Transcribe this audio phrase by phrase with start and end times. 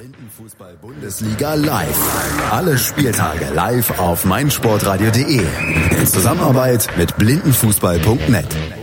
[0.00, 2.50] Blindenfußball-Bundesliga live.
[2.50, 5.44] Alle Spieltage live auf meinsportradio.de.
[5.98, 8.79] In Zusammenarbeit mit blindenfußball.net.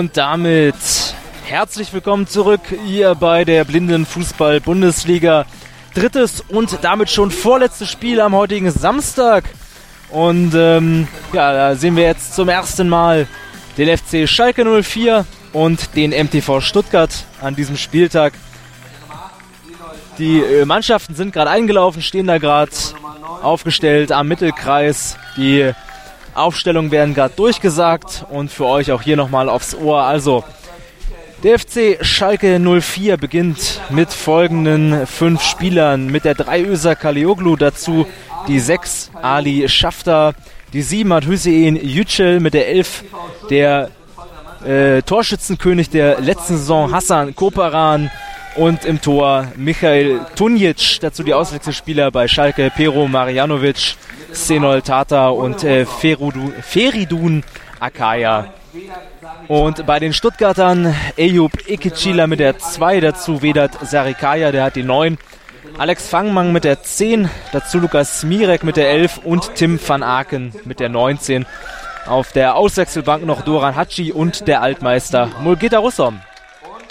[0.00, 0.74] Und damit
[1.44, 5.44] herzlich willkommen zurück hier bei der Blinden Fußball Bundesliga.
[5.92, 9.44] Drittes und damit schon vorletztes Spiel am heutigen Samstag.
[10.08, 13.26] Und ähm, ja, da sehen wir jetzt zum ersten Mal
[13.76, 17.12] den FC Schalke 04 und den MTV Stuttgart
[17.42, 18.32] an diesem Spieltag.
[20.16, 22.72] Die äh, Mannschaften sind gerade eingelaufen, stehen da gerade
[23.42, 25.18] aufgestellt am Mittelkreis.
[25.36, 25.74] Die
[26.34, 30.02] Aufstellungen werden gerade durchgesagt und für euch auch hier nochmal aufs Ohr.
[30.02, 30.44] Also,
[31.42, 36.06] der FC Schalke 04 beginnt mit folgenden fünf Spielern.
[36.08, 38.06] Mit der 3 Öser Kalioglu dazu
[38.46, 40.34] die 6 Ali Schafter,
[40.72, 43.04] die 7 hat Hüseyin Yücel mit der 11
[43.48, 43.90] der
[44.64, 48.10] äh, Torschützenkönig der letzten Saison Hassan Koparan
[48.60, 53.96] und im Tor Michael Tunjic, dazu die Auswechselspieler bei Schalke Pero Marjanovic,
[54.32, 57.42] Senol Tata und äh, Feridun,
[57.80, 58.52] Akaya.
[59.48, 64.82] Und bei den Stuttgartern Eyüp Ikicila mit der 2, dazu Vedat Sarikaya, der hat die
[64.82, 65.16] 9.
[65.78, 70.52] Alex Fangmann mit der 10, dazu Lukas Smirek mit der 11 und Tim van Aken
[70.66, 71.46] mit der 19.
[72.06, 76.20] Auf der Auswechselbank noch Doran Hatschi und der Altmeister Mulgita Russom.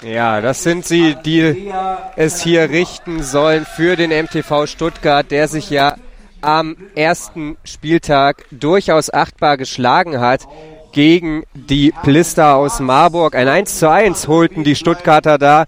[0.02, 1.70] Ja, das sind sie, die
[2.16, 5.96] es hier richten sollen für den MTV Stuttgart, der sich ja
[6.40, 10.48] am ersten Spieltag durchaus achtbar geschlagen hat
[10.92, 13.34] gegen die Plister aus Marburg.
[13.34, 15.66] Ein 1 zu 1 holten die Stuttgarter da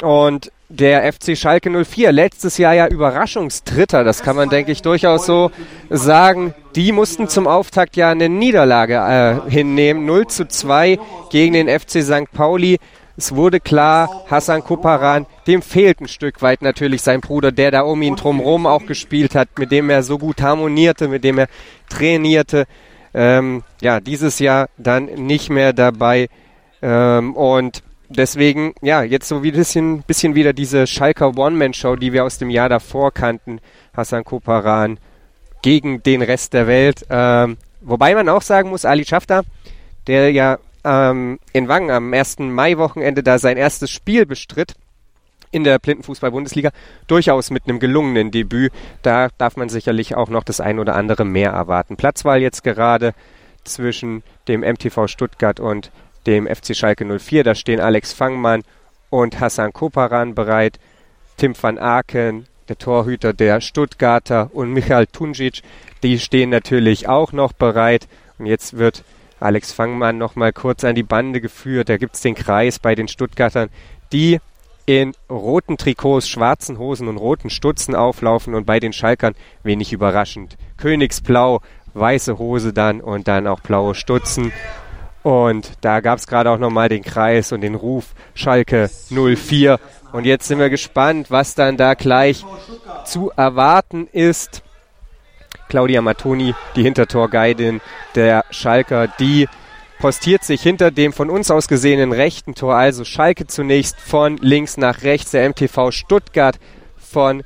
[0.00, 5.24] und der FC Schalke 04, letztes Jahr ja Überraschungstritter, das kann man, denke ich, durchaus
[5.24, 5.50] so
[5.88, 6.54] sagen.
[6.74, 8.96] Die mussten zum Auftakt ja eine Niederlage
[9.46, 10.04] äh, hinnehmen.
[10.04, 10.98] 0 zu 2
[11.30, 12.30] gegen den FC St.
[12.32, 12.78] Pauli.
[13.18, 17.80] Es wurde klar, Hassan Kuparan, dem fehlt ein Stück weit natürlich sein Bruder, der da
[17.80, 21.48] um ihn drumherum auch gespielt hat, mit dem er so gut harmonierte, mit dem er
[21.88, 22.66] trainierte.
[23.12, 26.28] Ähm, ja, dieses Jahr dann nicht mehr dabei.
[26.80, 32.24] Ähm, und deswegen, ja, jetzt so ein bisschen, bisschen wieder diese Schalker One-Man-Show, die wir
[32.24, 33.60] aus dem Jahr davor kannten.
[33.96, 35.00] Hassan Koparan
[35.62, 37.04] gegen den Rest der Welt.
[37.10, 39.42] Ähm, wobei man auch sagen muss, Ali Schafter,
[40.06, 42.38] der ja ähm, in Wangen am 1.
[42.38, 44.74] Mai-Wochenende da sein erstes Spiel bestritt
[45.50, 46.70] in der Blindenfußball-Bundesliga,
[47.06, 48.72] durchaus mit einem gelungenen Debüt.
[49.02, 51.96] Da darf man sicherlich auch noch das ein oder andere mehr erwarten.
[51.96, 53.14] Platzwahl jetzt gerade
[53.64, 55.90] zwischen dem MTV Stuttgart und
[56.26, 57.44] dem FC Schalke 04.
[57.44, 58.62] Da stehen Alex Fangmann
[59.10, 60.78] und Hassan Koparan bereit.
[61.36, 65.62] Tim van Aken, der Torhüter der Stuttgarter und Michael Tunjic,
[66.02, 68.08] die stehen natürlich auch noch bereit.
[68.38, 69.04] Und jetzt wird
[69.40, 71.88] Alex Fangmann nochmal kurz an die Bande geführt.
[71.88, 73.70] Da gibt es den Kreis bei den Stuttgartern,
[74.12, 74.40] die
[74.86, 80.56] in roten Trikots, schwarzen Hosen und roten Stutzen auflaufen und bei den Schalkern wenig überraschend.
[80.78, 81.60] Königsblau,
[81.92, 84.52] weiße Hose dann und dann auch blaue Stutzen.
[85.22, 89.78] Und da gab es gerade auch nochmal den Kreis und den Ruf Schalke 04.
[90.12, 92.44] Und jetzt sind wir gespannt, was dann da gleich
[93.04, 94.62] zu erwarten ist.
[95.68, 97.80] Claudia Matoni, die Hintertorguidin
[98.14, 99.48] der Schalker, die
[99.98, 102.76] postiert sich hinter dem von uns aus gesehenen rechten Tor.
[102.76, 106.58] Also Schalke zunächst von links nach rechts, der MTV Stuttgart
[106.96, 107.42] von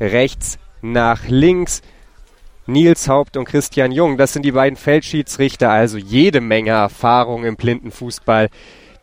[0.00, 1.82] rechts nach links.
[2.66, 7.56] Nils Haupt und Christian Jung, das sind die beiden Feldschiedsrichter, also jede Menge Erfahrung im
[7.56, 8.48] Blindenfußball.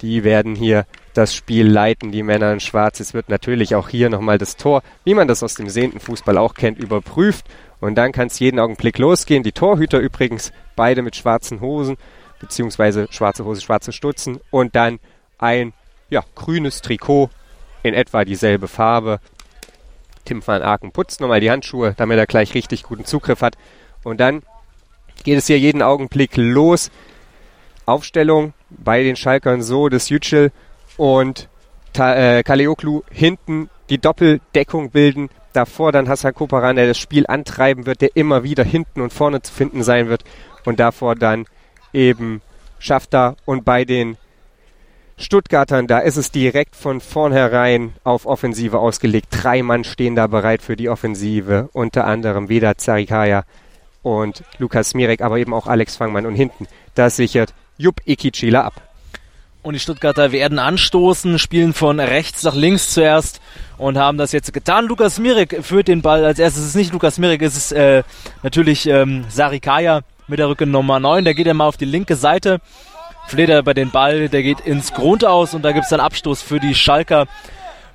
[0.01, 2.99] Die werden hier das Spiel leiten, die Männer in Schwarz.
[2.99, 6.39] Es wird natürlich auch hier nochmal das Tor, wie man das aus dem sehenden Fußball
[6.39, 7.45] auch kennt, überprüft
[7.81, 9.43] und dann kann es jeden Augenblick losgehen.
[9.43, 11.97] Die Torhüter übrigens beide mit schwarzen Hosen,
[12.39, 14.39] beziehungsweise schwarze Hose, schwarze Stutzen.
[14.51, 14.99] Und dann
[15.39, 15.73] ein
[16.09, 17.31] ja, grünes Trikot
[17.83, 19.19] in etwa dieselbe Farbe.
[20.25, 23.57] Tim van Aken putzt nochmal die Handschuhe, damit er gleich richtig guten Zugriff hat.
[24.03, 24.43] Und dann
[25.23, 26.91] geht es hier jeden Augenblick los.
[27.87, 30.51] Aufstellung bei den Schalkern so, dass Yücel
[30.97, 31.49] und
[31.93, 37.85] Ta äh, Kaleoklu hinten die Doppeldeckung bilden davor dann Hassan Koparan, der das Spiel antreiben
[37.85, 40.23] wird, der immer wieder hinten und vorne zu finden sein wird
[40.65, 41.45] und davor dann
[41.93, 42.41] eben
[42.79, 44.17] Schafter und bei den
[45.17, 49.27] Stuttgartern, da ist es direkt von vornherein auf Offensive ausgelegt.
[49.29, 53.43] Drei Mann stehen da bereit für die Offensive, unter anderem Veda Zarikaya
[54.01, 56.25] und Lukas Mirek, aber eben auch Alex Fangmann.
[56.25, 58.90] Und hinten, das sichert Jupp Ikichila ab.
[59.63, 63.41] Und die Stuttgarter werden anstoßen, spielen von rechts nach links zuerst
[63.77, 64.87] und haben das jetzt getan.
[64.87, 66.63] Lukas Mirek führt den Ball als erstes.
[66.63, 68.01] Es ist nicht Lukas Mirek, es ist äh,
[68.41, 71.25] natürlich ähm, Sarikaya mit der Rücke Nummer 9.
[71.25, 72.59] Der geht ja mal auf die linke Seite,
[73.27, 76.41] fleht bei den Ball, der geht ins Grund aus und da gibt es dann Abstoß
[76.41, 77.27] für die Schalker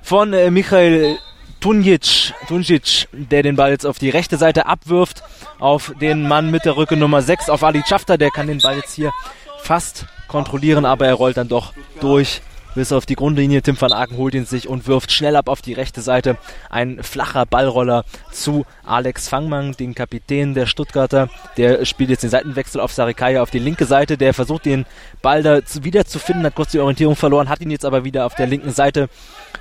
[0.01, 1.17] von äh, Michael
[1.59, 5.21] Tunjic, Tunjic, der den Ball jetzt auf die rechte Seite abwirft,
[5.59, 8.77] auf den Mann mit der Rücke Nummer 6, auf Ali Chafta, der kann den Ball
[8.77, 9.11] jetzt hier
[9.59, 12.41] fast kontrollieren, aber er rollt dann doch durch
[12.77, 13.63] bis auf die Grundlinie.
[13.63, 16.37] Tim van Aken holt ihn sich und wirft schnell ab auf die rechte Seite.
[16.69, 21.27] Ein flacher Ballroller zu Alex Fangmann, den Kapitän der Stuttgarter.
[21.57, 24.15] Der spielt jetzt den Seitenwechsel auf Sarikaya auf die linke Seite.
[24.15, 24.85] Der versucht den
[25.23, 28.27] Ball da wieder zu finden, hat kurz die Orientierung verloren, hat ihn jetzt aber wieder
[28.27, 29.09] auf der linken Seite,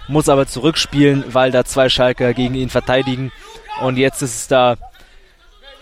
[0.09, 3.33] muss aber zurückspielen, weil da zwei Schalker gegen ihn verteidigen.
[3.81, 4.77] Und jetzt ist es da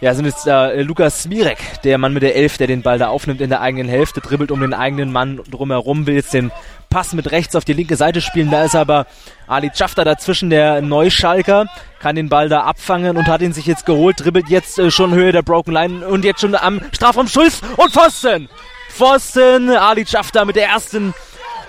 [0.04, 3.08] ja, sind jetzt äh, Lukas Smirek, der Mann mit der Elf, der den Ball da
[3.08, 6.52] aufnimmt in der eigenen Hälfte, dribbelt um den eigenen Mann drumherum, will jetzt den
[6.90, 8.50] Pass mit rechts auf die linke Seite spielen.
[8.50, 9.06] Da ist aber
[9.46, 11.68] Ali Chafta dazwischen, der Neuschalker,
[12.00, 15.14] kann den Ball da abfangen und hat ihn sich jetzt geholt, dribbelt jetzt äh, schon
[15.14, 18.50] Höhe der Broken Line und jetzt schon am Strafraum Schulz und Pfosten!
[18.90, 21.14] Pfosten, Ali Chafta mit der ersten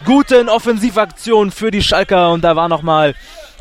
[0.03, 3.15] guten Offensivaktion für die Schalker und da war nochmal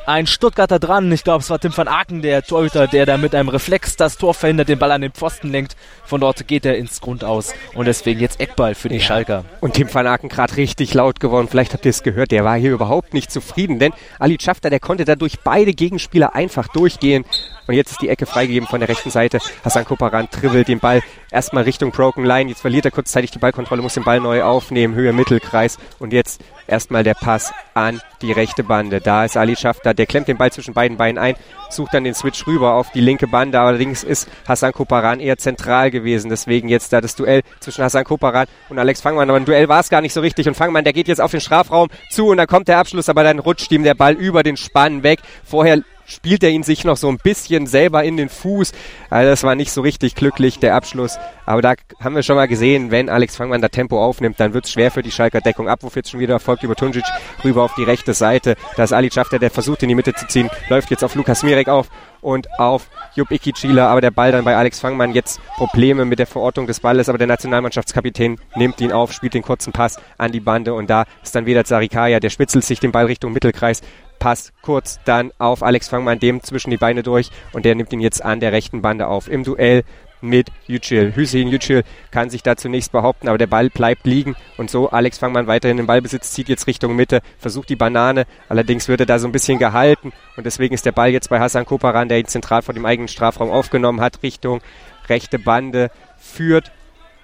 [0.07, 1.11] ein Stuttgarter dran.
[1.13, 4.19] Ich glaube, es war Tim van Aken, der Torhüter, der da mit einem Reflex das
[4.19, 5.77] Tor verhindert, den Ball an den Pfosten lenkt.
[6.05, 7.55] Von dort geht er ins Grund aus.
[7.75, 9.03] Und deswegen jetzt Eckball für die ja.
[9.03, 9.45] Schalker.
[9.61, 11.49] Und Tim van Aken gerade richtig laut geworden.
[11.49, 12.31] Vielleicht habt ihr es gehört.
[12.31, 16.69] Der war hier überhaupt nicht zufrieden, denn Ali Schafter, der konnte dadurch beide Gegenspieler einfach
[16.69, 17.25] durchgehen.
[17.67, 19.39] Und jetzt ist die Ecke freigegeben von der rechten Seite.
[19.65, 22.51] Hassan Koparan dribbelt den Ball erstmal Richtung Broken Line.
[22.51, 24.95] Jetzt verliert er kurzzeitig die Ballkontrolle, muss den Ball neu aufnehmen.
[24.95, 25.79] Höhe Mittelkreis.
[25.99, 29.01] Und jetzt erstmal der Pass an die rechte Bande.
[29.01, 31.35] Da ist Ali Schafter, der klemmt den Ball zwischen beiden Beinen ein,
[31.71, 33.61] sucht dann den Switch rüber auf die linke Bande.
[33.61, 36.29] Allerdings ist Hassan Koparan eher zentral gewesen.
[36.29, 39.29] Deswegen jetzt da das Duell zwischen Hassan Koparan und Alex Fangmann.
[39.29, 40.49] Aber ein Duell war es gar nicht so richtig.
[40.49, 43.23] Und Fangmann, der geht jetzt auf den Strafraum zu und da kommt der Abschluss, aber
[43.25, 45.21] dann rutscht ihm der Ball über den Spann weg.
[45.45, 48.73] Vorher spielt er ihn sich noch so ein bisschen selber in den Fuß.
[49.11, 51.19] Also das war nicht so richtig glücklich, der Abschluss.
[51.47, 54.65] Aber da haben wir schon mal gesehen, wenn Alex Fangmann da Tempo aufnimmt, dann wird
[54.65, 55.69] es schwer für die Schalker Deckung.
[55.69, 57.05] Abwurf jetzt schon wieder erfolgt über Tunjic
[57.45, 58.57] rüber auf die rechte Seite.
[58.77, 61.43] Da ist Ali Schafter, der versucht in die Mitte zu ziehen, läuft jetzt auf Lukas
[61.43, 61.89] Mirek auf
[62.25, 66.27] und auf Jupp Ikichila, aber der Ball dann bei Alex Fangmann jetzt Probleme mit der
[66.27, 70.41] Verortung des Balles, aber der Nationalmannschaftskapitän nimmt ihn auf, spielt den kurzen Pass an die
[70.41, 73.83] Bande und da ist dann wieder Zarikaya, der spitzelt sich den Ball Richtung Mittelkreis,
[74.19, 75.63] Pass kurz dann auf.
[75.63, 77.31] Alex Fangmann, dem zwischen die Beine durch.
[77.53, 79.29] Und der nimmt ihn jetzt an der rechten Bande auf.
[79.29, 79.85] Im Duell
[80.25, 81.15] mit Yücel.
[81.15, 84.35] Hüseyin Yücel kann sich da zunächst behaupten, aber der Ball bleibt liegen.
[84.57, 88.89] Und so Alex Fangmann weiterhin den Ballbesitz, zieht jetzt Richtung Mitte, versucht die Banane, allerdings
[88.89, 90.13] wird er da so ein bisschen gehalten.
[90.37, 93.09] Und deswegen ist der Ball jetzt bei Hassan Koparan, der ihn zentral vor dem eigenen
[93.09, 94.61] Strafraum aufgenommen hat, Richtung
[95.09, 96.73] rechte Bande, führt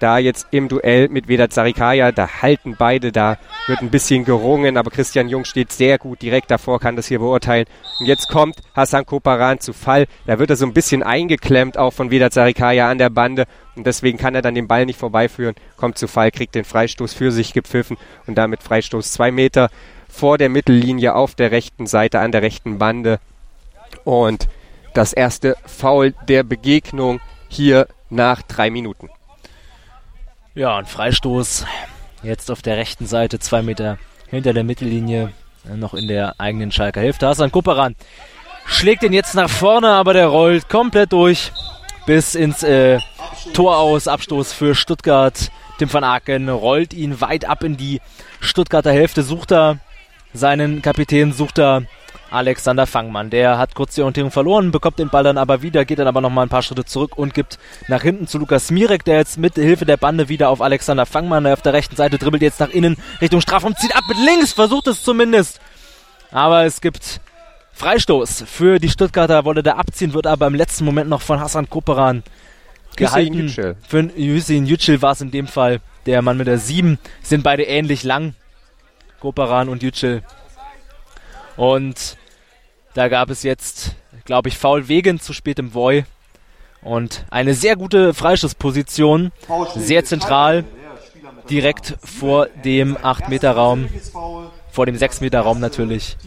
[0.01, 3.37] da jetzt im Duell mit Vedat Sarikaya, da halten beide, da
[3.67, 7.19] wird ein bisschen gerungen, aber Christian Jung steht sehr gut direkt davor, kann das hier
[7.19, 7.65] beurteilen.
[7.99, 11.91] Und jetzt kommt Hassan Koparan zu Fall, da wird er so ein bisschen eingeklemmt, auch
[11.91, 13.45] von Vedat Sarikaya an der Bande
[13.75, 17.13] und deswegen kann er dann den Ball nicht vorbeiführen, kommt zu Fall, kriegt den Freistoß
[17.13, 17.97] für sich gepfiffen
[18.27, 19.69] und damit Freistoß zwei Meter
[20.09, 23.19] vor der Mittellinie auf der rechten Seite an der rechten Bande
[24.03, 24.47] und
[24.93, 29.09] das erste Foul der Begegnung hier nach drei Minuten.
[30.53, 31.65] Ja, ein Freistoß.
[32.23, 33.97] Jetzt auf der rechten Seite, zwei Meter
[34.29, 35.31] hinter der Mittellinie,
[35.75, 37.27] noch in der eigenen Schalker Hälfte.
[37.27, 37.95] Hasan Kupperan
[38.65, 41.53] schlägt den jetzt nach vorne, aber der rollt komplett durch
[42.05, 42.99] bis ins äh,
[43.53, 44.09] Tor aus.
[44.09, 45.51] Abstoß für Stuttgart.
[45.77, 48.01] Tim van Aken rollt ihn weit ab in die
[48.41, 49.79] Stuttgarter Hälfte, sucht er
[50.33, 51.83] seinen Kapitän, sucht er
[52.29, 53.29] Alexander Fangmann.
[53.29, 56.21] Der hat kurz die Orientierung verloren, bekommt den Ball dann aber wieder, geht dann aber
[56.21, 59.55] nochmal ein paar Schritte zurück und gibt nach hinten zu Lukas Mirek, der jetzt mit
[59.55, 62.97] Hilfe der Bande wieder auf Alexander Fangmann auf der rechten Seite dribbelt jetzt nach innen
[63.19, 65.59] Richtung Strafraum, zieht ab mit links, versucht es zumindest.
[66.31, 67.19] Aber es gibt
[67.73, 71.69] Freistoß für die Stuttgarter, wollte da abziehen, wird aber im letzten Moment noch von Hassan
[71.69, 72.23] Koperan
[72.95, 73.49] gehalten.
[73.49, 76.99] Für Hüseyin Yücel war es in dem Fall der Mann mit der 7.
[77.21, 78.35] Sind beide ähnlich lang.
[79.19, 80.23] Koperan und Yücel.
[81.61, 82.17] Und
[82.95, 86.05] da gab es jetzt, glaube ich, Foul wegen zu spät im Voy.
[86.81, 89.31] Und eine sehr gute Freistoßposition,
[89.75, 90.63] sehr zentral,
[91.51, 93.89] direkt vor dem 8-Meter-Raum,
[94.71, 96.17] vor dem 6-Meter-Raum natürlich.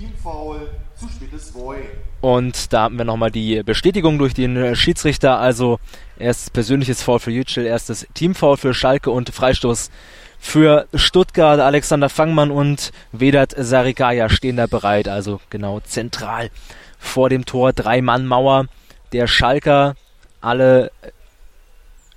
[2.20, 5.40] Und da haben wir nochmal die Bestätigung durch den Schiedsrichter.
[5.40, 5.80] Also
[6.16, 9.90] erstes persönliches Foul für Yücel, erstes Teamfoul für Schalke und Freistoß
[10.44, 11.58] für Stuttgart.
[11.58, 16.50] Alexander Fangmann und Vedat Sarikaya stehen da bereit, also genau zentral
[16.98, 17.72] vor dem Tor.
[17.72, 18.66] Drei-Mann-Mauer.
[19.12, 19.96] Der Schalker,
[20.42, 20.92] alle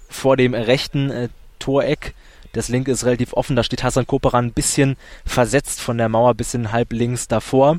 [0.09, 2.13] vor dem rechten äh, Toreck.
[2.51, 6.33] Das linke ist relativ offen, da steht Hassan Koperan ein bisschen versetzt von der Mauer,
[6.33, 7.77] bisschen halb links davor.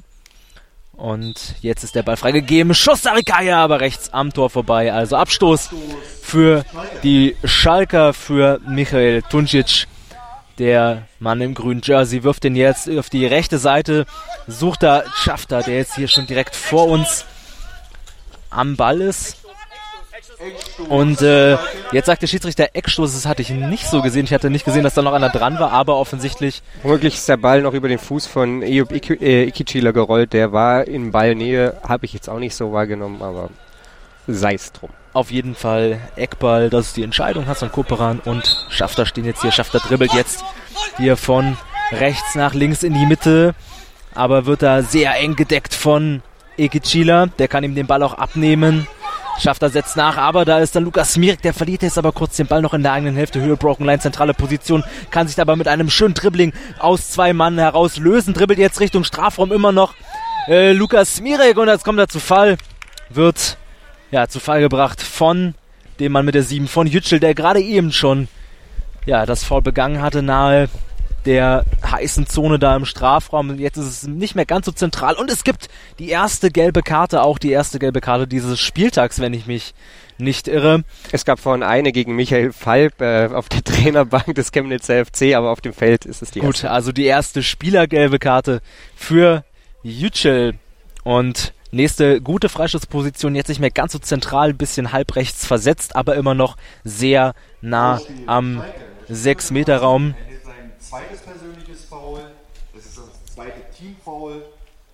[0.93, 2.75] Und jetzt ist der Ball freigegeben.
[2.75, 4.93] Schuss Sarikaya, aber rechts am Tor vorbei.
[4.93, 5.71] Also Abstoß
[6.23, 6.65] für
[7.03, 9.87] die Schalker, für Michael Tuncic.
[10.59, 14.07] Der Mann im grünen Jersey wirft den jetzt auf die rechte Seite.
[14.47, 17.25] Sucht da Schafter, der jetzt hier schon direkt vor uns
[18.51, 19.37] am Ball ist.
[20.89, 21.57] Und äh,
[21.93, 24.25] jetzt sagt der Schiedsrichter Eckstoß, das hatte ich nicht so gesehen.
[24.25, 26.63] Ich hatte nicht gesehen, dass da noch einer dran war, aber offensichtlich.
[26.83, 30.33] Womöglich ist der Ball noch über den Fuß von Eyüp Ikichila gerollt.
[30.33, 33.51] Der war in Ballnähe, habe ich jetzt auch nicht so wahrgenommen, aber
[34.27, 34.91] sei es drum.
[35.19, 37.49] Auf jeden Fall Eckball, das ist die Entscheidung.
[37.49, 39.51] Hassan Koperan und Schafter stehen jetzt hier.
[39.51, 40.45] Schafter dribbelt jetzt
[40.97, 41.57] hier von
[41.91, 43.57] rechts nach links in die Mitte,
[44.15, 46.23] aber wird da sehr eng gedeckt von
[46.57, 47.27] Ekichila.
[47.37, 48.87] Der kann ihm den Ball auch abnehmen.
[49.41, 52.47] Schafter setzt nach, aber da ist dann Lukas Smirik, der verliert jetzt aber kurz den
[52.47, 53.41] Ball noch in der eigenen Hälfte.
[53.41, 57.59] Höhe Broken Line, zentrale Position, kann sich aber mit einem schönen Dribbling aus zwei Mann
[57.59, 58.35] heraus lösen.
[58.35, 59.95] Dribbelt jetzt Richtung Strafraum immer noch
[60.47, 62.57] äh, Lukas Smirik und jetzt kommt er zu Fall.
[63.11, 63.59] Wird
[64.11, 65.55] ja zu Fall gebracht von
[66.01, 68.29] dem Mann mit der 7 von Yücel, der gerade eben schon
[69.07, 70.69] ja das Foul begangen hatte nahe
[71.29, 73.59] der heißen Zone da im Strafraum.
[73.59, 75.15] Jetzt ist es nicht mehr ganz so zentral.
[75.15, 79.35] Und es gibt die erste gelbe Karte, auch die erste gelbe Karte dieses Spieltags, wenn
[79.35, 79.75] ich mich
[80.17, 80.85] nicht irre.
[81.13, 85.51] Es gab vorhin eine gegen Michael Falb äh, auf der Trainerbank des Chemnitzer FC, aber
[85.51, 86.71] auf dem Feld ist es die Gut, erste.
[86.71, 88.61] also die erste Spielergelbe Karte
[88.97, 89.45] für
[89.83, 90.55] Yücel.
[91.05, 96.17] Und nächste gute Freischussposition, jetzt nicht mehr ganz so zentral, bisschen halb rechts versetzt, aber
[96.17, 98.63] immer noch sehr nah am
[99.11, 100.15] 6-Meter-Raum
[100.89, 102.21] zweites persönliches Foul.
[102.75, 104.43] Das ist das zweite Teamfoul.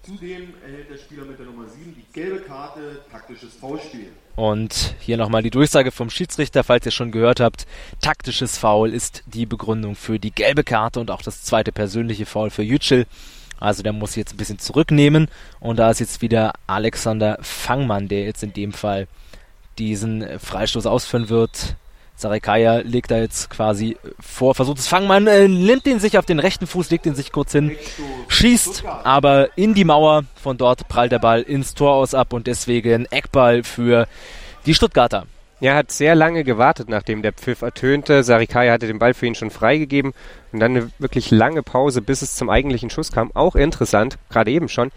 [0.02, 4.12] Zudem erhält der Spieler mit der Nummer 7 die gelbe Karte, taktisches Foulspiel.
[4.36, 7.66] Und hier nochmal die Durchsage vom Schiedsrichter, falls ihr schon gehört habt.
[8.02, 12.50] Taktisches Foul ist die Begründung für die gelbe Karte und auch das zweite persönliche Foul
[12.50, 13.06] für Yücel.
[13.64, 15.28] Also der muss jetzt ein bisschen zurücknehmen.
[15.58, 19.08] Und da ist jetzt wieder Alexander Fangmann, der jetzt in dem Fall
[19.78, 21.76] diesen Freistoß ausführen wird.
[22.16, 26.38] Sarekaya legt da jetzt quasi vor, versucht es Fangmann, äh, nimmt den sich auf den
[26.38, 27.76] rechten Fuß, legt den sich kurz hin,
[28.28, 30.22] schießt aber in die Mauer.
[30.40, 34.06] Von dort prallt der Ball ins Tor aus ab und deswegen Eckball für
[34.66, 35.26] die Stuttgarter.
[35.60, 38.22] Er hat sehr lange gewartet, nachdem der Pfiff ertönte.
[38.22, 40.12] Sarikaya hatte den Ball für ihn schon freigegeben
[40.52, 43.30] und dann eine wirklich lange Pause, bis es zum eigentlichen Schuss kam.
[43.34, 44.90] Auch interessant, gerade eben schon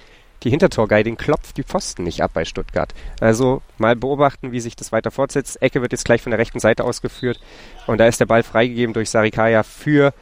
[0.44, 2.94] die Hintertorguiding klopft die Pfosten nicht ab bei Stuttgart.
[3.20, 5.62] Also mal beobachten, wie sich das weiter fortsetzt.
[5.62, 7.40] Ecke wird jetzt gleich von der rechten Seite ausgeführt
[7.88, 10.14] und da ist der Ball freigegeben durch Sarikaya für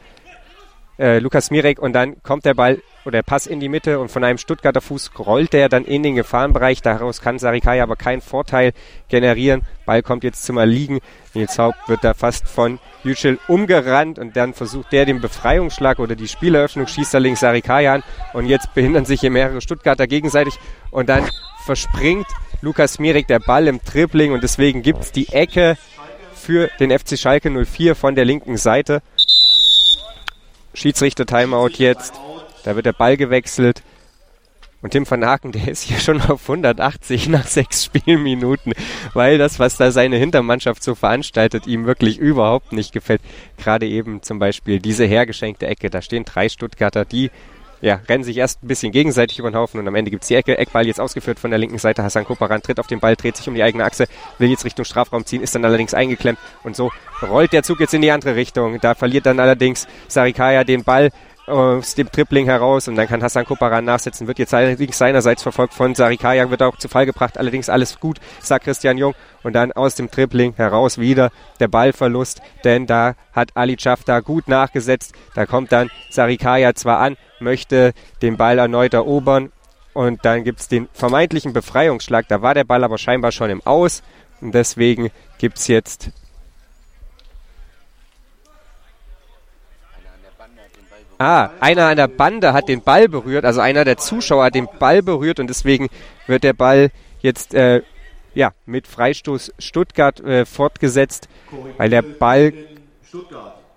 [0.98, 4.10] äh, Lukas Mirek und dann kommt der Ball oder der Pass in die Mitte und
[4.10, 6.82] von einem Stuttgarter Fuß rollt der dann in den Gefahrenbereich.
[6.82, 8.72] Daraus kann Sarikaya aber keinen Vorteil
[9.08, 9.62] generieren.
[9.84, 11.00] Ball kommt jetzt zum Erliegen.
[11.34, 16.16] Nils Haupt wird da fast von Yücel umgerannt und dann versucht der den Befreiungsschlag oder
[16.16, 20.58] die Spieleröffnung, schießt da links Sarikaya an und jetzt behindern sich hier mehrere Stuttgarter gegenseitig
[20.90, 21.28] und dann
[21.64, 22.26] verspringt
[22.62, 25.76] Lukas Mirek der Ball im Tripling und deswegen gibt es die Ecke
[26.34, 29.02] für den FC Schalke 04 von der linken Seite.
[30.76, 32.12] Schiedsrichter Timeout jetzt.
[32.64, 33.82] Da wird der Ball gewechselt.
[34.82, 38.74] Und Tim van Haken, der ist hier schon auf 180 nach sechs Spielminuten,
[39.14, 43.22] weil das, was da seine Hintermannschaft so veranstaltet, ihm wirklich überhaupt nicht gefällt.
[43.56, 45.88] Gerade eben zum Beispiel diese hergeschenkte Ecke.
[45.88, 47.30] Da stehen drei Stuttgarter, die
[47.80, 50.28] ja, rennen sich erst ein bisschen gegenseitig über den Haufen und am Ende gibt es
[50.28, 50.58] die Ecke.
[50.58, 52.02] Eckball jetzt ausgeführt von der linken Seite.
[52.02, 54.06] Hassan Koparan tritt auf den Ball, dreht sich um die eigene Achse,
[54.38, 56.90] will jetzt Richtung Strafraum ziehen, ist dann allerdings eingeklemmt und so
[57.22, 58.80] rollt der Zug jetzt in die andere Richtung.
[58.80, 61.10] Da verliert dann allerdings Sarikaya den Ball
[61.46, 65.74] aus dem Tripling heraus und dann kann Hassan Koparan nachsetzen, wird jetzt allerdings seinerseits verfolgt
[65.74, 69.14] von Sarikaya, wird auch zu Fall gebracht, allerdings alles gut, sagt Christian Jung.
[69.42, 74.48] Und dann aus dem Tripling heraus wieder der Ballverlust, denn da hat Ali Chafta gut
[74.48, 79.52] nachgesetzt, da kommt dann Sarikaya zwar an, möchte den Ball erneut erobern
[79.94, 83.64] und dann gibt es den vermeintlichen Befreiungsschlag, da war der Ball aber scheinbar schon im
[83.64, 84.02] Aus
[84.40, 86.10] und deswegen gibt es jetzt
[91.18, 94.68] Ah, einer an der Bande hat den Ball berührt, also einer der Zuschauer hat den
[94.78, 95.88] Ball berührt und deswegen
[96.26, 97.82] wird der Ball jetzt äh,
[98.34, 101.28] ja, mit Freistoß Stuttgart äh, fortgesetzt,
[101.78, 102.52] weil der Ball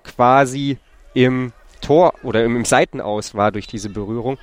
[0.04, 0.78] quasi
[1.14, 4.38] im Tor oder im, Seitenaus war durch diese Berührung.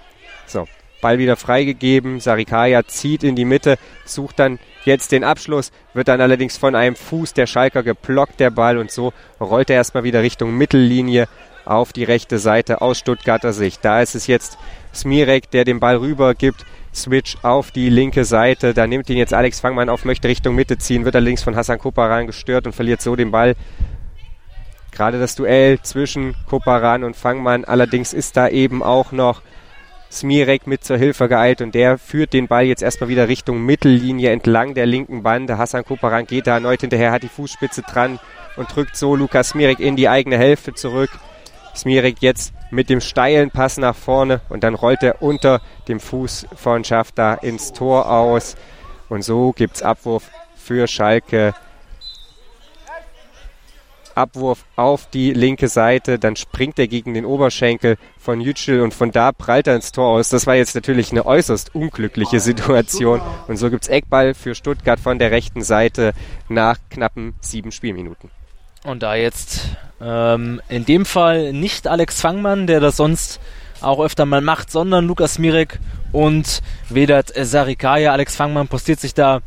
[0.47, 0.67] So,
[1.03, 2.21] Ball wieder freigegeben.
[2.21, 3.77] Sarikaya zieht in die Mitte,
[4.07, 8.51] sucht dann jetzt den Abschluss, wird dann allerdings von einem Fuß der Schalker geblockt, der
[8.51, 11.29] Ball, und so rollt er erstmal wieder Richtung Mittellinie
[11.67, 13.85] auf die rechte Seite aus Stuttgarter Sicht.
[13.85, 14.59] Da ist es jetzt
[14.95, 16.65] Smirek, der den Ball rüber gibt.
[16.95, 18.73] Switch auf die linke Seite.
[18.73, 21.79] Da nimmt ihn jetzt Alex Fangmann auf, möchte Richtung Mitte ziehen, wird allerdings von Hassan
[21.79, 23.55] Koparan gestört und verliert so den Ball.
[24.93, 27.67] Gerade das Duell zwischen Koparan und Fangmann.
[27.67, 29.43] Allerdings ist da eben auch noch
[30.11, 34.31] Smirek mit zur Hilfe geeilt und der führt den Ball jetzt erstmal wieder Richtung Mittellinie
[34.31, 35.59] entlang der linken Bande.
[35.59, 38.19] Hassan Koparan geht da erneut hinterher, hat die Fußspitze dran
[38.57, 41.11] und drückt so Lukas Smirek in die eigene Hälfte zurück.
[41.77, 46.47] Smirek jetzt mit dem steilen Pass nach vorne und dann rollt er unter dem Fuß
[46.57, 48.57] von Schafta ins Tor aus.
[49.09, 51.55] Und so gibt es Abwurf für Schalke.
[54.17, 59.13] Abwurf auf die linke Seite, dann springt er gegen den Oberschenkel von Yücel und von
[59.13, 60.31] da prallt er ins Tor aus.
[60.31, 64.99] Das war jetzt natürlich eine äußerst unglückliche Situation und so gibt es Eckball für Stuttgart
[64.99, 66.15] von der rechten Seite
[66.49, 68.31] nach knappen sieben Spielminuten.
[68.87, 69.63] Und da jetzt
[70.01, 73.41] ähm, in dem Fall nicht Alex Fangmann, der das sonst
[73.81, 75.81] auch öfter mal macht, sondern Lukas Mirek
[76.13, 78.13] und Vedat Sarikaya.
[78.13, 79.41] Alex Fangmann postiert sich da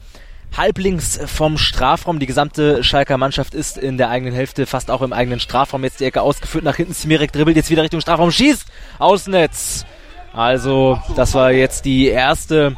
[0.58, 2.19] halblinks vom Strafraum.
[2.19, 5.86] Die gesamte Schalker Mannschaft ist in der eigenen Hälfte, fast auch im eigenen Strafraum.
[5.86, 6.93] Jetzt die Ecke ausgeführt nach hinten.
[6.93, 8.65] Smirek dribbelt jetzt wieder Richtung Strafraum, schießt
[9.00, 9.86] Außennetz.
[10.34, 12.75] Also, das war jetzt die erste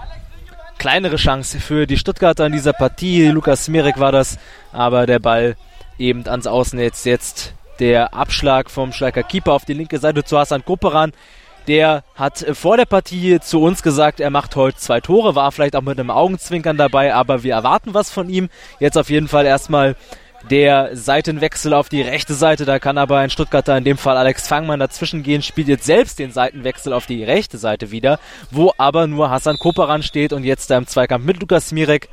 [0.77, 3.27] kleinere Chance für die Stuttgarter in dieser Partie.
[3.29, 4.37] Lukas Smirek war das,
[4.71, 5.55] aber der Ball
[6.01, 7.05] eben ans Außennetz.
[7.05, 11.13] Jetzt der Abschlag vom Schalker Keeper auf die linke Seite zu Hassan Koperan.
[11.67, 15.75] Der hat vor der Partie zu uns gesagt, er macht heute zwei Tore, war vielleicht
[15.75, 18.49] auch mit einem Augenzwinkern dabei, aber wir erwarten was von ihm.
[18.79, 19.95] Jetzt auf jeden Fall erstmal
[20.49, 22.65] der Seitenwechsel auf die rechte Seite.
[22.65, 26.17] Da kann aber ein Stuttgarter, in dem Fall Alex Fangmann, dazwischen gehen, spielt jetzt selbst
[26.17, 30.71] den Seitenwechsel auf die rechte Seite wieder, wo aber nur Hassan Koperan steht und jetzt
[30.71, 32.09] da im Zweikampf mit Lukas Smirek.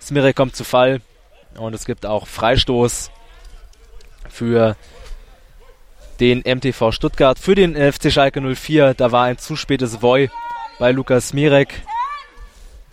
[0.00, 1.00] Smirek kommt zu Fall
[1.58, 3.10] und es gibt auch Freistoß
[4.28, 4.76] für
[6.20, 7.38] den MTV Stuttgart.
[7.38, 10.30] Für den FC Schalke 04, da war ein zu spätes Voy
[10.78, 11.82] bei Lukas Mirek.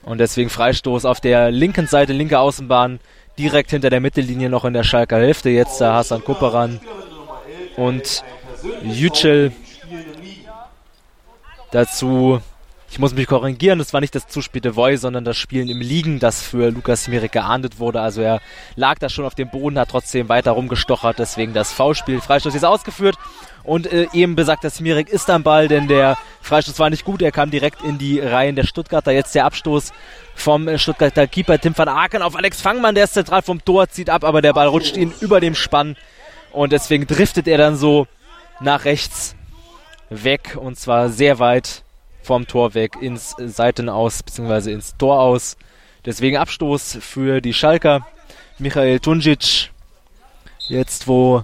[0.03, 2.99] Und deswegen Freistoß auf der linken Seite, linke Außenbahn,
[3.37, 5.49] direkt hinter der Mittellinie noch in der Schalker Hälfte.
[5.49, 6.79] Jetzt der Hassan Kupperan
[7.77, 8.23] und
[8.83, 9.51] Yücel.
[11.71, 12.41] Dazu
[12.91, 15.79] ich muss mich korrigieren, das war nicht das zu späte Voy, sondern das Spielen im
[15.79, 18.01] Liegen, das für Lukas Smirek geahndet wurde.
[18.01, 18.41] Also er
[18.75, 22.19] lag da schon auf dem Boden, hat trotzdem weiter rumgestochert, deswegen das Foulspiel.
[22.19, 23.15] Freistoß ist ausgeführt
[23.63, 27.31] und äh, eben besagter Smirek ist am Ball, denn der Freistoß war nicht gut, er
[27.31, 29.11] kam direkt in die Reihen der Stuttgarter.
[29.11, 29.93] Jetzt der Abstoß
[30.33, 33.89] vom äh, Stuttgarter Keeper Tim van Aken auf Alex Fangmann, der ist zentral vom Tor,
[33.89, 35.95] zieht ab, aber der Ball rutscht ihn über dem Spann
[36.51, 38.07] und deswegen driftet er dann so
[38.59, 39.35] nach rechts
[40.09, 41.83] weg und zwar sehr weit
[42.29, 44.71] vom Tor weg ins Seitenaus bzw.
[44.71, 45.57] ins Tor aus.
[46.05, 48.05] Deswegen Abstoß für die Schalker.
[48.59, 49.71] Michael Tunjic,
[50.67, 51.43] jetzt wo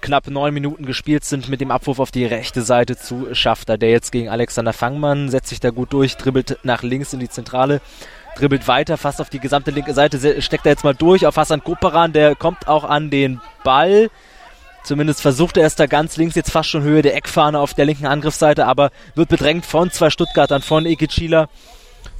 [0.00, 3.90] knapp neun Minuten gespielt sind, mit dem Abwurf auf die rechte Seite zu Schafter, der
[3.90, 7.80] jetzt gegen Alexander Fangmann setzt sich da gut durch, dribbelt nach links in die Zentrale,
[8.36, 11.64] dribbelt weiter, fast auf die gesamte linke Seite, steckt er jetzt mal durch auf Hassan
[11.64, 14.10] Koperan, der kommt auch an den Ball,
[14.84, 17.86] Zumindest versucht er es da ganz links, jetzt fast schon Höhe der Eckfahne auf der
[17.86, 21.48] linken Angriffsseite, aber wird bedrängt von zwei Stuttgartern, von Ikechila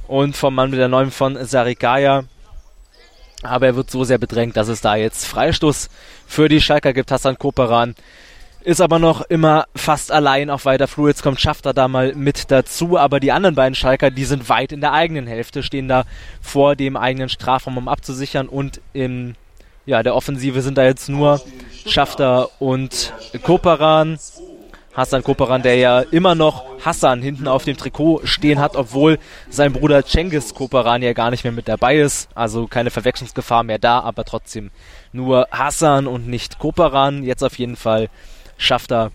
[0.07, 2.23] und vom Mann mit der neuen von Sarikaya.
[3.43, 5.89] Aber er wird so sehr bedrängt, dass es da jetzt Freistoß
[6.25, 7.11] für die Schalker gibt.
[7.11, 7.93] Hassan Koperan
[8.63, 11.09] ist aber noch immer fast allein auf weiter Flur.
[11.09, 14.71] Jetzt kommt Schafter da mal mit dazu, aber die anderen beiden Schalker, die sind weit
[14.71, 16.05] in der eigenen Hälfte, stehen da
[16.41, 19.35] vor dem eigenen Strafraum, um abzusichern und im
[19.85, 21.41] ja, der Offensive sind da jetzt nur
[21.85, 24.17] Schafter und Koperan.
[24.95, 29.19] Hassan Koperan, der ja immer noch Hassan hinten auf dem Trikot stehen hat, obwohl
[29.49, 32.29] sein Bruder Cengiz Koperan ja gar nicht mehr mit dabei ist.
[32.33, 34.71] Also keine Verwechslungsgefahr mehr da, aber trotzdem
[35.11, 37.23] nur Hassan und nicht Koperan.
[37.23, 38.07] Jetzt auf jeden Fall
[38.57, 39.11] Schafter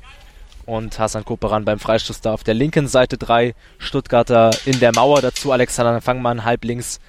[0.66, 3.16] und Hassan Koperan beim Freistoß da auf der linken Seite.
[3.16, 5.22] Drei Stuttgarter in der Mauer.
[5.22, 7.00] Dazu Alexander Fangmann halb links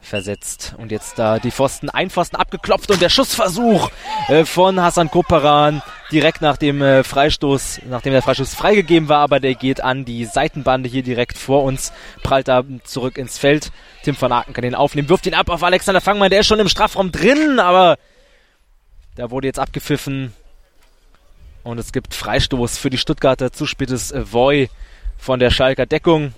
[0.00, 0.74] versetzt.
[0.78, 3.90] Und jetzt da die Pfosten, ein Pfosten abgeklopft und der Schussversuch
[4.28, 9.40] äh, von Hassan Koperan direkt nach dem äh, Freistoß, nachdem der Freistoß freigegeben war, aber
[9.40, 13.70] der geht an die Seitenbande hier direkt vor uns, prallt da zurück ins Feld.
[14.02, 16.60] Tim van Aken kann den aufnehmen, wirft ihn ab auf Alexander Fangmann, der ist schon
[16.60, 17.96] im Strafraum drin, aber
[19.16, 20.32] da wurde jetzt abgepfiffen
[21.62, 24.70] und es gibt Freistoß für die Stuttgarter, zu spätes äh, Voy
[25.18, 26.32] von der Schalker Deckung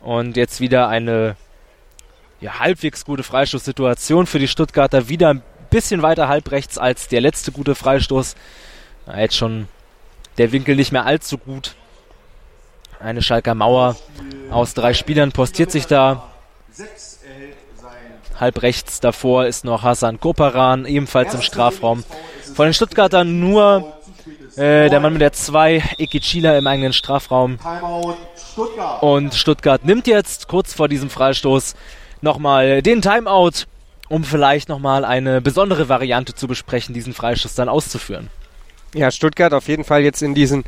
[0.00, 1.36] und jetzt wieder eine
[2.40, 5.08] ja, halbwegs gute Freistoßsituation für die Stuttgarter.
[5.08, 8.36] Wieder ein bisschen weiter halb rechts als der letzte gute Freistoß.
[9.06, 9.68] Na, jetzt schon
[10.38, 11.74] der Winkel nicht mehr allzu gut.
[13.00, 13.96] Eine Schalker Mauer
[14.50, 16.28] aus drei Spielern postiert sich da.
[18.38, 22.04] Halb rechts davor ist noch Hassan Koparan, ebenfalls im Strafraum.
[22.54, 23.98] Von den Stuttgartern nur
[24.58, 27.58] Äh, der Mann mit der 2, Ikichila im eigenen Strafraum.
[29.00, 31.76] Und Stuttgart nimmt jetzt kurz vor diesem Freistoß
[32.22, 33.66] nochmal den Timeout,
[34.08, 38.30] um vielleicht nochmal eine besondere Variante zu besprechen, diesen Freistoß dann auszuführen.
[38.94, 40.64] Ja, Stuttgart auf jeden Fall jetzt in diesen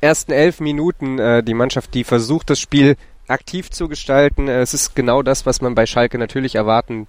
[0.00, 4.48] ersten elf Minuten äh, die Mannschaft, die versucht, das Spiel aktiv zu gestalten.
[4.48, 7.06] Äh, es ist genau das, was man bei Schalke natürlich erwarten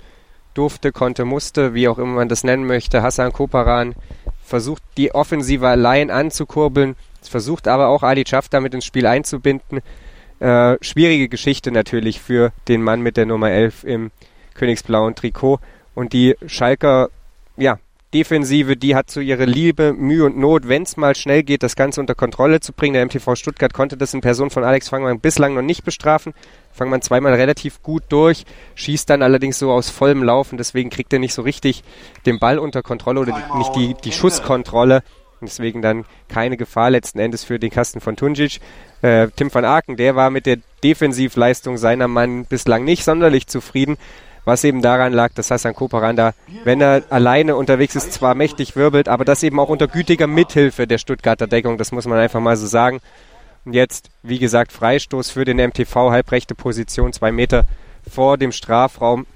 [0.54, 3.02] durfte, konnte, musste, wie auch immer man das nennen möchte.
[3.02, 3.96] Hassan Koparan
[4.44, 9.82] versucht, die Offensive allein anzukurbeln, versucht aber auch Ali Schaff damit ins Spiel einzubinden.
[10.40, 14.12] Äh, schwierige Geschichte natürlich für den Mann mit der Nummer 11 im
[14.54, 15.60] königsblauen Trikot.
[15.96, 17.10] Und die Schalker,
[17.58, 17.80] ja,
[18.14, 21.76] Defensive, die hat so ihre Liebe, Mühe und Not, wenn es mal schnell geht, das
[21.76, 22.96] Ganze unter Kontrolle zu bringen.
[22.96, 26.34] Der MTV Stuttgart konnte das in Person von Alex Fangmann bislang noch nicht bestrafen.
[26.72, 31.20] Fangmann zweimal relativ gut durch, schießt dann allerdings so aus vollem Laufen, deswegen kriegt er
[31.20, 31.84] nicht so richtig
[32.26, 35.04] den Ball unter Kontrolle oder die, nicht die, die Schusskontrolle.
[35.48, 38.60] Deswegen dann keine Gefahr letzten Endes für den Kasten von Tunjic.
[39.02, 43.98] Äh, Tim van Aken, der war mit der Defensivleistung seiner Mann bislang nicht sonderlich zufrieden
[44.46, 49.08] was eben daran lag, dass Hassan Koparanda, wenn er alleine unterwegs ist, zwar mächtig wirbelt,
[49.08, 52.58] aber das eben auch unter gütiger Mithilfe der Stuttgarter Deckung, das muss man einfach mal
[52.58, 53.00] so sagen.
[53.66, 57.66] Und jetzt, wie gesagt, Freistoß für den MTV, halbrechte Position, zwei Meter
[58.10, 59.28] vor dem Strafraum.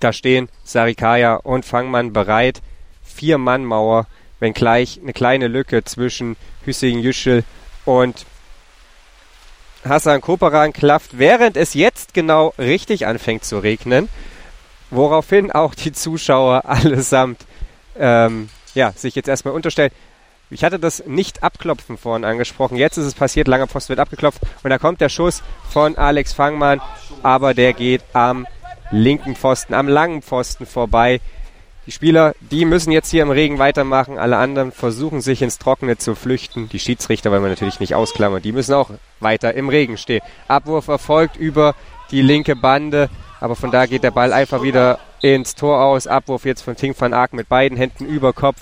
[0.00, 2.60] Da stehen Sarikaya und Fangmann bereit.
[3.04, 4.06] Vier Mann Mauer,
[4.40, 7.44] wenngleich eine kleine Lücke zwischen Hüseyin Yücel
[7.84, 8.26] und
[9.84, 14.08] Hassan Koperan klafft, während es jetzt genau richtig anfängt zu regnen,
[14.90, 17.46] woraufhin auch die Zuschauer allesamt
[17.96, 19.90] ähm, ja, sich jetzt erstmal unterstellen.
[20.50, 22.76] Ich hatte das nicht abklopfen vorhin angesprochen.
[22.76, 26.32] Jetzt ist es passiert, langer Post wird abgeklopft und da kommt der Schuss von Alex
[26.32, 26.80] Fangmann,
[27.22, 28.46] aber der geht am
[28.90, 31.20] linken Pfosten, am langen Pfosten vorbei.
[31.88, 34.18] Die Spieler, die müssen jetzt hier im Regen weitermachen.
[34.18, 36.68] Alle anderen versuchen sich ins Trockene zu flüchten.
[36.68, 38.42] Die Schiedsrichter wollen wir natürlich nicht ausklammern.
[38.42, 40.20] Die müssen auch weiter im Regen stehen.
[40.48, 41.74] Abwurf erfolgt über
[42.10, 43.08] die linke Bande.
[43.40, 46.06] Aber von da geht der Ball einfach wieder ins Tor aus.
[46.06, 48.60] Abwurf jetzt von Ting van Aken mit beiden Händen über Kopf.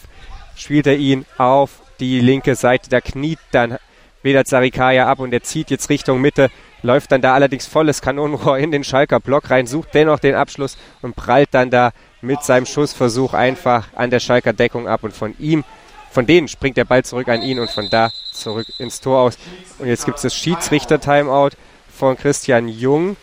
[0.55, 2.91] Spielt er ihn auf die linke Seite.
[2.91, 3.77] Da kniet dann
[4.23, 6.49] wieder Zarikaya ab und er zieht jetzt Richtung Mitte.
[6.83, 10.79] Läuft dann da allerdings volles Kanonenrohr in den Schalker Block rein, sucht dennoch den Abschluss
[11.03, 11.91] und prallt dann da
[12.27, 15.65] mit seinem Schussversuch einfach an der Schalker Deckung ab und von ihm,
[16.11, 19.39] von denen springt der Ball zurück an ihn und von da zurück ins Tor aus.
[19.79, 21.51] Und jetzt gibt es das Schiedsrichter-Timeout
[21.89, 23.17] von Christian Jung.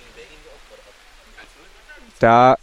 [2.20, 2.58] Da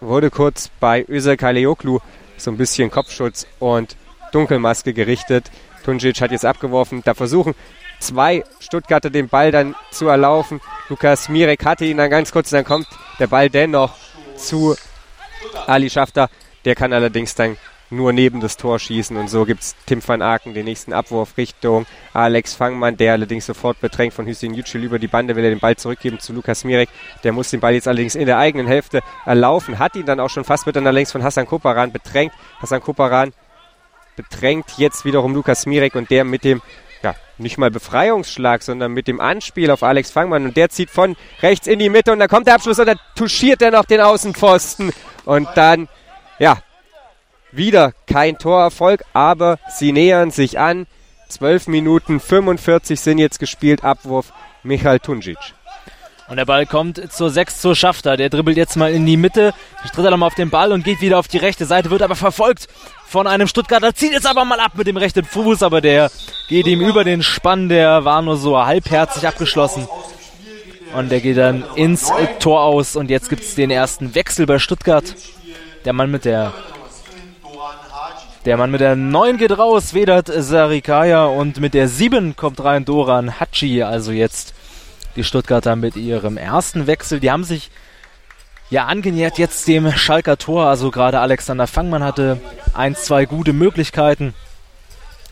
[0.00, 1.98] wurde kurz bei Özel Kaleoklu
[2.36, 3.96] so ein bisschen Kopfschutz und
[4.32, 5.50] Dunkelmaske gerichtet.
[5.84, 7.02] Tunjic hat jetzt abgeworfen.
[7.04, 7.54] Da versuchen
[8.00, 10.60] zwei Stuttgarter den Ball dann zu erlaufen.
[10.88, 12.86] Lukas Mirek hatte ihn dann ganz kurz, dann kommt
[13.18, 13.94] der Ball dennoch
[14.36, 14.76] zu
[15.66, 16.28] Ali Schafter.
[16.64, 17.56] Der kann allerdings dann
[17.90, 21.36] nur neben das Tor schießen und so gibt es Tim van Aken den nächsten Abwurf
[21.36, 25.50] Richtung Alex Fangmann, der allerdings sofort bedrängt von Hüseyin Yücel über die Bande will er
[25.50, 26.88] den Ball zurückgeben zu Lukas Mirek.
[27.22, 30.30] Der muss den Ball jetzt allerdings in der eigenen Hälfte erlaufen, hat ihn dann auch
[30.30, 32.32] schon fast mit einer Längs von Hassan Koparan bedrängt.
[32.60, 33.32] Hassan Koparan
[34.16, 36.62] bedrängt jetzt wiederum Lukas Mirek und der mit dem
[37.38, 40.44] nicht mal Befreiungsschlag, sondern mit dem Anspiel auf Alex Fangmann.
[40.44, 42.98] Und der zieht von rechts in die Mitte und da kommt der Abschluss und dann
[43.16, 44.92] touchiert er noch den Außenpfosten.
[45.24, 45.88] Und dann,
[46.38, 46.58] ja,
[47.52, 50.86] wieder kein Torerfolg, aber sie nähern sich an.
[51.28, 53.82] 12 Minuten 45 sind jetzt gespielt.
[53.82, 55.38] Abwurf Michael Tunjic.
[56.34, 58.16] Und der Ball kommt zur 6 zur Schafter.
[58.16, 59.54] Der dribbelt jetzt mal in die Mitte,
[59.94, 62.16] tritt er nochmal auf den Ball und geht wieder auf die rechte Seite, wird aber
[62.16, 62.66] verfolgt
[63.06, 63.94] von einem Stuttgarter.
[63.94, 66.10] Zieht jetzt aber mal ab mit dem rechten Fuß, aber der
[66.48, 67.68] geht ihm über den Spann.
[67.68, 69.86] Der war nur so halbherzig abgeschlossen.
[70.96, 72.96] Und der geht dann ins Tor aus.
[72.96, 75.04] Und jetzt gibt es den ersten Wechsel bei Stuttgart.
[75.84, 76.52] Der Mann mit der
[78.44, 82.84] der Mann mit der 9 geht raus, Vedat Sarikaya und mit der 7 kommt rein
[82.84, 83.84] Doran Hachi.
[83.84, 84.52] Also jetzt
[85.16, 87.20] die Stuttgarter mit ihrem ersten Wechsel.
[87.20, 87.70] Die haben sich
[88.70, 90.66] ja angenähert jetzt dem Schalker Tor.
[90.66, 92.40] Also gerade Alexander Fangmann hatte
[92.72, 94.34] ein, zwei gute Möglichkeiten.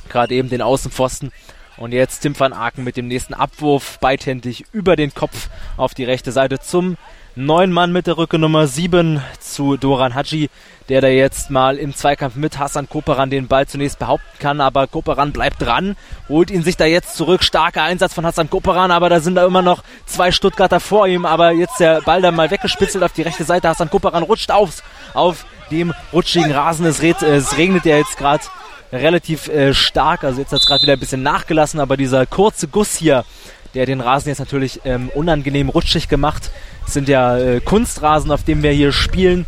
[0.08, 1.32] Gerade eben den Außenpfosten.
[1.76, 6.04] Und jetzt Tim van Aken mit dem nächsten Abwurf beidhändig über den Kopf auf die
[6.04, 6.96] rechte Seite zum
[7.34, 10.50] neun Mann mit der Rücke Nummer 7 zu Doran Haji,
[10.88, 14.86] der da jetzt mal im Zweikampf mit Hassan Koperan den Ball zunächst behaupten kann, aber
[14.86, 15.96] Koperan bleibt dran,
[16.28, 17.42] holt ihn sich da jetzt zurück.
[17.42, 21.24] Starker Einsatz von Hassan Koperan, aber da sind da immer noch zwei Stuttgarter vor ihm,
[21.24, 23.68] aber jetzt der Ball dann mal weggespitzelt auf die rechte Seite.
[23.68, 24.82] Hassan Koperan rutscht auf,
[25.14, 26.84] auf dem rutschigen Rasen.
[26.84, 28.44] Es, es regnet ja jetzt gerade
[28.92, 32.68] relativ äh, stark, also jetzt hat es gerade wieder ein bisschen nachgelassen, aber dieser kurze
[32.68, 33.24] Guss hier,
[33.74, 36.50] der den Rasen jetzt natürlich ähm, unangenehm rutschig gemacht.
[36.84, 39.46] Das sind ja äh, Kunstrasen, auf dem wir hier spielen.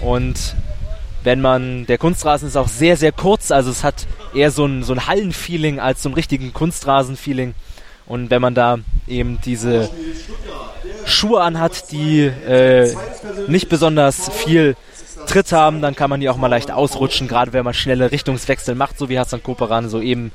[0.00, 0.54] Und
[1.24, 4.84] wenn man, der Kunstrasen ist auch sehr, sehr kurz, also es hat eher so ein,
[4.84, 7.54] so ein Hallenfeeling als so ein richtigen Kunstrasenfeeling.
[8.06, 9.90] Und wenn man da eben diese
[11.04, 12.94] Schuhe anhat, die äh,
[13.48, 14.76] nicht besonders viel
[15.26, 18.76] Tritt haben, dann kann man die auch mal leicht ausrutschen, gerade wenn man schnelle Richtungswechsel
[18.76, 20.30] macht, so wie Hassan Koperan soeben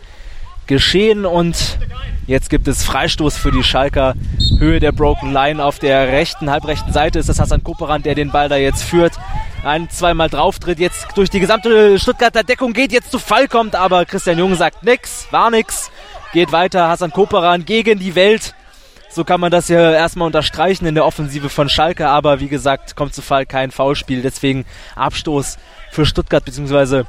[0.67, 1.25] geschehen.
[1.25, 1.79] Und
[2.27, 4.15] jetzt gibt es Freistoß für die Schalker.
[4.59, 8.31] Höhe der Broken Line auf der rechten, halbrechten Seite ist das Hassan Koperan, der den
[8.31, 9.13] Ball da jetzt führt.
[9.63, 14.05] Ein, zweimal drauftritt, jetzt durch die gesamte Stuttgarter Deckung geht, jetzt zu Fall kommt, aber
[14.05, 15.91] Christian Jung sagt nix, war nix
[16.31, 16.87] geht weiter.
[16.87, 18.53] Hassan Koperan gegen die Welt.
[19.09, 22.95] So kann man das ja erstmal unterstreichen in der Offensive von Schalke, aber wie gesagt,
[22.95, 24.21] kommt zu Fall kein Foulspiel.
[24.21, 25.57] Deswegen Abstoß
[25.91, 27.05] für Stuttgart, beziehungsweise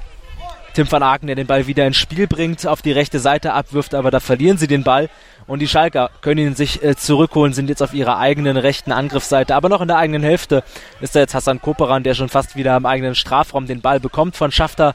[0.75, 3.95] Tim van Aken, der den Ball wieder ins Spiel bringt, auf die rechte Seite abwirft,
[3.95, 5.11] aber da verlieren sie den Ball.
[5.47, 9.55] Und die Schalker können ihn sich äh, zurückholen, sind jetzt auf ihrer eigenen rechten Angriffsseite.
[9.55, 10.63] Aber noch in der eigenen Hälfte
[11.01, 14.37] ist da jetzt Hassan Koperan, der schon fast wieder im eigenen Strafraum den Ball bekommt
[14.37, 14.95] von Schafter.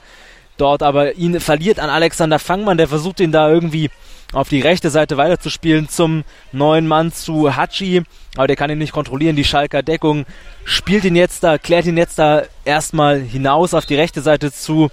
[0.58, 3.92] Dort aber ihn verliert an Alexander Fangmann, der versucht ihn da irgendwie
[4.34, 8.04] auf die rechte Seite weiterzuspielen zum neuen Mann zu Hachi.
[8.36, 9.36] Aber der kann ihn nicht kontrollieren.
[9.36, 10.26] Die Schalker Deckung
[10.66, 14.90] spielt ihn jetzt da, klärt ihn jetzt da erstmal hinaus auf die rechte Seite zu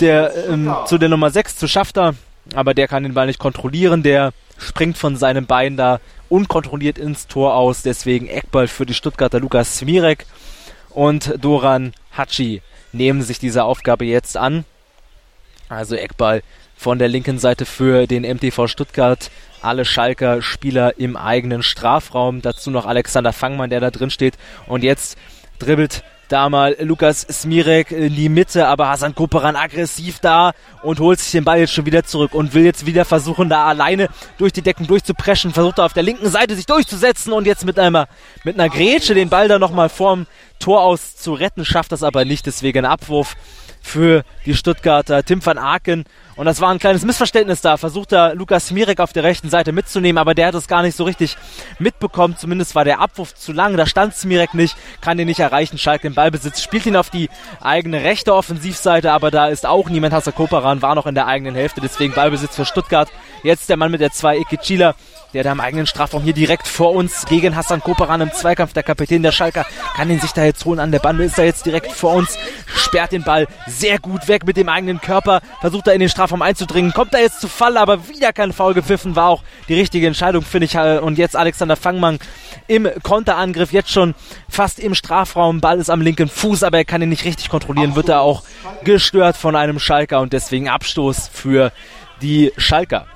[0.00, 2.14] der, ähm, zu der Nummer 6, zu Schafter.
[2.54, 4.02] Aber der kann den Ball nicht kontrollieren.
[4.02, 7.82] Der springt von seinem Bein da unkontrolliert ins Tor aus.
[7.82, 10.26] Deswegen Eckball für die Stuttgarter Lukas Smirek
[10.90, 12.62] und Doran Hachi
[12.92, 14.64] nehmen sich diese Aufgabe jetzt an.
[15.68, 16.42] Also Eckball
[16.76, 19.30] von der linken Seite für den MTV Stuttgart.
[19.60, 22.40] Alle Schalker Spieler im eigenen Strafraum.
[22.42, 24.34] Dazu noch Alexander Fangmann, der da drin steht.
[24.66, 25.18] Und jetzt
[25.58, 31.18] dribbelt da mal Lukas Smirek in die Mitte, aber Hasan Koperan aggressiv da und holt
[31.18, 34.52] sich den Ball jetzt schon wieder zurück und will jetzt wieder versuchen, da alleine durch
[34.52, 35.52] die Decken durchzupreschen.
[35.52, 38.08] Versucht er auf der linken Seite sich durchzusetzen und jetzt mit einer,
[38.44, 40.26] mit einer Grätsche den Ball da nochmal vorm
[40.58, 43.36] Tor aus zu retten, schafft das aber nicht, deswegen Abwurf
[43.88, 45.24] für die Stuttgarter.
[45.24, 46.04] Tim van Aken
[46.36, 47.76] und das war ein kleines Missverständnis da.
[47.76, 50.96] Versucht er Lukas Mirek auf der rechten Seite mitzunehmen, aber der hat es gar nicht
[50.96, 51.36] so richtig
[51.80, 52.36] mitbekommen.
[52.38, 53.76] Zumindest war der Abwurf zu lang.
[53.76, 55.78] Da stand Smirek nicht, kann den nicht erreichen.
[55.78, 57.28] Schalke im Ballbesitz, spielt ihn auf die
[57.60, 60.14] eigene rechte Offensivseite, aber da ist auch niemand.
[60.14, 63.08] Hassan Koparan war noch in der eigenen Hälfte, deswegen Ballbesitz für Stuttgart.
[63.42, 64.94] Jetzt der Mann mit der 2, Ikichila
[65.34, 68.72] der da im eigenen Strafraum hier direkt vor uns gegen Hassan Koperan im Zweikampf.
[68.72, 71.42] Der Kapitän der Schalker kann ihn sich da jetzt holen an der Bande, ist da
[71.42, 75.86] jetzt direkt vor uns, sperrt den Ball sehr gut weg mit dem eigenen Körper, versucht
[75.86, 79.16] da in den Strafraum einzudringen, kommt da jetzt zu Fall, aber wieder kein Foul gepfiffen,
[79.16, 80.76] war auch die richtige Entscheidung, finde ich.
[80.78, 82.18] Und jetzt Alexander Fangmann
[82.66, 84.14] im Konterangriff, jetzt schon
[84.48, 87.96] fast im Strafraum, Ball ist am linken Fuß, aber er kann ihn nicht richtig kontrollieren,
[87.96, 88.42] wird er auch
[88.84, 91.72] gestört von einem Schalker und deswegen Abstoß für
[92.22, 93.06] die Schalker.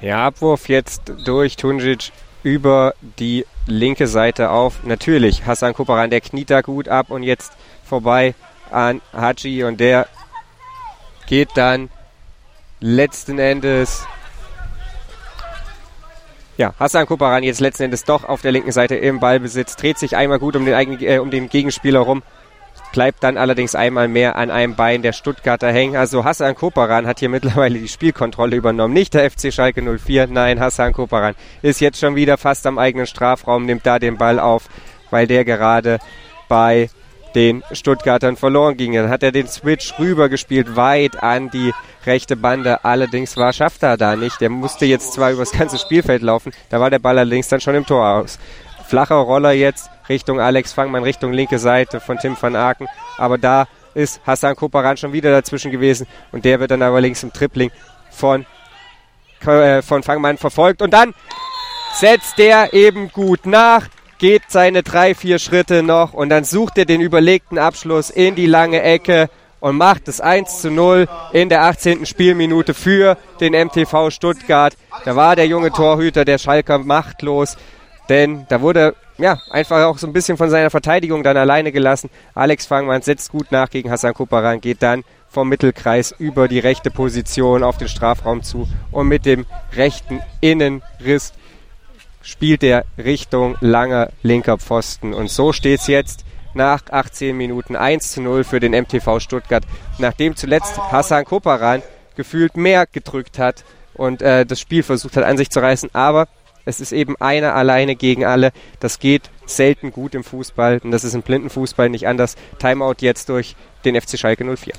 [0.00, 4.84] Ja, Abwurf jetzt durch Tunjic über die linke Seite auf.
[4.84, 7.52] Natürlich, Hassan Kuparan, der kniet da gut ab und jetzt
[7.84, 8.34] vorbei
[8.70, 10.06] an Haji und der
[11.26, 11.90] geht dann
[12.80, 14.06] letzten Endes
[16.58, 20.16] ja, Hassan Kuparan jetzt letzten Endes doch auf der linken Seite im Ballbesitz, dreht sich
[20.16, 22.22] einmal gut um den, eigenen, äh, um den Gegenspieler rum,
[22.92, 25.96] bleibt dann allerdings einmal mehr an einem Bein der Stuttgarter hängen.
[25.96, 28.94] Also Hassan Koparan hat hier mittlerweile die Spielkontrolle übernommen.
[28.94, 33.06] Nicht der FC Schalke 04, nein, Hassan Koparan ist jetzt schon wieder fast am eigenen
[33.06, 34.68] Strafraum, nimmt da den Ball auf,
[35.10, 35.98] weil der gerade
[36.48, 36.90] bei
[37.34, 38.94] den Stuttgartern verloren ging.
[38.94, 41.72] Dann hat er den Switch rübergespielt, weit an die
[42.06, 42.84] rechte Bande.
[42.84, 44.40] Allerdings war Schafter da nicht.
[44.40, 47.74] Der musste jetzt zwar übers ganze Spielfeld laufen, da war der Ball allerdings dann schon
[47.74, 48.38] im Tor aus.
[48.88, 52.88] Flacher Roller jetzt Richtung Alex Fangmann, Richtung linke Seite von Tim van Aken.
[53.18, 57.22] Aber da ist Hassan Koparan schon wieder dazwischen gewesen und der wird dann aber links
[57.22, 57.70] im Tripling
[58.10, 58.46] von,
[59.44, 60.80] äh, von Fangmann verfolgt.
[60.80, 61.14] Und dann
[61.94, 66.86] setzt der eben gut nach, geht seine drei, vier Schritte noch und dann sucht er
[66.86, 69.28] den überlegten Abschluss in die lange Ecke
[69.60, 72.06] und macht das 1 zu 0 in der 18.
[72.06, 74.74] Spielminute für den MTV Stuttgart.
[75.04, 77.56] Da war der junge Torhüter der Schalker machtlos.
[78.08, 82.10] Denn da wurde ja einfach auch so ein bisschen von seiner Verteidigung dann alleine gelassen.
[82.34, 86.90] Alex Fangmann setzt gut nach gegen Hassan Kuparan, geht dann vom Mittelkreis über die rechte
[86.90, 89.44] Position auf den Strafraum zu und mit dem
[89.74, 91.34] rechten Innenriss
[92.22, 95.12] spielt er Richtung langer linker Pfosten.
[95.12, 99.64] Und so steht es jetzt nach 18 Minuten 1 zu 0 für den MTV Stuttgart,
[99.98, 101.82] nachdem zuletzt Hassan Koparan
[102.16, 105.90] gefühlt mehr gedrückt hat und äh, das Spiel versucht hat an sich zu reißen.
[105.92, 106.26] Aber
[106.64, 108.52] es ist eben einer alleine gegen alle.
[108.80, 112.36] Das geht selten gut im Fußball und das ist im blinden Fußball nicht anders.
[112.58, 114.74] Timeout jetzt durch den FC Schalke 04.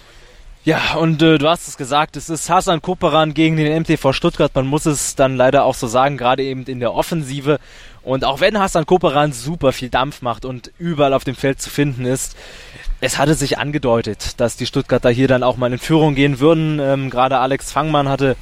[0.65, 4.53] Ja, und äh, du hast es gesagt, es ist Hasan Koperan gegen den MTV Stuttgart.
[4.53, 7.59] Man muss es dann leider auch so sagen, gerade eben in der Offensive.
[8.03, 11.69] Und auch wenn Hasan Koperan super viel Dampf macht und überall auf dem Feld zu
[11.69, 12.35] finden ist,
[13.01, 16.79] es hatte sich angedeutet, dass die Stuttgarter hier dann auch mal in Führung gehen würden.
[16.79, 18.35] Ähm, gerade Alex Fangmann hatte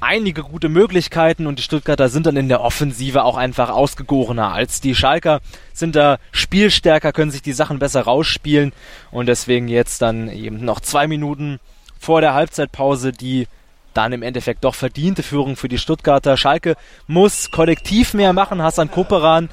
[0.00, 4.80] einige gute Möglichkeiten und die Stuttgarter sind dann in der Offensive auch einfach ausgegorener als
[4.80, 5.40] die Schalker,
[5.72, 8.72] sind da spielstärker, können sich die Sachen besser rausspielen
[9.10, 11.60] und deswegen jetzt dann eben noch zwei Minuten
[11.98, 13.46] vor der Halbzeitpause die
[13.94, 16.36] dann im Endeffekt doch verdiente Führung für die Stuttgarter.
[16.36, 16.76] Schalke
[17.08, 18.62] muss kollektiv mehr machen.
[18.62, 19.48] Hassan Koperan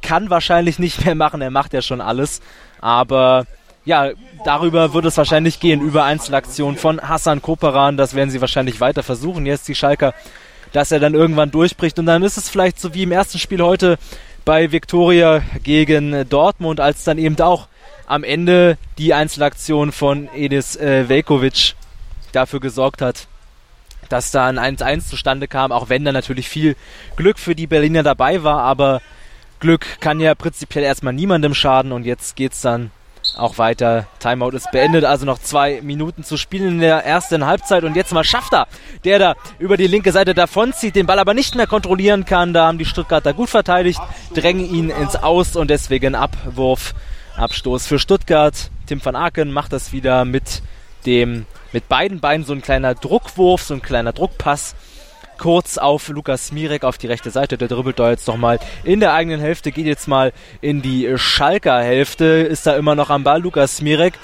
[0.00, 2.40] kann wahrscheinlich nicht mehr machen, er macht ja schon alles,
[2.80, 3.46] aber
[3.84, 4.10] ja,
[4.44, 7.96] darüber wird es wahrscheinlich gehen, über Einzelaktionen von Hassan Koperan.
[7.96, 9.46] Das werden sie wahrscheinlich weiter versuchen.
[9.46, 10.14] Jetzt die Schalker,
[10.72, 11.98] dass er dann irgendwann durchbricht.
[11.98, 13.98] Und dann ist es vielleicht so wie im ersten Spiel heute
[14.44, 17.68] bei Viktoria gegen Dortmund, als dann eben auch
[18.06, 21.74] am Ende die Einzelaktion von Edis äh, Velkovic
[22.32, 23.26] dafür gesorgt hat,
[24.08, 26.76] dass da ein 1-1 zustande kam, auch wenn da natürlich viel
[27.16, 29.00] Glück für die Berliner dabei war, aber
[29.60, 32.90] Glück kann ja prinzipiell erstmal niemandem schaden und jetzt geht's dann
[33.36, 34.06] auch weiter.
[34.18, 37.84] Timeout ist beendet, also noch zwei Minuten zu spielen in der ersten Halbzeit.
[37.84, 38.66] Und jetzt mal Schafter,
[39.04, 42.52] der da über die linke Seite davonzieht, den Ball aber nicht mehr kontrollieren kann.
[42.52, 44.00] Da haben die Stuttgarter gut verteidigt,
[44.34, 46.94] drängen ihn ins Aus und deswegen Abwurf,
[47.36, 48.70] Abstoß für Stuttgart.
[48.86, 50.62] Tim van Aken macht das wieder mit
[51.06, 54.74] dem, mit beiden Beinen so ein kleiner Druckwurf, so ein kleiner Druckpass
[55.38, 57.58] kurz auf Lukas Mirek auf die rechte Seite.
[57.58, 61.80] Der dribbelt da jetzt nochmal in der eigenen Hälfte, geht jetzt mal in die Schalker
[61.80, 63.40] Hälfte, ist da immer noch am Ball.
[63.40, 64.14] Lukas Mirek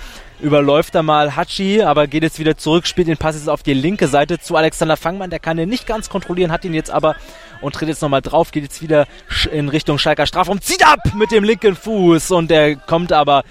[0.40, 3.74] überläuft da mal Hachi, aber geht jetzt wieder zurück, spielt den Pass jetzt auf die
[3.74, 5.30] linke Seite zu Alexander Fangmann.
[5.30, 7.16] Der kann ihn nicht ganz kontrollieren, hat ihn jetzt aber
[7.60, 9.06] und tritt jetzt nochmal drauf, geht jetzt wieder
[9.52, 13.44] in Richtung Schalker Strafraum, zieht ab mit dem linken Fuß und der kommt aber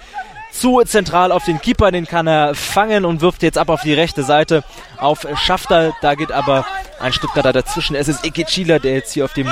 [0.50, 3.94] zu zentral auf den Keeper, den kann er fangen und wirft jetzt ab auf die
[3.94, 4.64] rechte Seite
[4.96, 5.92] auf Schafter.
[6.02, 6.66] Da geht aber
[7.00, 7.96] ein Stuttgarter dazwischen.
[7.96, 9.48] Es ist Ikechila, der jetzt hier auf dem,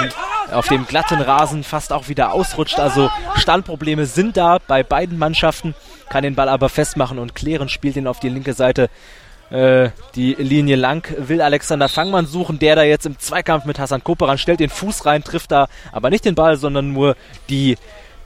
[0.52, 2.78] auf dem glatten Rasen fast auch wieder ausrutscht.
[2.78, 5.74] Also Standprobleme sind da bei beiden Mannschaften,
[6.08, 8.90] kann den Ball aber festmachen und klären, spielt ihn auf die linke Seite
[9.50, 14.04] äh, die Linie lang, will Alexander Fangmann suchen, der da jetzt im Zweikampf mit Hassan
[14.04, 17.16] Koperan stellt den Fuß rein, trifft da aber nicht den Ball, sondern nur
[17.48, 17.76] die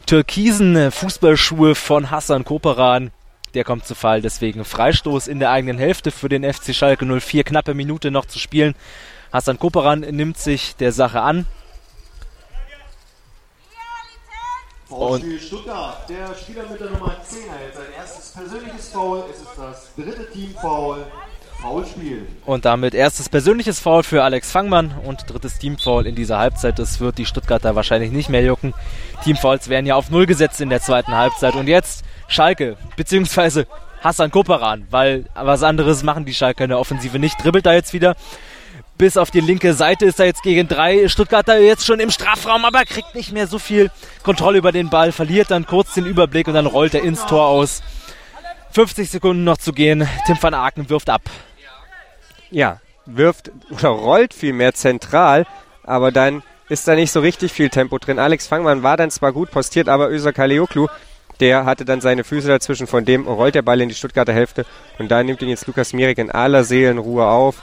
[0.06, 3.10] türkisen Fußballschuhe von Hassan Koperan.
[3.54, 7.44] Der kommt zu Fall, deswegen Freistoß in der eigenen Hälfte für den FC Schalke 04.
[7.44, 8.74] Knappe Minute noch zu spielen.
[9.32, 11.46] Hassan Koperan nimmt sich der Sache an.
[14.88, 19.24] Und Stuttgart, der Spieler mit der Nummer 10 hält sein erstes persönliches Foul.
[19.30, 21.06] Es ist das dritte Team-Foul
[21.62, 22.26] Foulspiel.
[22.44, 26.78] Und damit erstes persönliches Foul für Alex Fangmann und drittes Teamfoul in dieser Halbzeit.
[26.78, 28.74] Das wird die Stuttgarter wahrscheinlich nicht mehr jucken.
[29.22, 31.54] Teamfouls werden ja auf Null gesetzt in der zweiten Halbzeit.
[31.54, 33.68] Und jetzt Schalke, beziehungsweise
[34.02, 37.42] Hassan Koperan, weil was anderes machen die Schalke in der Offensive nicht.
[37.42, 38.16] Dribbelt da jetzt wieder
[38.98, 42.64] bis auf die linke Seite ist er jetzt gegen drei Stuttgarter jetzt schon im Strafraum,
[42.64, 43.90] aber kriegt nicht mehr so viel
[44.22, 47.46] Kontrolle über den Ball, verliert dann kurz den Überblick und dann rollt er ins Tor
[47.46, 47.82] aus.
[48.72, 50.08] 50 Sekunden noch zu gehen.
[50.26, 51.22] Tim van Aken wirft ab
[52.52, 55.46] ja, wirft oder rollt vielmehr zentral,
[55.82, 58.18] aber dann ist da nicht so richtig viel Tempo drin.
[58.18, 60.86] Alex Fangmann war dann zwar gut postiert, aber Özer Kaleoklu,
[61.40, 64.64] der hatte dann seine Füße dazwischen, von dem rollt der Ball in die Stuttgarter Hälfte
[64.98, 67.62] und da nimmt ihn jetzt Lukas Mirek in aller Seelenruhe auf,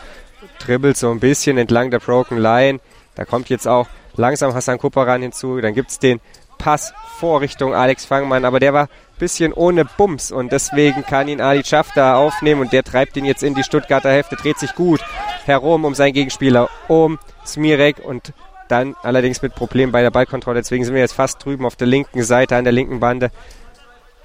[0.60, 2.80] dribbelt so ein bisschen entlang der Broken Line.
[3.16, 6.20] Da kommt jetzt auch langsam Hassan Kuparan hinzu, dann gibt es den
[6.60, 11.28] Pass vor Richtung Alex Fangmann, aber der war ein bisschen ohne Bums und deswegen kann
[11.28, 14.76] ihn Ali Schafter aufnehmen und der treibt ihn jetzt in die Stuttgarter Hälfte, dreht sich
[14.76, 15.02] gut
[15.46, 18.34] herum um seinen Gegenspieler, um Smirek und
[18.68, 20.60] dann allerdings mit Problemen bei der Ballkontrolle.
[20.60, 23.32] Deswegen sind wir jetzt fast drüben auf der linken Seite, an der linken Bande.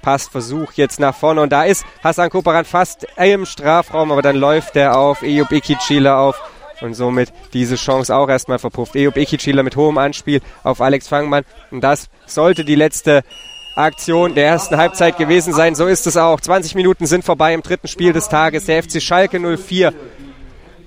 [0.01, 4.75] Passversuch jetzt nach vorne und da ist Hassan Koparan fast im Strafraum, aber dann läuft
[4.75, 6.39] er auf Eyüp Ikicila auf
[6.81, 8.95] und somit diese Chance auch erstmal verpufft.
[8.95, 13.23] Eyüp Ikicila mit hohem Anspiel auf Alex Fangmann und das sollte die letzte
[13.75, 15.75] Aktion der ersten Halbzeit gewesen sein.
[15.75, 16.39] So ist es auch.
[16.39, 18.65] 20 Minuten sind vorbei im dritten Spiel des Tages.
[18.65, 19.93] Der FC Schalke 04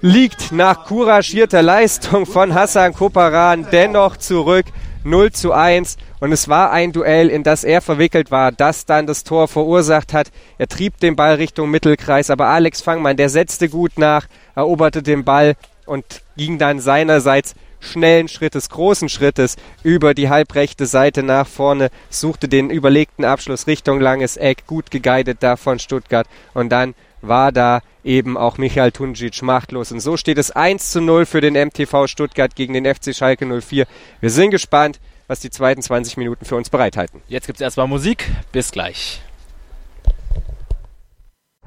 [0.01, 4.67] liegt nach couragierter Leistung von Hassan Koparan dennoch zurück.
[5.05, 9.07] 0 zu 1 und es war ein Duell, in das er verwickelt war, das dann
[9.07, 10.31] das Tor verursacht hat.
[10.59, 15.25] Er trieb den Ball Richtung Mittelkreis, aber Alex Fangmann, der setzte gut nach, eroberte den
[15.25, 15.55] Ball
[15.89, 22.49] und ging dann seinerseits schnellen Schrittes, großen Schrittes über die halbrechte Seite nach vorne, suchte
[22.49, 27.81] den überlegten Abschluss Richtung langes Eck, gut geguidet da von Stuttgart und dann war da
[28.05, 29.93] eben auch Michael Tunjic machtlos.
[29.93, 33.45] Und so steht es 1 zu 0 für den MTV Stuttgart gegen den FC Schalke
[33.45, 33.87] 04.
[34.21, 37.21] Wir sind gespannt, was die zweiten 20 Minuten für uns bereithalten.
[37.29, 38.31] Jetzt gibt es erstmal Musik.
[38.53, 39.21] Bis gleich.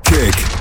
[0.03, 0.60] Kick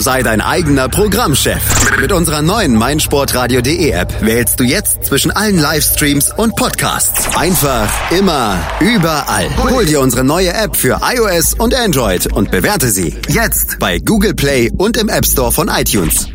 [0.00, 2.00] Sei dein eigener Programmchef.
[2.00, 7.36] Mit unserer neuen meinsportradio.de App wählst du jetzt zwischen allen Livestreams und Podcasts.
[7.36, 9.48] Einfach, immer, überall.
[9.70, 14.34] Hol dir unsere neue App für iOS und Android und bewerte sie jetzt bei Google
[14.34, 16.28] Play und im App Store von iTunes.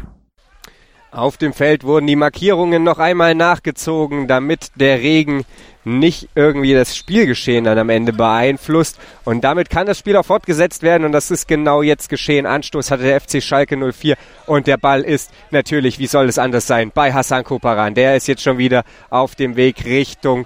[1.11, 5.45] Auf dem Feld wurden die Markierungen noch einmal nachgezogen, damit der Regen
[5.86, 8.99] nicht irgendwie das Spielgeschehen dann am Ende beeinflusst.
[9.25, 12.45] Und damit kann das Spiel auch fortgesetzt werden und das ist genau jetzt geschehen.
[12.45, 14.15] Anstoß hatte der FC Schalke 04
[14.45, 17.93] und der Ball ist natürlich, wie soll es anders sein, bei Hassan Koparan.
[17.93, 20.45] Der ist jetzt schon wieder auf dem Weg Richtung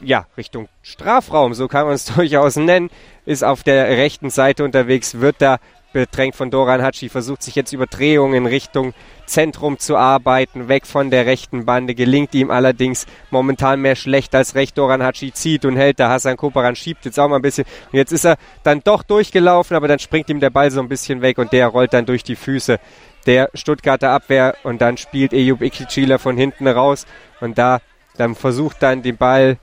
[0.00, 2.90] ja, Richtung Strafraum, so kann man es durchaus nennen,
[3.26, 5.58] ist auf der rechten Seite unterwegs, wird da
[5.92, 8.94] bedrängt von Doran Hatschi, versucht sich jetzt über Drehungen Richtung
[9.26, 14.54] Zentrum zu arbeiten, weg von der rechten Bande, gelingt ihm allerdings momentan mehr schlecht als
[14.54, 14.76] recht.
[14.78, 17.64] Doran Hatschi zieht und hält, da Hassan Koparan schiebt jetzt auch mal ein bisschen.
[17.92, 20.88] Und jetzt ist er dann doch durchgelaufen, aber dann springt ihm der Ball so ein
[20.88, 22.78] bisschen weg und der rollt dann durch die Füße
[23.26, 27.06] der Stuttgarter Abwehr und dann spielt Eyüp Ikicila von hinten raus
[27.40, 27.80] und da
[28.16, 29.58] dann versucht dann den Ball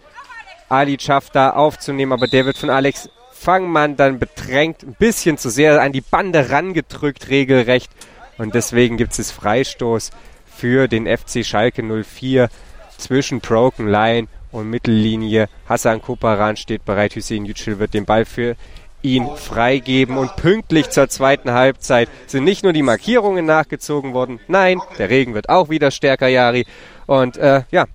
[0.69, 3.09] Ali Schafta aufzunehmen, aber der wird von Alex
[3.45, 7.91] Fangmann dann bedrängt, ein bisschen zu sehr an die Bande rangedrückt, regelrecht.
[8.39, 10.09] Und deswegen gibt es Freistoß
[10.47, 12.49] für den FC Schalke 04
[12.97, 15.47] zwischen Broken Line und Mittellinie.
[15.69, 17.13] Hassan Koparan steht bereit.
[17.13, 18.55] Hüseyin Yücel wird den Ball für
[19.03, 24.81] ihn freigeben und pünktlich zur zweiten Halbzeit sind nicht nur die Markierungen nachgezogen worden, nein,
[24.97, 26.65] der Regen wird auch wieder stärker, Jari.
[27.05, 27.85] Und äh, ja,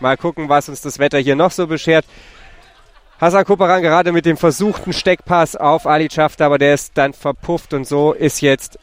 [0.00, 2.06] mal gucken, was uns das Wetter hier noch so beschert.
[3.18, 7.72] Hassan Koparan gerade mit dem versuchten Steckpass auf Ali Schafter, aber der ist dann verpufft
[7.72, 8.78] und so ist jetzt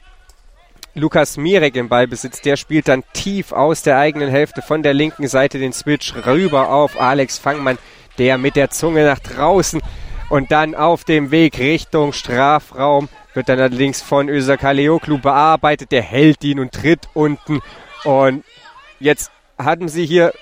[0.96, 2.42] Lukas Mirek im Ballbesitz.
[2.42, 6.70] Der spielt dann tief aus der eigenen Hälfte von der linken Seite den Switch rüber
[6.70, 7.78] auf Alex Fangmann,
[8.18, 9.82] der mit der Zunge nach draußen
[10.30, 15.92] und dann auf dem Weg Richtung Strafraum wird dann allerdings von Özer Kaleoklu bearbeitet.
[15.92, 17.62] Der hält ihn und tritt unten
[18.04, 18.44] und
[19.00, 20.34] jetzt hatten sie hier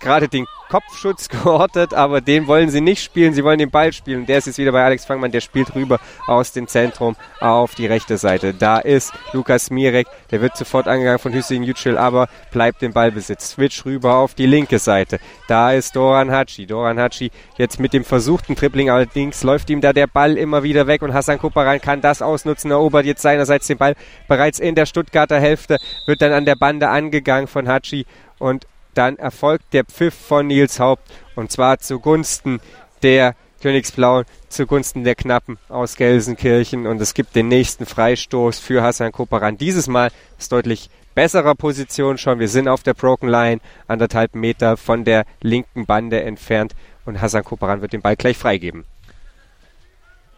[0.00, 3.34] gerade den Kopfschutz gehortet, aber den wollen sie nicht spielen.
[3.34, 4.24] Sie wollen den Ball spielen.
[4.24, 5.32] Der ist jetzt wieder bei Alex Fangmann.
[5.32, 8.54] Der spielt rüber aus dem Zentrum auf die rechte Seite.
[8.54, 10.06] Da ist Lukas Mirek.
[10.30, 13.50] Der wird sofort angegangen von Hüseyin Yücel, aber bleibt im Ballbesitz.
[13.50, 15.18] Switch rüber auf die linke Seite.
[15.48, 16.66] Da ist Doran Hatschi.
[16.66, 18.90] Doran Hatschi jetzt mit dem versuchten Tripling.
[18.90, 22.70] Allerdings läuft ihm da der Ball immer wieder weg und Hassan Kuparan kann das ausnutzen.
[22.70, 23.96] Erobert jetzt seinerseits den Ball
[24.28, 25.78] bereits in der Stuttgarter Hälfte.
[26.06, 28.06] Wird dann an der Bande angegangen von Hatschi
[28.38, 31.02] und dann erfolgt der Pfiff von Nils Haupt
[31.36, 32.60] und zwar zugunsten
[33.02, 39.12] der Königsblauen, zugunsten der Knappen aus Gelsenkirchen und es gibt den nächsten Freistoß für Hassan
[39.12, 39.58] Koparan.
[39.58, 42.38] Dieses Mal ist deutlich besserer Position schon.
[42.38, 46.74] Wir sind auf der Broken Line, anderthalb Meter von der linken Bande entfernt
[47.04, 48.84] und Hassan Koparan wird den Ball gleich freigeben.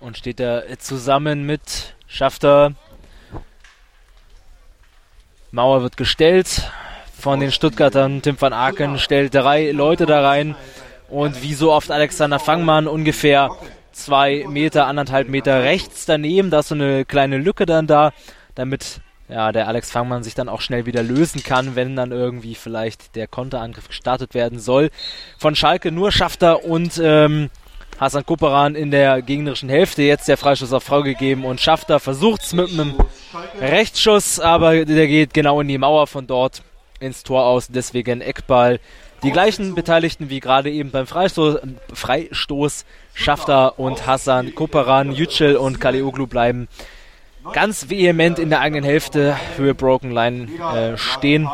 [0.00, 2.74] Und steht da zusammen mit Schafter.
[5.53, 6.72] Mauer wird gestellt
[7.23, 8.20] von den Stuttgartern.
[8.20, 10.57] Tim van Aken stellt drei Leute da rein.
[11.09, 13.51] Und wie so oft Alexander Fangmann ungefähr
[13.93, 16.51] zwei Meter, anderthalb Meter rechts daneben.
[16.51, 18.12] Da ist so eine kleine Lücke dann da,
[18.57, 22.57] damit ja, der Alex Fangmann sich dann auch schnell wieder lösen kann, wenn dann irgendwie
[22.57, 24.91] vielleicht der Konterangriff gestartet werden soll.
[25.39, 27.51] Von Schalke nur schafft er und ähm,
[28.01, 30.03] Hasan Koperan in der gegnerischen Hälfte.
[30.03, 32.95] Jetzt der Freischuss auf Frau gegeben und Schafter versucht es mit einem
[33.61, 36.62] Rechtsschuss, aber der geht genau in die Mauer von dort
[37.03, 38.80] ins Tor aus, deswegen Eckball.
[39.22, 41.59] Die gleichen Beteiligten wie gerade eben beim Freistoß,
[41.92, 42.84] Freistoß
[43.14, 46.68] Schafter und Hassan, Koperan, Yücel und Kaleoglu bleiben
[47.53, 51.48] ganz vehement in der eigenen Hälfte für Broken Line äh, stehen.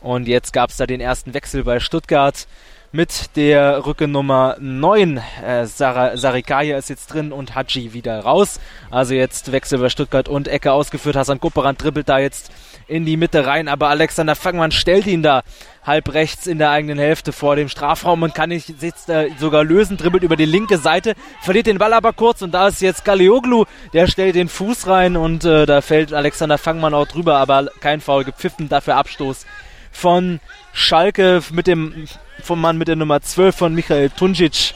[0.00, 2.46] Und jetzt gab es da den ersten Wechsel bei Stuttgart
[2.92, 5.20] mit der Rückennummer 9.
[5.44, 8.60] Äh, Sarikaya ist jetzt drin und Haji wieder raus.
[8.90, 11.16] Also jetzt Wechsel bei Stuttgart und Ecke ausgeführt.
[11.16, 12.50] Hassan Kupperan trippelt da jetzt
[12.88, 15.42] in die Mitte rein, aber Alexander Fangmann stellt ihn da
[15.82, 19.64] halb rechts in der eigenen Hälfte vor dem Strafraum und kann nicht jetzt äh, sogar
[19.64, 23.04] lösen, dribbelt über die linke Seite, verliert den Ball aber kurz und da ist jetzt
[23.04, 27.68] Galioglu, der stellt den Fuß rein und äh, da fällt Alexander Fangmann auch drüber, aber
[27.80, 29.46] kein Foul gepfiffen, dafür Abstoß
[29.90, 30.40] von
[30.72, 32.06] Schalke mit dem
[32.42, 34.74] vom Mann mit der Nummer 12 von Michael Tunjic.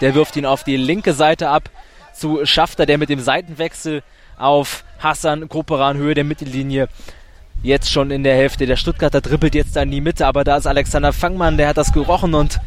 [0.00, 1.70] Der wirft ihn auf die linke Seite ab
[2.12, 4.02] zu Schafter, der mit dem Seitenwechsel
[4.38, 6.88] auf Hassan Koperan Höhe der Mittellinie
[7.62, 8.66] jetzt schon in der Hälfte.
[8.66, 11.92] Der Stuttgarter dribbelt jetzt an die Mitte, aber da ist Alexander Fangmann, der hat das
[11.92, 12.60] gerochen und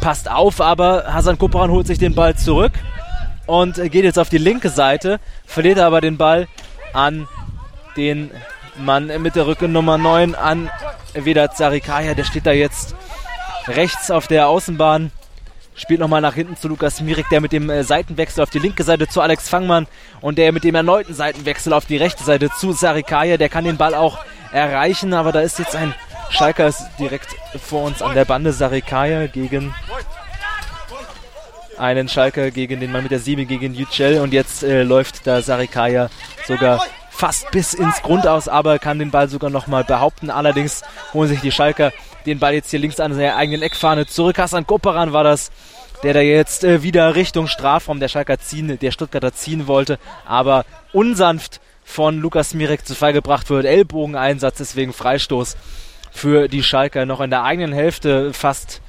[0.00, 2.72] passt auf, aber Hasan Kupran holt sich den Ball zurück
[3.46, 6.48] und geht jetzt auf die linke Seite, verliert aber den Ball
[6.92, 7.26] an
[7.96, 8.30] den
[8.78, 10.70] Mann mit der Rücke Nummer 9 an
[11.14, 12.94] Vedat Sarikaya, der steht da jetzt
[13.68, 15.10] rechts auf der Außenbahn
[15.76, 18.82] Spielt nochmal nach hinten zu Lukas Mirik, der mit dem äh, Seitenwechsel auf die linke
[18.82, 19.86] Seite zu Alex Fangmann
[20.22, 23.36] und der mit dem erneuten Seitenwechsel auf die rechte Seite zu Sarikaya.
[23.36, 24.18] Der kann den Ball auch
[24.52, 25.94] erreichen, aber da ist jetzt ein
[26.30, 27.28] Schalker direkt
[27.62, 28.52] vor uns an der Bande.
[28.52, 29.74] Sarikaya gegen
[31.78, 35.42] einen Schalker gegen den Mann mit der 7 gegen Yücel und jetzt äh, läuft da
[35.42, 36.08] Sarikaya
[36.46, 36.82] sogar
[37.16, 40.30] fast bis ins Grund aus, aber kann den Ball sogar nochmal behaupten.
[40.30, 40.82] Allerdings
[41.14, 41.92] holen sich die Schalker
[42.26, 44.38] den Ball jetzt hier links an seiner eigenen Eckfahne zurück.
[44.38, 45.50] Hassan Koperan war das,
[46.02, 50.66] der da jetzt äh, wieder Richtung Strafraum der Schalker ziehen, der Stuttgarter ziehen wollte, aber
[50.92, 53.64] unsanft von Lukas Mirek zu Fall gebracht wird.
[53.64, 55.56] Ellbogeneinsatz, deswegen Freistoß
[56.10, 58.82] für die Schalker noch in der eigenen Hälfte fast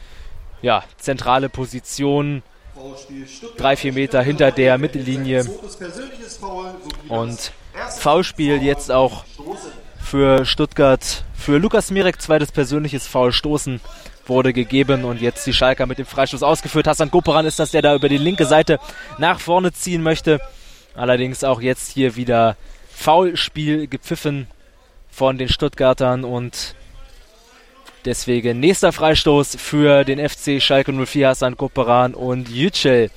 [0.61, 2.43] ja, zentrale Position.
[3.57, 5.45] Drei, vier Meter hinter der Mittellinie.
[7.07, 7.51] Und
[7.99, 9.23] Foulspiel jetzt auch
[9.99, 11.23] für Stuttgart.
[11.35, 13.79] Für Lukas Mirek zweites persönliches Foul stoßen
[14.25, 16.87] wurde gegeben und jetzt die Schalker mit dem Freistoß ausgeführt.
[16.87, 18.79] Hassan Goperan ist das, der da über die linke Seite
[19.17, 20.41] nach vorne ziehen möchte.
[20.95, 22.57] Allerdings auch jetzt hier wieder
[22.93, 24.47] Foulspiel gepfiffen
[25.09, 26.75] von den Stuttgartern und
[28.05, 33.11] deswegen nächster Freistoß für den FC Schalke 04 Hassan Goperan und Yücel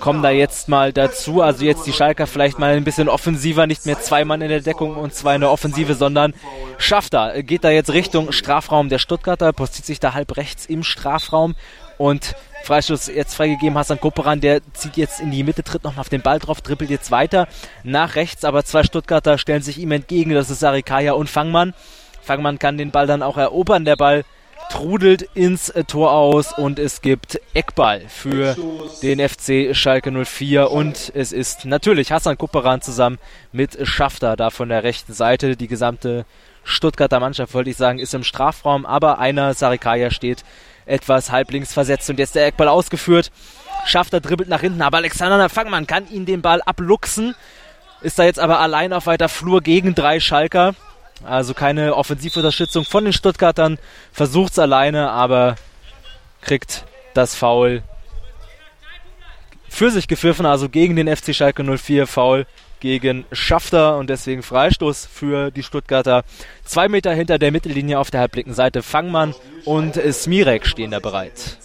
[0.00, 1.42] kommen da jetzt mal dazu.
[1.42, 4.60] Also jetzt die Schalker vielleicht mal ein bisschen offensiver, nicht mehr zwei Mann in der
[4.60, 6.34] Deckung und zwei in der Offensive, sondern
[6.78, 7.42] schafft er.
[7.42, 11.54] Geht da jetzt Richtung Strafraum der Stuttgarter, postiert sich da halb rechts im Strafraum
[11.98, 16.08] und Freistoß jetzt freigegeben, Hassan Koperan, der zieht jetzt in die Mitte, tritt nochmal auf
[16.08, 17.48] den Ball drauf, trippelt jetzt weiter
[17.82, 21.74] nach rechts, aber zwei Stuttgarter stellen sich ihm entgegen, das ist Sarikaya und Fangmann.
[22.22, 24.24] Fangmann kann den Ball dann auch erobern, der Ball
[24.70, 28.56] trudelt ins äh, Tor aus und es gibt Eckball für
[29.02, 33.18] den FC Schalke 04 und es ist natürlich Hassan Kupperan zusammen
[33.52, 35.56] mit Schafter da von der rechten Seite.
[35.56, 36.24] Die gesamte
[36.64, 40.44] Stuttgarter Mannschaft, wollte ich sagen, ist im Strafraum, aber einer, Sarikaya, steht
[40.86, 43.30] etwas halblinks versetzt und jetzt der Eckball ausgeführt.
[43.84, 47.34] Schafter dribbelt nach hinten, aber Alexander Fangmann kann ihn den Ball abluchsen.
[48.00, 50.74] Ist da jetzt aber allein auf weiter Flur gegen drei Schalker.
[51.24, 53.78] Also keine Offensivunterstützung von den Stuttgartern.
[54.12, 55.56] Versucht es alleine, aber
[56.40, 57.82] kriegt das Foul
[59.68, 62.46] für sich gepfiffen, also gegen den FC Schalke 04 Foul
[62.82, 66.24] gegen Schafter und deswegen Freistoß für die Stuttgarter.
[66.64, 71.58] Zwei Meter hinter der Mittellinie auf der halblinken Seite Fangmann und Smirek stehen da bereit.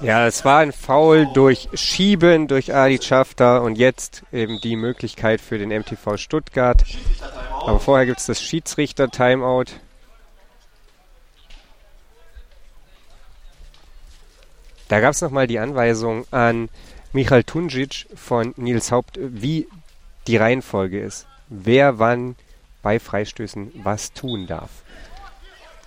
[0.00, 5.42] Ja, es war ein Foul durch Schieben durch Adi Schafter und jetzt eben die Möglichkeit
[5.42, 6.82] für den MTV Stuttgart.
[7.60, 9.66] Aber vorher gibt es das Schiedsrichter-Timeout.
[14.88, 16.70] Da gab es nochmal die Anweisung an
[17.14, 19.68] Michael Tunjic von Nils Haupt, wie
[20.26, 21.26] die Reihenfolge ist.
[21.48, 22.36] Wer wann
[22.80, 24.70] bei Freistößen was tun darf.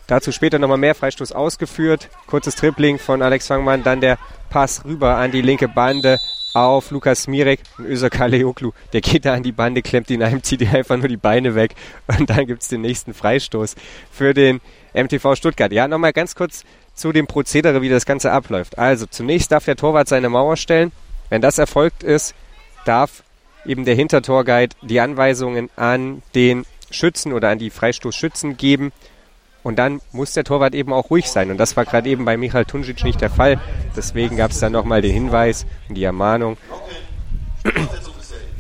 [0.06, 2.10] Dazu später nochmal mehr Freistoß ausgeführt.
[2.28, 4.20] Kurzes Tripling von Alex Fangmann, dann der
[4.52, 6.20] Pass rüber an die linke Bande
[6.54, 8.72] auf Lukas Mirek und Özar Kaleoklu.
[8.94, 11.56] Der geht da an die Bande, klemmt ihn ein, zieht ihm einfach nur die Beine
[11.56, 11.74] weg
[12.06, 13.76] und dann gibt es den nächsten Freistoß
[14.12, 14.62] für den
[14.94, 15.72] MTV Stuttgart.
[15.72, 16.64] Ja, nochmal ganz kurz
[16.94, 18.78] zu dem Prozedere, wie das Ganze abläuft.
[18.78, 20.92] Also zunächst darf der Torwart seine Mauer stellen.
[21.30, 22.36] Wenn das erfolgt ist,
[22.86, 23.24] darf
[23.66, 28.92] eben der Hintertorguide die Anweisungen an den Schützen oder an die Freistoßschützen geben.
[29.64, 31.50] Und dann muss der Torwart eben auch ruhig sein.
[31.50, 33.60] Und das war gerade eben bei Michael Tunjic nicht der Fall.
[33.96, 36.58] Deswegen gab es dann nochmal den Hinweis und die Ermahnung.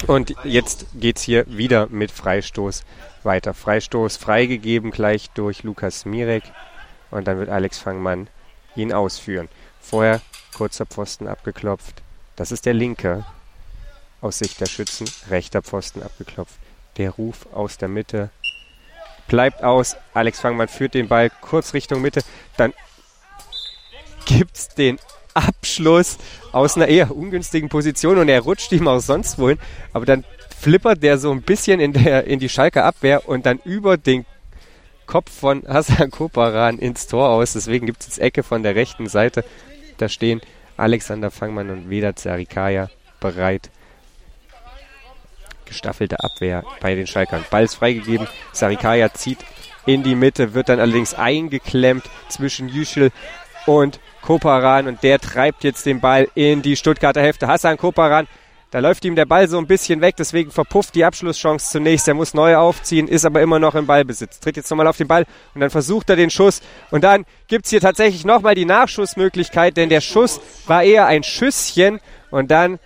[0.07, 2.83] Und jetzt geht es hier wieder mit Freistoß
[3.23, 3.53] weiter.
[3.53, 6.43] Freistoß freigegeben gleich durch Lukas Mirek.
[7.11, 8.27] Und dann wird Alex Fangmann
[8.75, 9.47] ihn ausführen.
[9.79, 10.21] Vorher
[10.55, 12.01] kurzer Pfosten abgeklopft.
[12.35, 13.25] Das ist der linke
[14.21, 15.07] aus Sicht der Schützen.
[15.29, 16.55] Rechter Pfosten abgeklopft.
[16.97, 18.29] Der Ruf aus der Mitte
[19.27, 19.95] bleibt aus.
[20.13, 22.21] Alex Fangmann führt den Ball kurz Richtung Mitte.
[22.57, 22.73] Dann
[24.25, 24.99] gibt es den
[25.33, 26.17] Abschluss
[26.51, 29.59] aus einer eher ungünstigen Position und er rutscht ihm auch sonst wohin.
[29.93, 30.23] Aber dann
[30.57, 34.25] flippert der so ein bisschen in, der, in die Schalke Abwehr und dann über den
[35.05, 37.53] Kopf von Hassan Koparan ins Tor aus.
[37.53, 39.43] Deswegen gibt es jetzt Ecke von der rechten Seite.
[39.97, 40.41] Da stehen
[40.77, 43.69] Alexander Fangmann und Vedat Sarikaya bereit.
[45.65, 47.43] Gestaffelte Abwehr bei den Schalkern.
[47.49, 48.27] Ball ist freigegeben.
[48.51, 49.39] Sarikaya zieht
[49.85, 53.11] in die Mitte, wird dann allerdings eingeklemmt zwischen Yücel
[53.65, 57.47] und Koparan und der treibt jetzt den Ball in die Stuttgarter Hälfte.
[57.47, 58.27] Hassan Koparan
[58.71, 62.07] Da läuft ihm der Ball so ein bisschen weg, deswegen verpufft die Abschlusschance zunächst.
[62.07, 64.39] Er muss neu aufziehen, ist aber immer noch im Ballbesitz.
[64.39, 66.61] Tritt jetzt nochmal auf den Ball und dann versucht er den Schuss.
[66.91, 71.23] Und dann gibt es hier tatsächlich nochmal die Nachschussmöglichkeit, denn der Schuss war eher ein
[71.23, 71.99] Schüsschen.
[72.31, 72.79] Und dann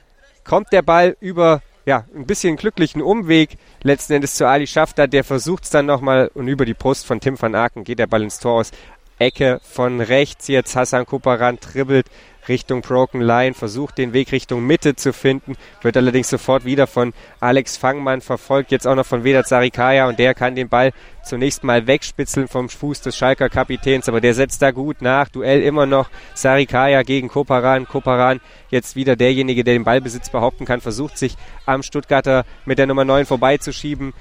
[0.44, 5.08] kommt der Ball über ja, ein bisschen glücklichen Umweg letzten Endes zu Ali Schafter.
[5.08, 8.08] Der versucht es dann nochmal und über die Brust von Tim van Aken geht der
[8.08, 8.72] Ball ins Tor aus.
[9.18, 10.76] Ecke von rechts jetzt.
[10.76, 12.08] Hassan Kuparan dribbelt
[12.50, 17.14] Richtung Broken Line, versucht den Weg Richtung Mitte zu finden, wird allerdings sofort wieder von
[17.40, 20.92] Alex Fangmann verfolgt, jetzt auch noch von Vedat Sarikaya und der kann den Ball
[21.24, 25.30] zunächst mal wegspitzeln vom Fuß des Schalker Kapitäns, aber der setzt da gut nach.
[25.30, 27.88] Duell immer noch Sarikaya gegen Koparan.
[27.88, 31.36] Koparan jetzt wieder derjenige, der den Ballbesitz behaupten kann, versucht sich
[31.66, 34.14] am Stuttgarter mit der Nummer 9 vorbeizuschieben.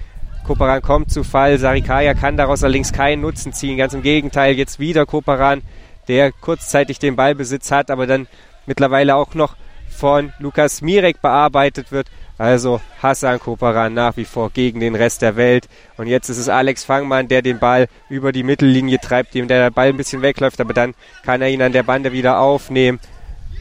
[0.45, 1.59] Koparan kommt zu Fall.
[1.59, 3.77] Sarikaya kann daraus allerdings keinen Nutzen ziehen.
[3.77, 5.63] Ganz im Gegenteil, jetzt wieder Koparan
[6.09, 8.27] der kurzzeitig den Ballbesitz hat, aber dann
[8.67, 9.57] mittlerweile auch noch
[9.89, 12.09] von Lukas Mirek bearbeitet wird.
[12.39, 15.69] Also Hassan Koparan nach wie vor gegen den Rest der Welt.
[15.97, 19.73] Und jetzt ist es Alex Fangmann, der den Ball über die Mittellinie treibt, dem der
[19.73, 20.95] Ball ein bisschen wegläuft, aber dann
[21.25, 23.01] kann er ihn an der Bande wieder aufnehmen.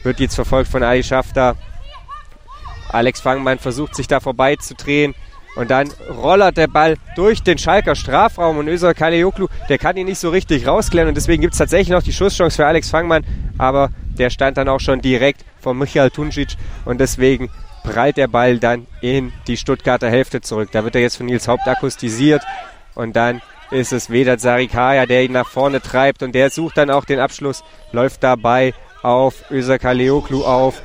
[0.04, 1.56] Wird jetzt verfolgt von Ali Schafter.
[2.88, 5.14] Alex Fangmann versucht sich da vorbeizudrehen,
[5.58, 10.06] und dann rollert der Ball durch den Schalker Strafraum und Özal Kaleoklu, der kann ihn
[10.06, 13.24] nicht so richtig rausklären und deswegen gibt es tatsächlich noch die Schusschance für Alex Fangmann,
[13.58, 16.50] aber der stand dann auch schon direkt von Michael Tuncic
[16.84, 17.50] und deswegen
[17.82, 20.68] prallt der Ball dann in die Stuttgarter Hälfte zurück.
[20.70, 22.42] Da wird er jetzt von Nils Haupt akkustisiert
[22.94, 23.42] und dann
[23.72, 27.18] ist es Vedat Sarikaya, der ihn nach vorne treibt und der sucht dann auch den
[27.18, 30.82] Abschluss, läuft dabei auf Özal Kaleoklu auf,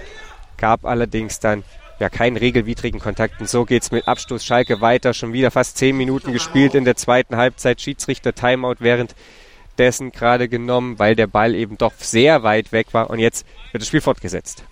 [0.57, 1.63] gab allerdings dann
[2.03, 3.39] ja keinen regelwidrigen Kontakt.
[3.39, 5.13] Und so geht es mit Abstoß Schalke weiter.
[5.13, 7.81] Schon wieder fast zehn Minuten gespielt in der zweiten Halbzeit.
[7.81, 13.09] Schiedsrichter Timeout währenddessen gerade genommen, weil der Ball eben doch sehr weit weg war.
[13.09, 14.63] Und jetzt wird das Spiel fortgesetzt.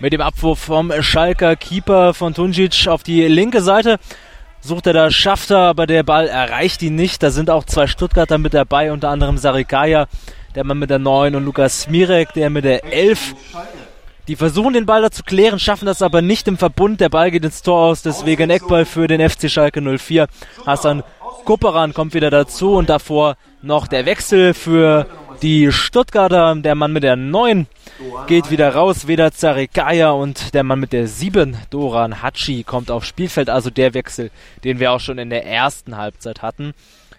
[0.00, 3.98] Mit dem Abwurf vom Schalker Keeper von Tunjic auf die linke Seite
[4.62, 7.22] sucht er da Schafter, aber der Ball erreicht ihn nicht.
[7.22, 10.08] Da sind auch zwei Stuttgarter mit dabei, unter anderem Sarikaya,
[10.54, 13.34] der Mann mit der 9 und Lukas Mirek, der mit der 11.
[14.30, 17.00] Die versuchen den Ball da zu klären, schaffen das aber nicht im Verbund.
[17.00, 20.28] Der Ball geht ins Tor aus, deswegen Eckball für den FC Schalke 04.
[20.64, 21.02] Hassan
[21.44, 25.08] Kupperan kommt wieder dazu und davor noch der Wechsel für
[25.42, 26.54] die Stuttgarter.
[26.54, 27.66] Der Mann mit der 9
[28.28, 29.08] geht wieder raus.
[29.08, 33.50] Weder Zarikaya und der Mann mit der 7, Doran Hatschi, kommt aufs Spielfeld.
[33.50, 34.30] Also der Wechsel,
[34.62, 36.72] den wir auch schon in der ersten Halbzeit hatten.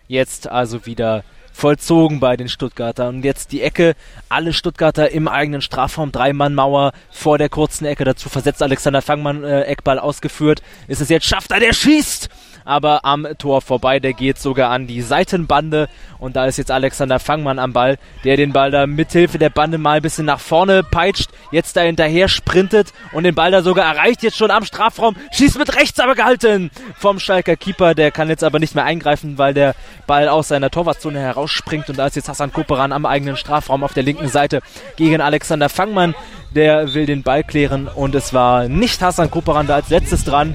[0.07, 1.25] Jetzt also wieder
[1.61, 3.17] vollzogen bei den Stuttgartern.
[3.17, 3.95] Und jetzt die Ecke,
[4.29, 8.03] alle Stuttgarter im eigenen Strafraum, Drei-Mann-Mauer vor der kurzen Ecke.
[8.03, 10.63] Dazu versetzt Alexander Fangmann, äh, Eckball ausgeführt.
[10.87, 12.29] Ist es jetzt, schafft er, der schießt!
[12.71, 13.99] Aber am Tor vorbei.
[13.99, 15.89] Der geht sogar an die Seitenbande.
[16.19, 19.77] Und da ist jetzt Alexander Fangmann am Ball, der den Ball da mithilfe der Bande
[19.77, 23.93] mal ein bisschen nach vorne peitscht, jetzt da hinterher sprintet und den Ball da sogar
[23.93, 28.29] erreicht, jetzt schon am Strafraum, schießt mit rechts aber gehalten vom Schalker Keeper, der kann
[28.29, 29.73] jetzt aber nicht mehr eingreifen, weil der
[30.05, 31.89] Ball aus seiner Torwartzone herausspringt.
[31.89, 34.61] Und da ist jetzt Hassan Koperan am eigenen Strafraum auf der linken Seite
[34.95, 36.13] gegen Alexander Fangmann,
[36.53, 40.53] der will den Ball klären und es war nicht Hassan Koperan da als letztes dran,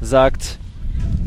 [0.00, 0.58] sagt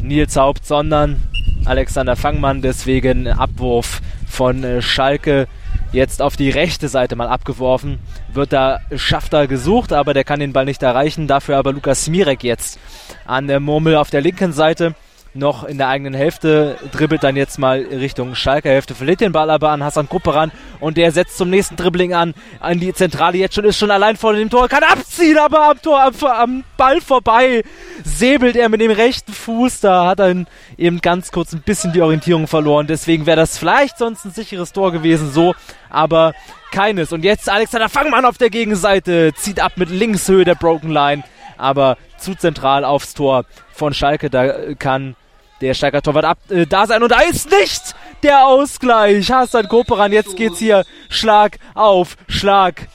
[0.04, 1.22] Nils Haupt, sondern
[1.66, 2.62] Alexander Fangmann.
[2.62, 5.48] Deswegen Abwurf von äh, Schalke
[5.92, 8.00] jetzt auf die rechte Seite mal abgeworfen.
[8.34, 11.28] Wird da Schafter gesucht, aber der kann den Ball nicht erreichen.
[11.28, 12.80] Dafür aber Lukas Smirek jetzt
[13.26, 14.96] an der Murmel auf der linken Seite
[15.36, 19.50] noch in der eigenen Hälfte, dribbelt dann jetzt mal Richtung Schalker Hälfte, verliert den Ball
[19.50, 23.56] aber an Hassan Gruppe und der setzt zum nächsten Dribbling an, an die Zentrale jetzt
[23.56, 27.02] schon, ist schon allein vor dem Tor, kann abziehen, aber am Tor, am, am Ball
[27.02, 27.64] vorbei,
[28.04, 30.46] säbelt er mit dem rechten Fuß, da hat er
[30.78, 34.72] eben ganz kurz ein bisschen die Orientierung verloren, deswegen wäre das vielleicht sonst ein sicheres
[34.72, 35.56] Tor gewesen, so,
[35.90, 36.34] aber
[36.72, 37.12] keines.
[37.14, 41.24] Und jetzt Alexander Fangmann auf der Gegenseite, zieht ab mit Linkshöhe der Broken Line,
[41.58, 45.16] aber zu zentral aufs Tor von Schalke, da kann
[45.64, 49.32] der Steiger Torwart ab, äh, da sein und da ist nicht der Ausgleich.
[49.32, 52.88] Hassan Koperan, jetzt geht's hier Schlag auf Schlag.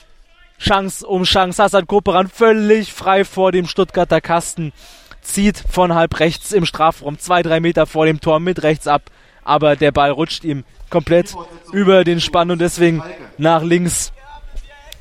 [0.59, 1.63] Chance um Chance.
[1.63, 4.73] Hassan Koperan völlig frei vor dem Stuttgarter Kasten.
[5.21, 9.03] Zieht von halb rechts im Strafraum zwei, drei Meter vor dem Tor mit rechts ab.
[9.43, 11.33] Aber der Ball rutscht ihm komplett
[11.71, 13.01] über den Spann und deswegen
[13.37, 14.11] nach links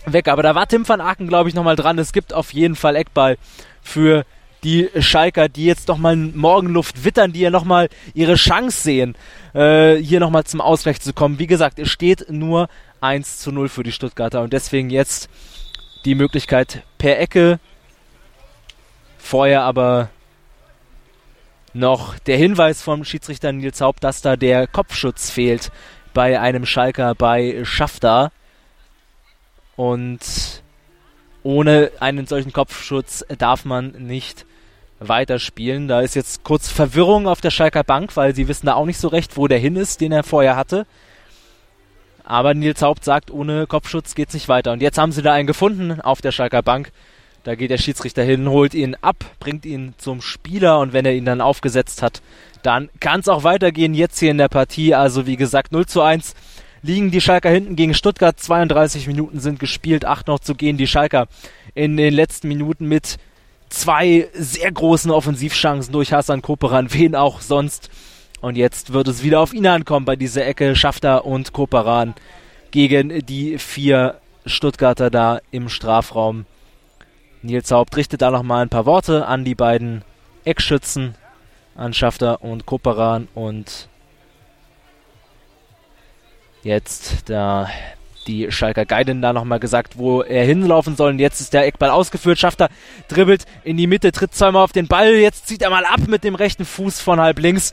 [0.07, 0.29] weg.
[0.29, 1.99] Aber da war Tim van Aken, glaube ich, nochmal dran.
[1.99, 3.37] Es gibt auf jeden Fall Eckball
[3.83, 4.25] für
[4.65, 9.15] die Schalker, die jetzt nochmal Morgenluft wittern, die ja nochmal ihre Chance sehen,
[9.55, 11.39] äh, hier nochmal zum Ausgleich zu kommen.
[11.39, 12.69] Wie gesagt, es steht nur
[13.01, 15.29] 1 zu 0 für die Stuttgarter und deswegen jetzt
[16.05, 17.61] die Möglichkeit per Ecke.
[19.19, 20.11] Vorher aber
[21.75, 25.71] noch der Hinweis vom Schiedsrichter Nils Haupt, dass da der Kopfschutz fehlt
[26.15, 28.33] bei einem Schalker bei Schafter.
[29.77, 30.63] Und
[31.45, 34.45] ohne einen solchen Kopfschutz darf man nicht
[35.01, 35.89] weiterspielen.
[35.89, 38.99] Da ist jetzt kurz Verwirrung auf der Schalker Bank, weil sie wissen da auch nicht
[38.99, 40.87] so recht, wo der hin ist, den er vorher hatte.
[42.25, 44.73] Aber Nils Haupt sagt, ohne Kopfschutz geht's nicht weiter.
[44.73, 46.93] Und jetzt haben sie da einen gefunden auf der Schalker Bank.
[47.45, 51.15] Da geht der Schiedsrichter hin, holt ihn ab, bringt ihn zum Spieler und wenn er
[51.15, 52.21] ihn dann aufgesetzt hat,
[52.63, 54.95] dann kann es auch weitergehen jetzt hier in der Partie.
[54.95, 56.35] Also wie gesagt 0 zu 1
[56.83, 58.39] liegen die Schalker hinten gegen Stuttgart.
[58.39, 60.77] 32 Minuten sind gespielt, 8 noch zu gehen.
[60.77, 61.29] Die Schalker
[61.75, 63.17] in den letzten Minuten mit
[63.69, 67.91] zwei sehr großen Offensivchancen durch Hassan Koperan, wen auch sonst.
[68.41, 70.77] Und jetzt wird es wieder auf ihn ankommen bei dieser Ecke.
[70.77, 72.15] Schafter und Koperan
[72.71, 76.47] gegen die vier Stuttgarter da im Strafraum.
[77.43, 80.03] Nils Haupt richtet da nochmal ein paar Worte an die beiden
[80.45, 81.15] Eckschützen,
[81.77, 83.29] an Schafter und Koperan.
[83.35, 83.89] Und
[86.63, 87.69] jetzt da
[88.29, 91.11] die Schalker Guiden da nochmal gesagt, wo er hinlaufen soll.
[91.11, 92.39] Und jetzt ist der Eckball ausgeführt.
[92.39, 92.69] Schafter
[93.09, 95.15] dribbelt in die Mitte, tritt zweimal auf den Ball.
[95.15, 97.73] Jetzt zieht er mal ab mit dem rechten Fuß von halb links.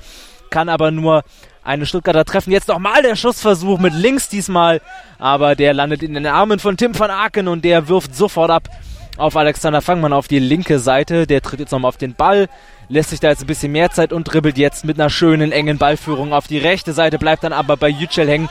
[0.49, 1.23] Kann aber nur
[1.63, 2.51] eine Stuttgarter treffen.
[2.51, 4.81] Jetzt nochmal der Schussversuch mit links diesmal.
[5.19, 8.69] Aber der landet in den Armen von Tim van Aken und der wirft sofort ab
[9.17, 11.27] auf Alexander Fangmann auf die linke Seite.
[11.27, 12.47] Der tritt jetzt nochmal auf den Ball,
[12.89, 15.77] lässt sich da jetzt ein bisschen mehr Zeit und dribbelt jetzt mit einer schönen engen
[15.77, 18.49] Ballführung auf die rechte Seite, bleibt dann aber bei Yücel hängen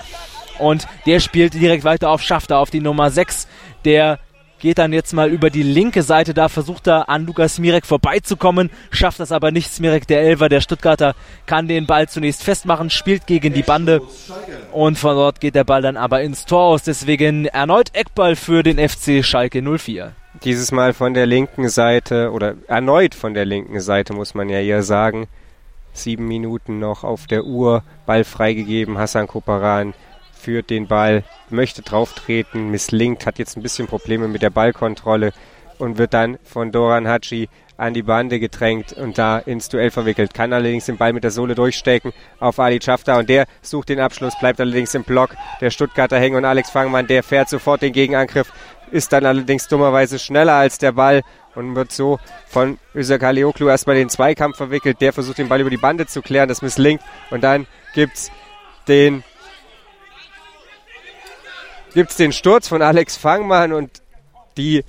[0.58, 3.48] und der spielt direkt weiter auf Schafter, auf die Nummer 6.
[3.84, 4.18] Der
[4.64, 8.70] geht dann jetzt mal über die linke Seite da, versucht er an Lukas Smirek vorbeizukommen,
[8.90, 9.70] schafft das aber nicht.
[9.70, 14.00] Smirek, der Elfer, der Stuttgarter, kann den Ball zunächst festmachen, spielt gegen die Bande
[14.72, 16.82] und von dort geht der Ball dann aber ins Tor aus.
[16.82, 20.12] Deswegen erneut Eckball für den FC Schalke 04.
[20.42, 24.60] Dieses Mal von der linken Seite oder erneut von der linken Seite, muss man ja
[24.60, 25.28] eher sagen.
[25.92, 29.92] Sieben Minuten noch auf der Uhr, Ball freigegeben, Hassan Koparan
[30.44, 35.32] führt den Ball, möchte drauftreten, misslingt, hat jetzt ein bisschen Probleme mit der Ballkontrolle
[35.78, 40.34] und wird dann von Doran Hatschi an die Bande gedrängt und da ins Duell verwickelt.
[40.34, 43.98] Kann allerdings den Ball mit der Sohle durchstecken auf Ali Schafter und der sucht den
[44.00, 45.34] Abschluss, bleibt allerdings im Block.
[45.60, 48.52] Der Stuttgarter hängen und Alex Fangmann, der fährt sofort den Gegenangriff,
[48.92, 51.22] ist dann allerdings dummerweise schneller als der Ball
[51.54, 55.00] und wird so von Özak Kalioklu erstmal den Zweikampf verwickelt.
[55.00, 58.30] Der versucht den Ball über die Bande zu klären, das misslingt und dann gibt's
[58.86, 59.24] den
[61.94, 64.02] gibt es den Sturz von Alex Fangmann und
[64.56, 64.84] die,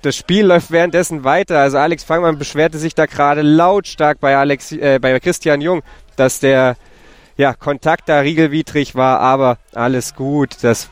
[0.00, 1.60] das Spiel läuft währenddessen weiter.
[1.60, 5.82] Also Alex Fangmann beschwerte sich da gerade lautstark bei, Alex, äh, bei Christian Jung,
[6.16, 6.76] dass der
[7.36, 10.56] ja, Kontakt da riegelwidrig war, aber alles gut.
[10.62, 10.90] Das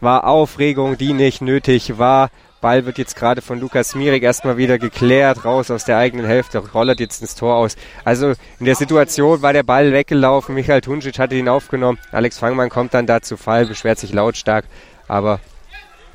[0.00, 2.30] war Aufregung, die nicht nötig war.
[2.62, 6.58] Ball wird jetzt gerade von Lukas Mirik erstmal wieder geklärt, raus aus der eigenen Hälfte,
[6.58, 7.76] rollert jetzt ins Tor aus.
[8.04, 12.70] Also in der Situation war der Ball weggelaufen, Michael Tunjic hatte ihn aufgenommen, Alex Fangmann
[12.70, 14.64] kommt dann da zu Fall, beschwert sich lautstark,
[15.08, 15.40] aber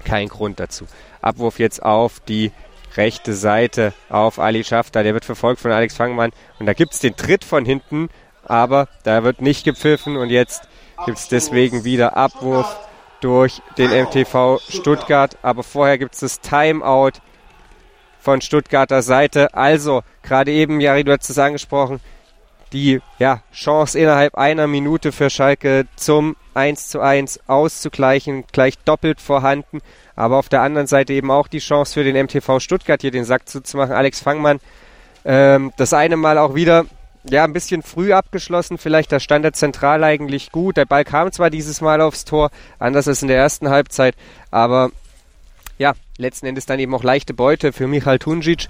[0.06, 0.88] kein Grund dazu.
[1.22, 2.52] Abwurf jetzt auf die
[2.95, 7.00] rechte Seite auf Ali Schafter, der wird verfolgt von Alex Fangmann und da gibt es
[7.00, 8.10] den Tritt von hinten,
[8.45, 10.64] aber da wird nicht gepfiffen und jetzt
[11.06, 12.87] gibt es deswegen wieder Abwurf
[13.22, 15.38] durch den MTV Stuttgart.
[15.41, 17.20] Aber vorher gibt es das Timeout
[18.20, 19.53] von Stuttgarter Seite.
[19.53, 21.99] Also, gerade eben, Jari, du hast es angesprochen,
[22.74, 29.22] die ja, Chance innerhalb einer Minute für Schalke zum 1 zu 1 auszugleichen, gleich doppelt
[29.22, 29.80] vorhanden.
[30.15, 33.26] Aber auf der anderen Seite eben auch die Chance für den MTV Stuttgart hier den
[33.26, 33.93] Sack zuzumachen.
[33.93, 34.59] Alex Fangmann
[35.24, 36.86] ähm, das eine Mal auch wieder
[37.30, 38.78] ja, ein bisschen früh abgeschlossen.
[38.78, 40.78] Vielleicht da stand er zentral eigentlich gut.
[40.78, 42.50] Der Ball kam zwar dieses Mal aufs Tor,
[42.80, 44.16] anders als in der ersten Halbzeit,
[44.52, 44.92] aber
[45.78, 48.68] ja, letzten Endes dann eben auch leichte Beute für Michal Tunjic.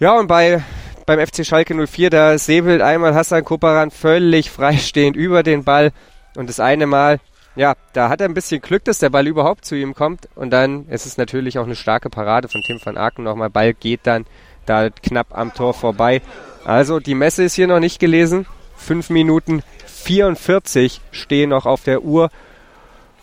[0.00, 0.62] Ja, und bei,
[1.06, 5.92] beim FC Schalke 04, da säbelt einmal Hassan Koparan völlig freistehend über den Ball
[6.36, 7.20] und das eine Mal,
[7.56, 10.50] ja, da hat er ein bisschen Glück, dass der Ball überhaupt zu ihm kommt und
[10.50, 13.50] dann ist es natürlich auch eine starke Parade von Tim van Aken nochmal.
[13.50, 14.26] Ball geht dann
[14.66, 16.22] da knapp am Tor vorbei
[16.64, 18.46] also die Messe ist hier noch nicht gelesen.
[18.76, 22.30] 5 Minuten 44 stehen noch auf der Uhr.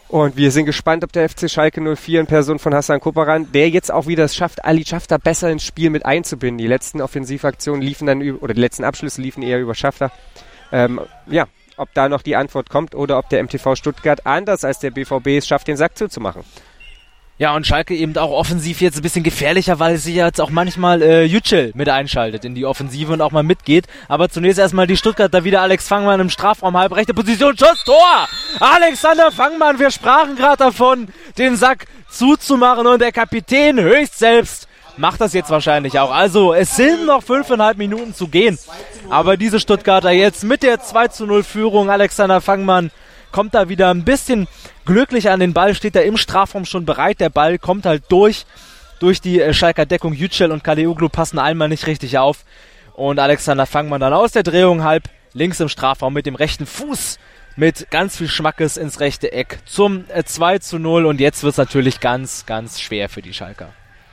[0.08, 3.70] Und wir sind gespannt, ob der FC Schalke 04 in Person von Hassan Koparan, der
[3.70, 6.58] jetzt auch wieder es schafft, Ali Schafter besser ins Spiel mit einzubinden.
[6.58, 10.12] Die letzten Offensivaktionen liefen dann über, oder die letzten Abschlüsse liefen eher über Schafter.
[10.74, 14.80] Ähm, ja, ob da noch die Antwort kommt oder ob der MTV Stuttgart anders als
[14.80, 16.44] der BVB es schafft, den Sack zuzumachen.
[17.42, 21.02] Ja, und Schalke eben auch offensiv jetzt ein bisschen gefährlicher, weil sich jetzt auch manchmal
[21.02, 23.88] äh, Yücel mit einschaltet in die Offensive und auch mal mitgeht.
[24.08, 28.28] Aber zunächst erstmal die Stuttgarter wieder Alex Fangmann im Strafraum, halb rechte Position, Schuss, Tor!
[28.60, 31.08] Alexander Fangmann, wir sprachen gerade davon,
[31.40, 34.68] den Sack zuzumachen und der Kapitän höchst selbst
[34.98, 36.12] macht das jetzt wahrscheinlich auch.
[36.12, 38.60] Also es sind noch fünfeinhalb Minuten zu gehen.
[39.10, 42.92] Aber diese Stuttgarter jetzt mit der 2 zu 0 Führung, Alexander Fangmann
[43.32, 44.48] kommt da wieder ein bisschen
[44.86, 47.20] glücklich an den Ball, steht er im Strafraum schon bereit.
[47.20, 48.46] Der Ball kommt halt durch
[49.02, 50.14] durch die äh, Schalker Deckung.
[50.14, 52.46] Yücel und Kaleuglu passen einmal nicht richtig auf.
[52.94, 55.04] Und Alexander Fangmann dann aus der Drehung halb
[55.34, 57.18] links im Strafraum mit dem rechten Fuß
[57.56, 61.06] mit ganz viel Schmackes ins rechte Eck zum äh, 2 zu 0.
[61.06, 63.70] Und jetzt wird es natürlich ganz, ganz schwer für die Schalker.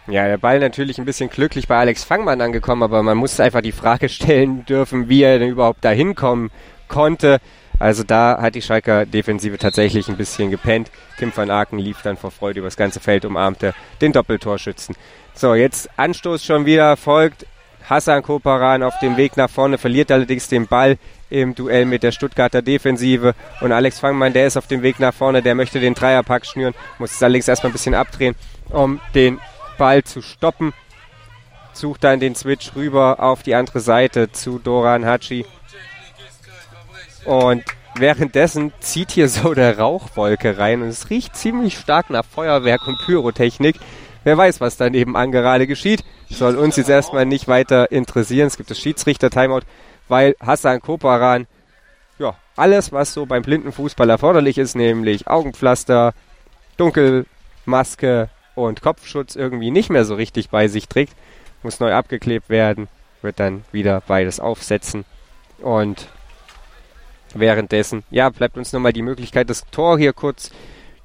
[0.06, 3.60] Ja, der Ball natürlich ein bisschen glücklich bei Alex Fangmann angekommen, aber man muss einfach
[3.60, 6.50] die Frage stellen dürfen, wie er denn überhaupt da hinkommen
[6.88, 7.40] konnte.
[7.78, 10.90] Also da hat die Schalker Defensive tatsächlich ein bisschen gepennt.
[11.18, 14.96] Tim van Aken lief dann vor Freude übers ganze Feld, umarmte den Doppeltorschützen.
[15.34, 17.46] So, jetzt Anstoß schon wieder, folgt
[17.88, 20.98] Hassan Koparan auf dem Weg nach vorne, verliert allerdings den Ball
[21.30, 23.34] im Duell mit der Stuttgarter Defensive.
[23.60, 26.74] Und Alex Fangmann, der ist auf dem Weg nach vorne, der möchte den Dreierpack schnüren,
[26.98, 28.34] muss es allerdings erstmal ein bisschen abdrehen,
[28.70, 29.38] um den
[29.78, 30.72] Ball zu stoppen.
[31.72, 35.46] Sucht dann den Switch rüber auf die andere Seite zu Doran Hachi.
[37.24, 37.64] Und
[37.96, 42.98] währenddessen zieht hier so eine Rauchwolke rein und es riecht ziemlich stark nach Feuerwerk und
[43.04, 43.76] Pyrotechnik.
[44.24, 46.04] Wer weiß, was da nebenan gerade geschieht.
[46.28, 48.46] Soll uns jetzt erstmal nicht weiter interessieren.
[48.46, 49.62] Es gibt das Schiedsrichter-Timeout,
[50.08, 51.46] weil Hassan Koparan,
[52.18, 56.12] ja, alles, was so beim blinden Fußball erforderlich ist, nämlich Augenpflaster,
[56.76, 61.14] Dunkelmaske und Kopfschutz irgendwie nicht mehr so richtig bei sich trägt,
[61.62, 62.88] muss neu abgeklebt werden,
[63.22, 65.04] wird dann wieder beides aufsetzen
[65.60, 66.08] und
[67.34, 70.50] währenddessen, ja, bleibt uns nochmal die Möglichkeit, das Tor hier kurz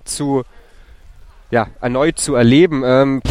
[0.03, 0.43] zu,
[1.51, 2.83] ja, erneut zu erleben.
[2.85, 3.21] Ähm,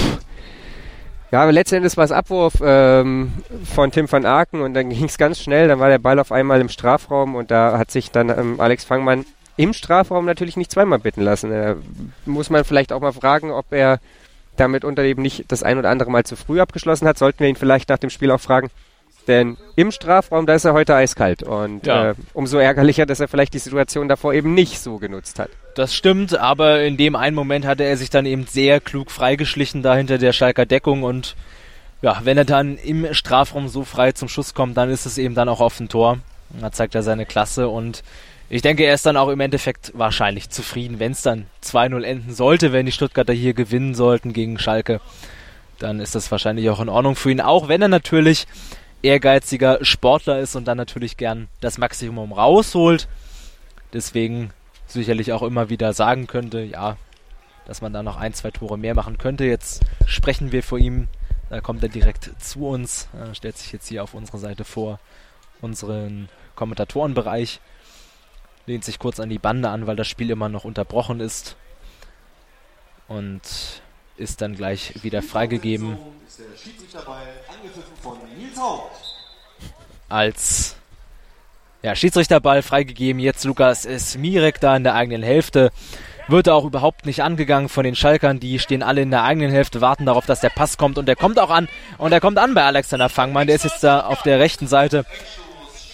[1.30, 3.32] ja, letzten war es Abwurf ähm,
[3.64, 6.32] von Tim van Aken und dann ging es ganz schnell, dann war der Ball auf
[6.32, 9.24] einmal im Strafraum und da hat sich dann ähm, Alex Fangmann
[9.56, 11.52] im Strafraum natürlich nicht zweimal bitten lassen.
[11.52, 11.76] Äh,
[12.26, 13.98] muss man vielleicht auch mal fragen, ob er
[14.56, 17.18] damit unter eben nicht das ein oder andere Mal zu früh abgeschlossen hat.
[17.18, 18.70] Sollten wir ihn vielleicht nach dem Spiel auch fragen.
[19.28, 21.42] Denn im Strafraum, da ist er heute eiskalt.
[21.42, 22.10] Und ja.
[22.10, 25.50] äh, umso ärgerlicher, dass er vielleicht die Situation davor eben nicht so genutzt hat.
[25.74, 29.82] Das stimmt, aber in dem einen Moment hatte er sich dann eben sehr klug freigeschlichen
[29.82, 31.34] da hinter der Schalker Deckung und
[32.02, 35.34] ja, wenn er dann im Strafraum so frei zum Schuss kommt, dann ist es eben
[35.34, 36.18] dann auch auf ein Tor.
[36.60, 38.02] Da zeigt er seine Klasse und
[38.50, 42.34] ich denke, er ist dann auch im Endeffekt wahrscheinlich zufrieden, wenn es dann 2-0 enden
[42.34, 45.00] sollte, wenn die Stuttgarter hier gewinnen sollten gegen Schalke.
[45.78, 48.46] Dann ist das wahrscheinlich auch in Ordnung für ihn, auch wenn er natürlich
[49.02, 53.08] ehrgeiziger Sportler ist und dann natürlich gern das Maximum rausholt.
[53.92, 54.52] Deswegen
[54.86, 56.96] sicherlich auch immer wieder sagen könnte, ja,
[57.66, 59.44] dass man da noch ein, zwei Tore mehr machen könnte.
[59.44, 61.08] Jetzt sprechen wir vor ihm,
[61.50, 64.98] da kommt er direkt zu uns, äh, stellt sich jetzt hier auf unsere Seite vor,
[65.60, 67.60] unseren Kommentatorenbereich,
[68.66, 71.56] lehnt sich kurz an die Bande an, weil das Spiel immer noch unterbrochen ist
[73.08, 73.81] und
[74.16, 75.98] ist dann gleich wieder freigegeben.
[80.08, 80.76] Als
[81.82, 83.20] ja, Schiedsrichterball freigegeben.
[83.20, 85.72] Jetzt Lukas Smirek da in der eigenen Hälfte.
[86.28, 88.38] Wird auch überhaupt nicht angegangen von den Schalkern.
[88.38, 90.96] Die stehen alle in der eigenen Hälfte, warten darauf, dass der Pass kommt.
[90.96, 91.68] Und der kommt auch an.
[91.98, 93.48] Und der kommt an bei Alexander Fangmann.
[93.48, 95.04] Der ist jetzt da auf der rechten Seite.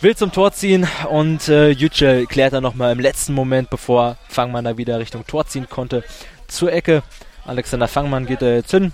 [0.03, 0.87] Will zum Tor ziehen.
[1.09, 5.47] Und äh, Yücel klärt dann nochmal im letzten Moment, bevor Fangmann da wieder Richtung Tor
[5.47, 6.05] ziehen konnte,
[6.47, 7.03] zur Ecke.
[7.49, 8.93] Alexander Fangmann geht da jetzt hin.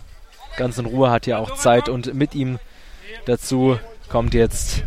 [0.57, 1.88] Ganz in Ruhe, hat ja auch Zeit.
[1.88, 2.61] Und mit ihm
[3.26, 4.84] dazu kommt jetzt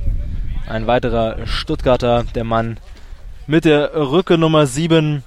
[0.70, 2.80] ein weiterer Stuttgarter, der Mann
[3.46, 5.24] mit der Rücke Nummer 7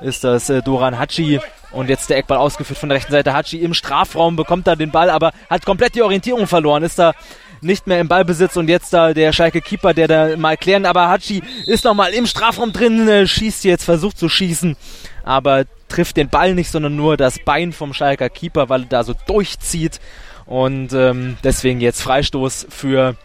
[0.00, 1.40] ist das äh, Doran Hatschi.
[1.72, 3.32] Und jetzt der Eckball ausgeführt von der rechten Seite.
[3.32, 6.82] Hatschi im Strafraum bekommt da den Ball, aber hat komplett die Orientierung verloren.
[6.82, 7.14] Ist da
[7.62, 10.84] nicht mehr im Ballbesitz und jetzt da der Schalke Keeper, der da mal klären.
[10.84, 14.76] Aber Hatschi ist nochmal im Strafraum drin, äh, schießt jetzt, versucht zu schießen,
[15.24, 19.04] aber trifft den Ball nicht, sondern nur das Bein vom Schalker Keeper, weil er da
[19.04, 20.00] so durchzieht.
[20.46, 23.16] Und ähm, deswegen jetzt Freistoß für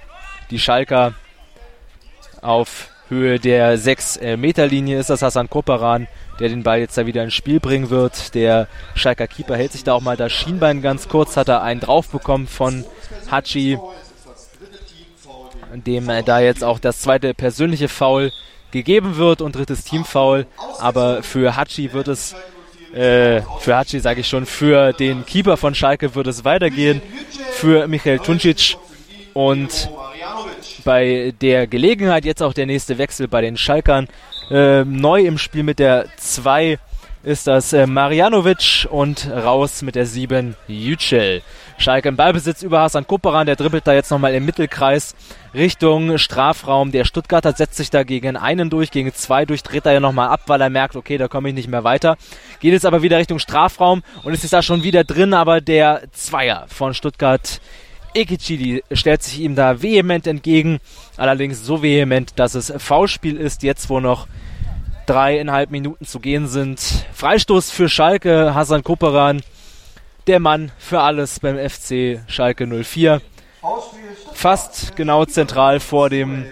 [0.49, 1.13] die Schalker
[2.41, 6.07] auf Höhe der 6-Meter-Linie ist das Hassan Koperan,
[6.39, 8.33] der den Ball jetzt da wieder ins Spiel bringen wird.
[8.33, 11.79] Der Schalker Keeper hält sich da auch mal das Schienbein ganz kurz, hat er einen
[11.79, 12.85] drauf bekommen von
[13.29, 13.77] Hachi,
[15.73, 18.31] dem da jetzt auch das zweite persönliche Foul
[18.73, 20.45] gegeben wird und drittes Teamfoul.
[20.79, 22.35] Aber für Hachi wird es,
[22.93, 27.01] äh, für Hachi sage ich schon, für den Keeper von Schalke wird es weitergehen.
[27.53, 28.75] Für Michael Tuncic
[29.33, 29.89] und
[30.83, 34.09] bei der Gelegenheit jetzt auch der nächste Wechsel bei den Schalkern.
[34.51, 36.77] Äh, neu im Spiel mit der 2
[37.23, 41.41] ist das äh, Marjanovic und raus mit der 7 Yücel.
[41.83, 45.15] Schalke im Ballbesitz über Hasan Kuperan, der dribbelt da jetzt nochmal im Mittelkreis
[45.53, 46.93] Richtung Strafraum.
[46.93, 50.29] Der Stuttgarter setzt sich da gegen einen durch, gegen zwei durch, dreht er ja nochmal
[50.29, 52.15] ab, weil er merkt, okay, da komme ich nicht mehr weiter.
[52.61, 56.03] Geht jetzt aber wieder Richtung Strafraum und ist jetzt da schon wieder drin, aber der
[56.13, 57.59] Zweier von Stuttgart
[58.13, 60.79] Ekichidi stellt sich ihm da vehement entgegen,
[61.17, 64.27] allerdings so vehement, dass es Foulspiel ist, jetzt wo noch
[65.05, 66.79] dreieinhalb Minuten zu gehen sind.
[67.13, 69.41] Freistoß für Schalke, Hasan Koperan
[70.27, 73.21] der Mann für alles beim FC Schalke 04.
[74.33, 76.45] Fast genau zentral vor dem,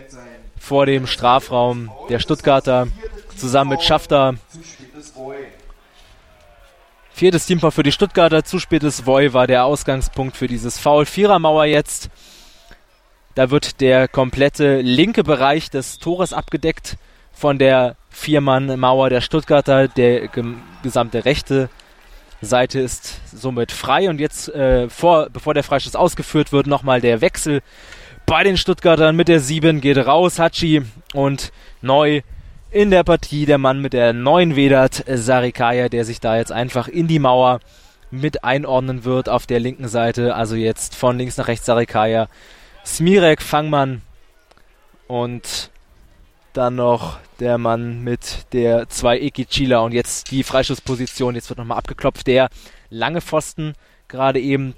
[0.60, 2.88] vor dem Strafraum der Stuttgarter
[3.36, 4.36] zusammen mit Schafter.
[7.14, 11.06] Viertes Teamfoul für die Stuttgarter, zu spätes Voy war der Ausgangspunkt für dieses Foul.
[11.06, 12.10] Vierermauer jetzt.
[13.36, 16.98] Da wird der komplette linke Bereich des Tores abgedeckt
[17.32, 19.88] von der Viermann-Mauer der Stuttgarter.
[19.88, 20.30] Der
[20.84, 21.70] gesamte rechte
[22.42, 24.10] Seite ist somit frei.
[24.10, 27.62] Und jetzt, äh, vor, bevor der Freistoß ausgeführt wird, nochmal der Wechsel
[28.26, 30.84] bei den Stuttgartern mit der 7 geht raus, Hachi
[31.14, 32.22] und neu
[32.72, 36.88] in der Partie der Mann mit der neuen Vedat Sarikaya, der sich da jetzt einfach
[36.88, 37.60] in die Mauer
[38.10, 40.36] mit einordnen wird auf der linken Seite.
[40.36, 42.30] Also jetzt von links nach rechts Sarikaya,
[42.86, 44.02] Smirek, Fangmann
[45.08, 45.71] und
[46.54, 51.36] dann noch der Mann mit der 2 Ekichila und jetzt die Freischussposition.
[51.36, 52.28] Jetzt wird nochmal abgeklopft.
[52.28, 52.50] Der
[52.90, 53.74] lange Pfosten,
[54.08, 54.76] gerade eben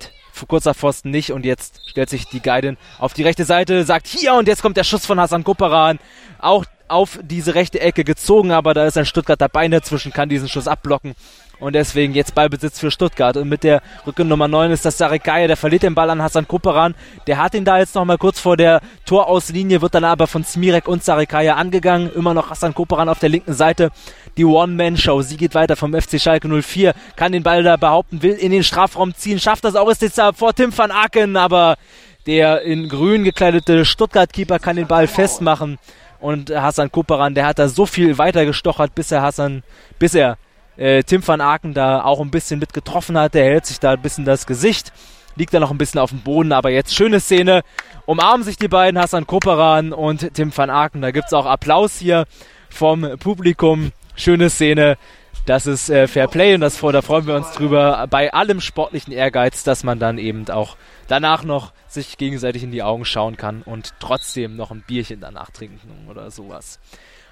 [0.48, 4.34] kurzer Pfosten nicht und jetzt stellt sich die Guidin auf die rechte Seite, sagt hier
[4.34, 6.00] und jetzt kommt der Schuss von Hassan Kuparan.
[6.40, 10.50] Auch auf diese rechte Ecke gezogen, aber da ist ein Stuttgarter Bein dazwischen, kann diesen
[10.50, 11.16] Schuss abblocken.
[11.60, 13.38] Und deswegen jetzt Ballbesitz für Stuttgart.
[13.38, 16.48] Und mit der Rücke Nummer 9 ist das Sarikaya, der verliert den Ball an Hassan
[16.48, 16.96] Kuperan.
[17.28, 20.88] Der hat ihn da jetzt nochmal kurz vor der Torauslinie, wird dann aber von Smirek
[20.88, 22.12] und Sarikaya angegangen.
[22.14, 23.92] Immer noch Hassan Kuperan auf der linken Seite.
[24.36, 28.34] Die One-Man-Show, sie geht weiter vom FC Schalke 04, kann den Ball da behaupten, will
[28.34, 31.78] in den Strafraum ziehen, schafft das auch, ist jetzt da vor Tim van Aken, aber
[32.26, 35.78] der in grün gekleidete Stuttgart-Keeper kann den Ball festmachen.
[36.20, 39.62] Und Hassan Kuperan, der hat da so viel weiter gestochert, bis er Hassan,
[40.00, 40.38] bis er
[40.78, 43.34] äh, Tim van Aken da auch ein bisschen mit getroffen hat.
[43.34, 44.92] Der hält sich da ein bisschen das Gesicht,
[45.36, 47.62] liegt da noch ein bisschen auf dem Boden, aber jetzt schöne Szene.
[48.06, 51.02] Umarmen sich die beiden, Hassan Koperan und Tim van Aken.
[51.02, 52.26] Da gibt es auch Applaus hier
[52.70, 53.92] vom Publikum.
[54.16, 54.98] Schöne Szene.
[55.46, 58.08] Das ist äh, Fair Play und das, da freuen wir uns drüber.
[58.10, 62.82] Bei allem sportlichen Ehrgeiz, dass man dann eben auch danach noch sich gegenseitig in die
[62.82, 66.80] Augen schauen kann und trotzdem noch ein Bierchen danach trinken oder sowas.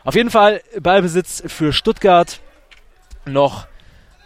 [0.04, 2.42] Auf jeden Fall Ballbesitz für Stuttgart
[3.26, 3.67] noch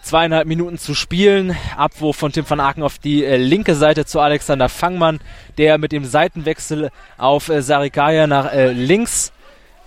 [0.02, 1.58] zweieinhalb Minuten zu spielen.
[1.76, 5.20] Abwurf von Tim van Aken auf die äh, linke Seite zu Alexander Fangmann,
[5.58, 9.34] der mit dem Seitenwechsel auf äh, Sarikaya nach äh, links,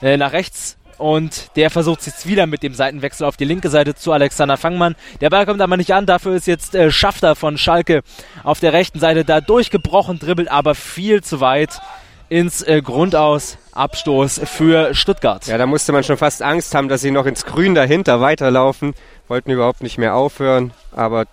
[0.03, 3.95] äh, nach rechts und der versucht jetzt wieder mit dem Seitenwechsel auf die linke Seite
[3.95, 4.97] zu Alexander Fangmann.
[5.21, 8.03] Der Ball kommt aber nicht an, dafür ist jetzt äh, Schafter von Schalke
[8.43, 11.81] auf der rechten Seite da durchgebrochen, dribbelt aber viel zu weit
[12.29, 13.59] ins äh, Grundaus.
[13.73, 15.47] Abstoß für Stuttgart.
[15.47, 18.95] Ja, da musste man schon fast Angst haben, dass sie noch ins Grün dahinter weiterlaufen.
[19.29, 21.27] Wollten überhaupt nicht mehr aufhören, aber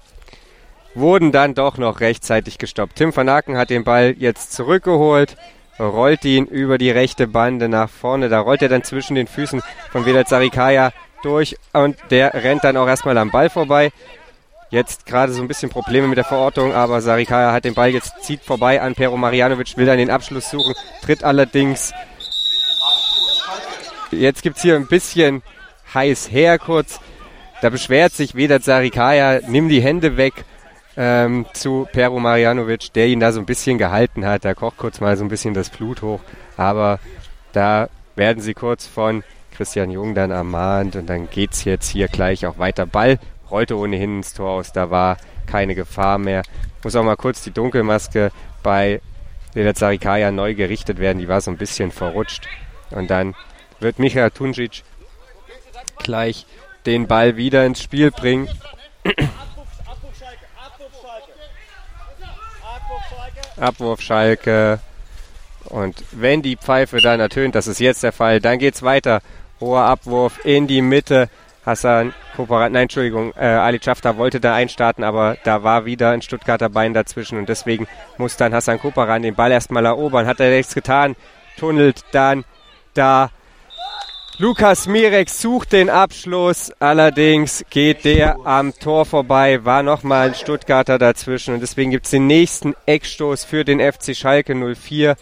[0.93, 2.95] wurden dann doch noch rechtzeitig gestoppt.
[2.95, 5.37] Tim van Aken hat den Ball jetzt zurückgeholt,
[5.79, 8.29] rollt ihn über die rechte Bande nach vorne.
[8.29, 10.91] Da rollt er dann zwischen den Füßen von Vedat Sarikaya
[11.23, 13.91] durch und der rennt dann auch erstmal am Ball vorbei.
[14.71, 18.23] Jetzt gerade so ein bisschen Probleme mit der Verortung, aber Sarikaya hat den Ball jetzt,
[18.23, 21.93] zieht vorbei an Pero Marianovic, will dann den Abschluss suchen, tritt allerdings
[24.11, 25.41] Jetzt gibt es hier ein bisschen
[25.93, 26.99] heiß her kurz.
[27.61, 30.33] Da beschwert sich Vedat Sarikaya, nimm die Hände weg
[30.97, 34.45] ähm, zu Pero Marjanovic, der ihn da so ein bisschen gehalten hat.
[34.45, 36.21] Da kocht kurz mal so ein bisschen das Blut hoch.
[36.57, 36.99] Aber
[37.53, 39.23] da werden sie kurz von
[39.55, 42.85] Christian Jung dann ermahnt und dann geht es jetzt hier gleich auch weiter.
[42.85, 43.19] Ball
[43.49, 46.43] rollte ohnehin ins Tor aus, da war keine Gefahr mehr.
[46.83, 48.31] Muss auch mal kurz die Dunkelmaske
[48.63, 49.01] bei
[49.53, 52.47] Vedat Sarikaya neu gerichtet werden, die war so ein bisschen verrutscht.
[52.91, 53.35] Und dann
[53.79, 54.83] wird Michael Tunjic
[55.99, 56.45] gleich
[56.85, 58.49] den Ball wieder ins Spiel bringen.
[63.57, 64.79] Abwurf Schalke.
[65.65, 69.21] Und wenn die Pfeife dann ertönt, das ist jetzt der Fall, dann geht es weiter.
[69.59, 71.29] Hoher Abwurf in die Mitte.
[71.65, 76.21] Hassan Koparat, nein, Entschuldigung, äh, Ali Schafter wollte da einstarten, aber da war wieder ein
[76.21, 77.87] Stuttgarter Bein dazwischen und deswegen
[78.17, 80.27] muss dann Hassan Koparan den Ball erstmal erobern.
[80.27, 81.15] Hat er nichts getan,
[81.57, 82.45] tunnelt dann
[82.93, 83.31] da
[84.37, 90.97] Lukas Mirek sucht den Abschluss, allerdings geht der am Tor vorbei, war nochmal ein Stuttgarter
[90.97, 95.15] dazwischen und deswegen gibt es den nächsten Eckstoß für den FC Schalke 04.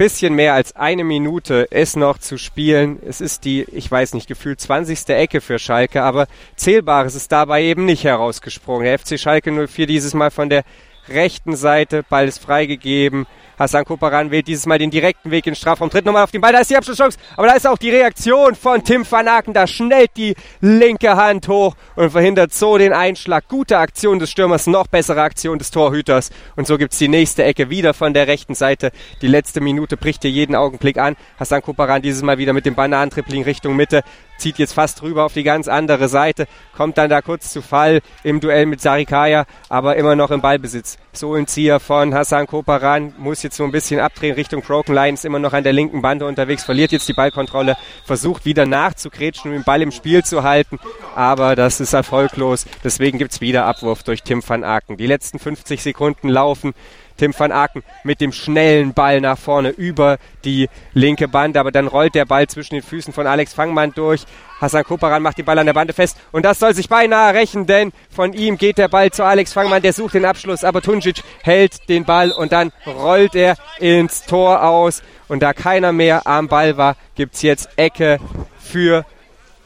[0.00, 2.98] Bisschen mehr als eine Minute ist noch zu spielen.
[3.06, 5.06] Es ist die, ich weiß nicht, gefühlt 20.
[5.10, 6.26] Ecke für Schalke, aber
[6.56, 8.84] Zählbares ist dabei eben nicht herausgesprungen.
[8.84, 10.64] Der FC Schalke 04 dieses Mal von der
[11.10, 13.26] rechten Seite, Ball ist freigegeben.
[13.60, 16.40] Hassan Koparan wählt dieses Mal den direkten Weg in den Strafraum, tritt nochmal auf den
[16.40, 19.52] Ball, da ist die Abschlusschance, aber da ist auch die Reaktion von Tim van Aken,
[19.52, 23.48] da schnellt die linke Hand hoch und verhindert so den Einschlag.
[23.48, 27.44] Gute Aktion des Stürmers, noch bessere Aktion des Torhüters und so gibt es die nächste
[27.44, 28.92] Ecke wieder von der rechten Seite.
[29.20, 31.16] Die letzte Minute bricht hier jeden Augenblick an.
[31.38, 34.02] Hassan Koparan dieses Mal wieder mit dem Bananentripling Richtung Mitte,
[34.40, 38.00] zieht jetzt fast rüber auf die ganz andere Seite, kommt dann da kurz zu Fall
[38.24, 40.98] im Duell mit Sarikaya, aber immer noch im Ballbesitz.
[41.12, 45.24] So ein Zieher von Hassan Koparan muss jetzt so ein bisschen abdrehen Richtung Broken Lines,
[45.24, 49.56] immer noch an der linken Bande unterwegs, verliert jetzt die Ballkontrolle, versucht wieder nachzukretschen, um
[49.58, 50.78] den Ball im Spiel zu halten,
[51.14, 52.66] aber das ist erfolglos.
[52.82, 54.96] Deswegen gibt es wieder Abwurf durch Tim van Aken.
[54.96, 56.74] Die letzten 50 Sekunden laufen.
[57.20, 61.86] Tim van Aken mit dem schnellen Ball nach vorne über die linke Bande, aber dann
[61.86, 64.24] rollt der Ball zwischen den Füßen von Alex Fangmann durch.
[64.58, 67.66] Hassan Koparan macht den Ball an der Bande fest und das soll sich beinahe rächen,
[67.66, 71.22] denn von ihm geht der Ball zu Alex Fangmann, der sucht den Abschluss, aber Tunjic
[71.42, 76.48] hält den Ball und dann rollt er ins Tor aus und da keiner mehr am
[76.48, 78.18] Ball war, gibt es jetzt Ecke
[78.58, 79.04] für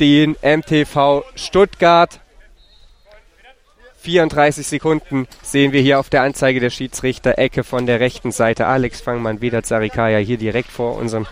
[0.00, 2.18] den MTV Stuttgart.
[4.04, 7.38] 34 Sekunden sehen wir hier auf der Anzeige der Schiedsrichter.
[7.38, 8.66] Ecke von der rechten Seite.
[8.66, 11.26] Alex Fangmann, Vedat Sarikaya hier direkt vor unserem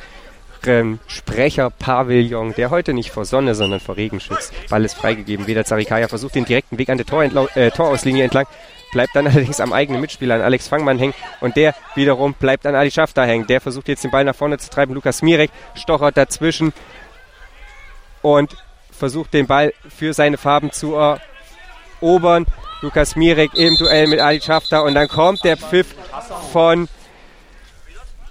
[0.66, 4.55] ähm, Sprecher-Pavillon, der heute nicht vor Sonne, sondern vor Regen schützt.
[4.70, 5.47] Ball ist freigegeben.
[5.47, 8.47] Vedat Sarikaya versucht den direkten Weg an der Tor äh, Torauslinie entlang.
[8.93, 11.14] Bleibt dann allerdings am eigenen Mitspieler, an Alex Fangmann hängen.
[11.41, 13.47] Und der wiederum bleibt an Ali Schafter hängen.
[13.47, 14.95] Der versucht jetzt den Ball nach vorne zu treiben.
[14.95, 16.73] Lukas Mirek stochert dazwischen
[18.23, 18.57] und
[18.91, 20.97] versucht den Ball für seine Farben zu
[22.03, 22.46] erobern.
[22.82, 25.94] Lukas Mirek im Duell mit Ali Schafter und dann kommt der Pfiff
[26.53, 26.88] von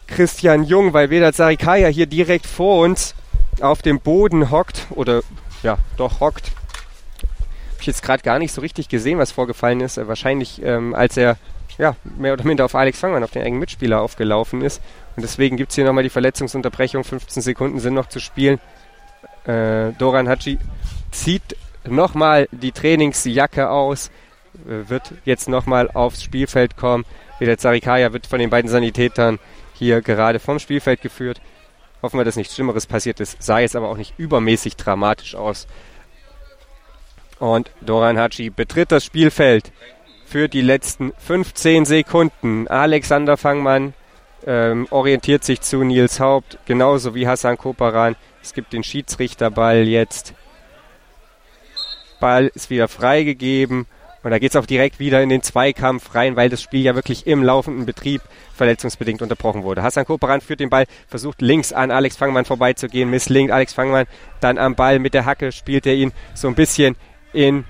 [0.07, 3.15] Christian Jung, weil Vedat Sarikaya hier direkt vor uns
[3.61, 5.21] auf dem Boden hockt oder
[5.63, 6.47] ja, doch hockt.
[6.47, 9.97] Habe ich jetzt gerade gar nicht so richtig gesehen, was vorgefallen ist.
[9.97, 11.37] Äh, wahrscheinlich, ähm, als er
[11.77, 14.81] ja, mehr oder minder auf Alex Fangmann, auf den engen Mitspieler aufgelaufen ist.
[15.15, 17.03] Und deswegen gibt es hier nochmal die Verletzungsunterbrechung.
[17.03, 18.59] 15 Sekunden sind noch zu spielen.
[19.45, 20.59] Äh, Doran Haji
[21.11, 21.55] zieht
[21.87, 24.11] nochmal die Trainingsjacke aus,
[24.67, 27.05] äh, wird jetzt nochmal aufs Spielfeld kommen.
[27.39, 29.39] Wieder Zarikaya wird von den beiden Sanitätern
[29.73, 31.41] hier gerade vom Spielfeld geführt.
[32.01, 33.41] Hoffen wir, dass nichts Schlimmeres passiert ist.
[33.41, 35.67] Sah jetzt aber auch nicht übermäßig dramatisch aus.
[37.39, 39.71] Und Doran Haji betritt das Spielfeld
[40.25, 42.67] für die letzten 15 Sekunden.
[42.67, 43.93] Alexander Fangmann
[44.45, 48.15] ähm, orientiert sich zu Nils Haupt, genauso wie Hassan Koparan.
[48.41, 50.33] Es gibt den Schiedsrichterball jetzt.
[52.21, 53.85] Ball ist wieder freigegeben.
[54.23, 56.95] Und da geht es auch direkt wieder in den Zweikampf rein, weil das Spiel ja
[56.95, 58.21] wirklich im laufenden Betrieb
[58.55, 59.81] verletzungsbedingt unterbrochen wurde.
[59.81, 64.05] Hassan Koperan führt den Ball, versucht links an Alex Fangmann vorbeizugehen, misslingt Alex Fangmann
[64.39, 66.95] dann am Ball mit der Hacke, spielt er ihn so ein bisschen
[67.33, 67.65] in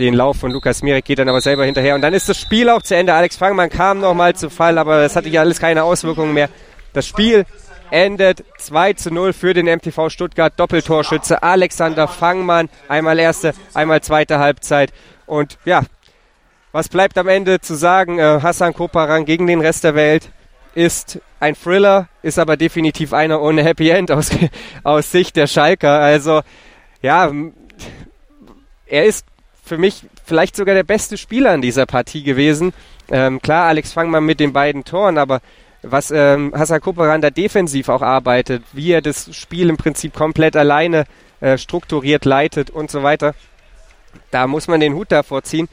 [0.00, 1.94] den Lauf von Lukas Mirek, geht dann aber selber hinterher.
[1.94, 3.14] Und dann ist das Spiel auch zu Ende.
[3.14, 6.48] Alex Fangmann kam nochmal zu Fall, aber es hatte ja alles keine Auswirkungen mehr.
[6.92, 7.46] Das Spiel
[7.92, 10.52] endet 2 zu 0 für den MTV Stuttgart.
[10.56, 12.68] Doppeltorschütze Alexander Fangmann.
[12.88, 14.92] Einmal erste, einmal zweite Halbzeit.
[15.26, 15.82] Und ja,
[16.72, 18.18] was bleibt am Ende zu sagen?
[18.18, 20.30] Äh, Hassan Koparan gegen den Rest der Welt
[20.74, 24.30] ist ein Thriller, ist aber definitiv einer ohne Happy End aus,
[24.82, 26.00] aus Sicht der Schalker.
[26.00, 26.40] Also
[27.02, 27.30] ja,
[28.86, 29.26] er ist
[29.62, 32.72] für mich vielleicht sogar der beste Spieler in dieser Partie gewesen.
[33.10, 35.42] Ähm, klar, Alex Fangmann mit den beiden Toren, aber
[35.82, 40.56] was ähm, Hassan Koperan da defensiv auch arbeitet, wie er das Spiel im Prinzip komplett
[40.56, 41.04] alleine
[41.40, 43.34] äh, strukturiert leitet und so weiter,
[44.30, 45.68] da muss man den Hut davor ziehen.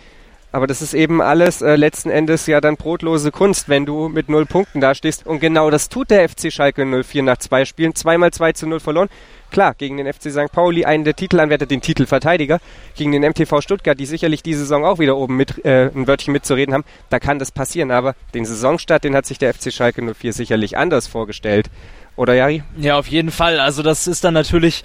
[0.51, 4.29] Aber das ist eben alles äh, letzten Endes ja dann brotlose Kunst, wenn du mit
[4.29, 5.27] null Punkten dastehst.
[5.27, 7.93] Und genau das tut der FC Schalke 04 nach zwei Spielen.
[7.93, 9.09] Zweimal 2 zu 0 verloren.
[9.51, 10.51] Klar, gegen den FC St.
[10.51, 12.59] Pauli, einen der Titelanwärter, den Titelverteidiger,
[12.95, 16.33] gegen den MTV Stuttgart, die sicherlich diese Saison auch wieder oben mit äh, ein Wörtchen
[16.33, 17.91] mitzureden haben, da kann das passieren.
[17.91, 21.69] Aber den Saisonstart, den hat sich der FC Schalke 04 sicherlich anders vorgestellt.
[22.15, 22.63] Oder Jari?
[22.77, 23.59] Ja, auf jeden Fall.
[23.59, 24.83] Also das ist dann natürlich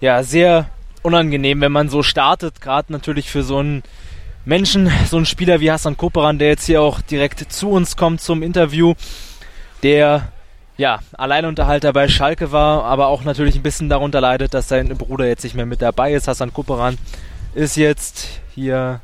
[0.00, 0.70] ja sehr
[1.02, 3.82] unangenehm, wenn man so startet, gerade natürlich für so einen
[4.44, 8.20] Menschen, so einen Spieler wie Hassan Koperan, der jetzt hier auch direkt zu uns kommt
[8.20, 8.94] zum Interview,
[9.82, 10.32] der
[10.78, 15.26] ja, Alleinunterhalter bei Schalke war, aber auch natürlich ein bisschen darunter leidet, dass sein Bruder
[15.26, 16.28] jetzt nicht mehr mit dabei ist.
[16.28, 16.96] Hassan Kuperan
[17.54, 19.00] ist jetzt hier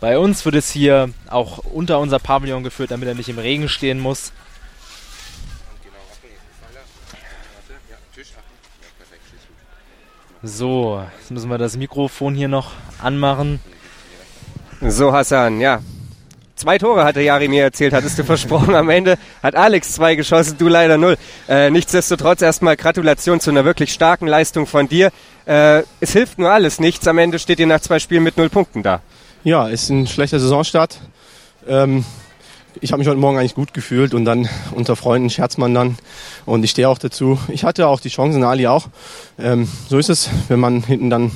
[0.00, 3.68] bei uns, wird es hier auch unter unser Pavillon geführt, damit er nicht im Regen
[3.68, 4.32] stehen muss.
[10.42, 12.72] So, jetzt müssen wir das Mikrofon hier noch
[13.02, 13.60] anmachen.
[14.80, 15.80] So, Hassan, ja,
[16.56, 18.74] Zwei Tore hatte Jari mir erzählt, hattest du versprochen.
[18.74, 21.18] Am Ende hat Alex zwei geschossen, du leider null.
[21.50, 25.12] Äh, nichtsdestotrotz erstmal Gratulation zu einer wirklich starken Leistung von dir.
[25.44, 27.06] Äh, es hilft nur alles nichts.
[27.08, 29.02] Am Ende steht ihr nach zwei Spielen mit null Punkten da.
[29.44, 30.98] Ja, ist ein schlechter Saisonstart.
[31.68, 32.06] Ähm,
[32.80, 35.98] ich habe mich heute Morgen eigentlich gut gefühlt und dann unter Freunden scherzt man dann
[36.46, 37.38] und ich stehe auch dazu.
[37.48, 38.88] Ich hatte auch die Chancen, Ali auch.
[39.38, 41.32] Ähm, so ist es, wenn man hinten dann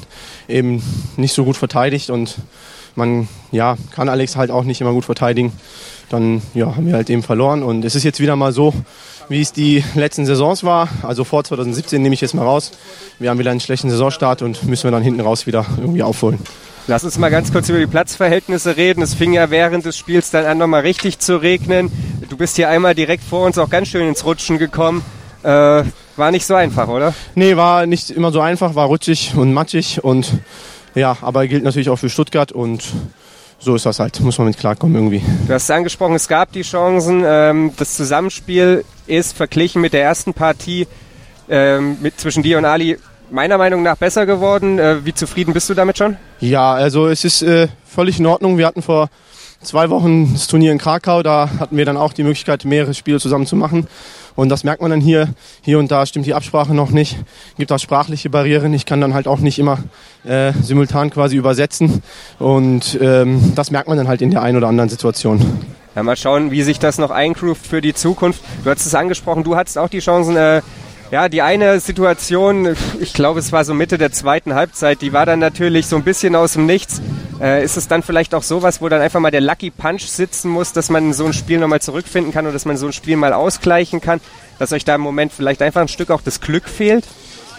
[0.48, 0.82] eben
[1.18, 2.36] nicht so gut verteidigt und
[2.96, 5.52] man ja, kann Alex halt auch nicht immer gut verteidigen.
[6.08, 7.62] Dann ja, haben wir halt eben verloren.
[7.62, 8.74] Und es ist jetzt wieder mal so,
[9.28, 10.88] wie es die letzten Saisons war.
[11.02, 12.72] Also vor 2017 nehme ich jetzt mal raus.
[13.18, 16.38] Wir haben wieder einen schlechten Saisonstart und müssen wir dann hinten raus wieder irgendwie aufholen.
[16.86, 19.02] Lass uns mal ganz kurz über die Platzverhältnisse reden.
[19.02, 21.92] Es fing ja während des Spiels dann an, nochmal richtig zu regnen.
[22.28, 25.04] Du bist hier einmal direkt vor uns auch ganz schön ins Rutschen gekommen.
[25.44, 25.84] Äh,
[26.16, 27.14] war nicht so einfach, oder?
[27.34, 30.32] Nee, war nicht immer so einfach, war rutschig und matschig und
[30.94, 32.84] ja, aber gilt natürlich auch für Stuttgart und
[33.58, 35.22] so ist das halt, muss man mit klarkommen irgendwie.
[35.46, 37.22] Du hast es angesprochen, es gab die Chancen.
[37.26, 40.86] Ähm, das Zusammenspiel ist verglichen mit der ersten Partie
[41.48, 42.96] ähm, mit, zwischen dir und Ali
[43.30, 44.78] meiner Meinung nach besser geworden.
[44.78, 46.16] Äh, wie zufrieden bist du damit schon?
[46.40, 48.56] Ja, also es ist äh, völlig in Ordnung.
[48.56, 49.10] Wir hatten vor
[49.62, 53.20] zwei Wochen das Turnier in Krakau, da hatten wir dann auch die Möglichkeit, mehrere Spiele
[53.20, 53.86] zusammen zu machen.
[54.36, 55.28] Und das merkt man dann hier.
[55.62, 57.16] Hier und da stimmt die Absprache noch nicht.
[57.58, 58.72] Gibt auch sprachliche Barrieren.
[58.74, 59.78] Ich kann dann halt auch nicht immer
[60.24, 62.02] äh, simultan quasi übersetzen.
[62.38, 65.40] Und ähm, das merkt man dann halt in der einen oder anderen Situation.
[65.96, 68.42] Ja, mal schauen, wie sich das noch eingroovt für die Zukunft.
[68.62, 70.62] Du hast es angesprochen, du hattest auch die Chancen, äh,
[71.10, 75.26] ja, die eine Situation, ich glaube, es war so Mitte der zweiten Halbzeit, die war
[75.26, 77.02] dann natürlich so ein bisschen aus dem Nichts.
[77.40, 80.50] Äh, ist es dann vielleicht auch sowas, wo dann einfach mal der Lucky Punch sitzen
[80.50, 83.16] muss, dass man so ein Spiel nochmal zurückfinden kann oder dass man so ein Spiel
[83.16, 84.20] mal ausgleichen kann,
[84.58, 87.06] dass euch da im Moment vielleicht einfach ein Stück auch das Glück fehlt?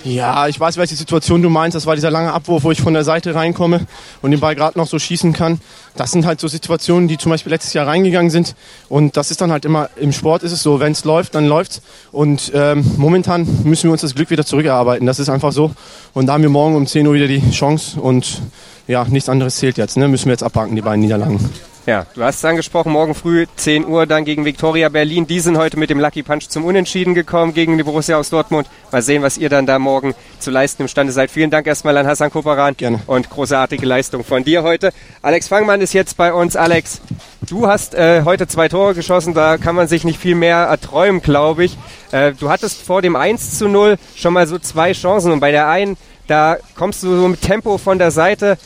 [0.03, 1.75] Ja, ich weiß, welche Situation du meinst.
[1.75, 3.85] Das war dieser lange Abwurf, wo ich von der Seite reinkomme
[4.21, 5.59] und den Ball gerade noch so schießen kann.
[5.95, 8.55] Das sind halt so Situationen, die zum Beispiel letztes Jahr reingegangen sind.
[8.89, 11.47] Und das ist dann halt immer, im Sport ist es so, wenn es läuft, dann
[11.47, 11.81] läuft's.
[12.11, 15.05] Und ähm, momentan müssen wir uns das Glück wieder zurückerarbeiten.
[15.05, 15.71] Das ist einfach so.
[16.13, 18.41] Und da haben wir morgen um 10 Uhr wieder die Chance und
[18.87, 19.97] ja, nichts anderes zählt jetzt.
[19.97, 20.07] Ne?
[20.07, 21.39] Müssen wir jetzt abhaken, die beiden Niederlagen.
[21.87, 25.25] Ja, du hast es angesprochen, morgen früh 10 Uhr dann gegen Viktoria Berlin.
[25.25, 28.69] Die sind heute mit dem Lucky Punch zum Unentschieden gekommen gegen die Borussia aus Dortmund.
[28.91, 31.31] Mal sehen, was ihr dann da morgen zu leisten imstande seid.
[31.31, 32.77] Vielen Dank erstmal an Hassan Koperan.
[32.77, 32.99] Gerne.
[33.07, 34.91] Und großartige Leistung von dir heute.
[35.23, 36.55] Alex Fangmann ist jetzt bei uns.
[36.55, 37.01] Alex,
[37.49, 39.33] du hast äh, heute zwei Tore geschossen.
[39.33, 41.79] Da kann man sich nicht viel mehr erträumen, glaube ich.
[42.11, 45.31] Äh, du hattest vor dem 1 zu 0 schon mal so zwei Chancen.
[45.31, 45.97] Und bei der einen,
[46.27, 48.59] da kommst du so mit Tempo von der Seite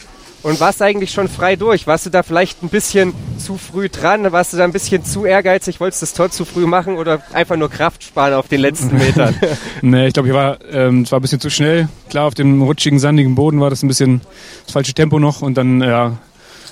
[0.45, 1.87] und warst eigentlich schon frei durch.
[1.87, 4.31] Warst du da vielleicht ein bisschen zu früh dran?
[4.31, 5.79] Warst du da ein bisschen zu ehrgeizig?
[5.79, 8.95] Wolltest du das Tor zu früh machen oder einfach nur Kraft sparen auf den letzten
[8.99, 9.35] Metern?
[9.81, 11.89] nee, ich glaube, ich war, ähm, es war ein bisschen zu schnell.
[12.11, 14.21] Klar, auf dem rutschigen, sandigen Boden war das ein bisschen
[14.65, 16.15] das falsche Tempo noch und dann, ja,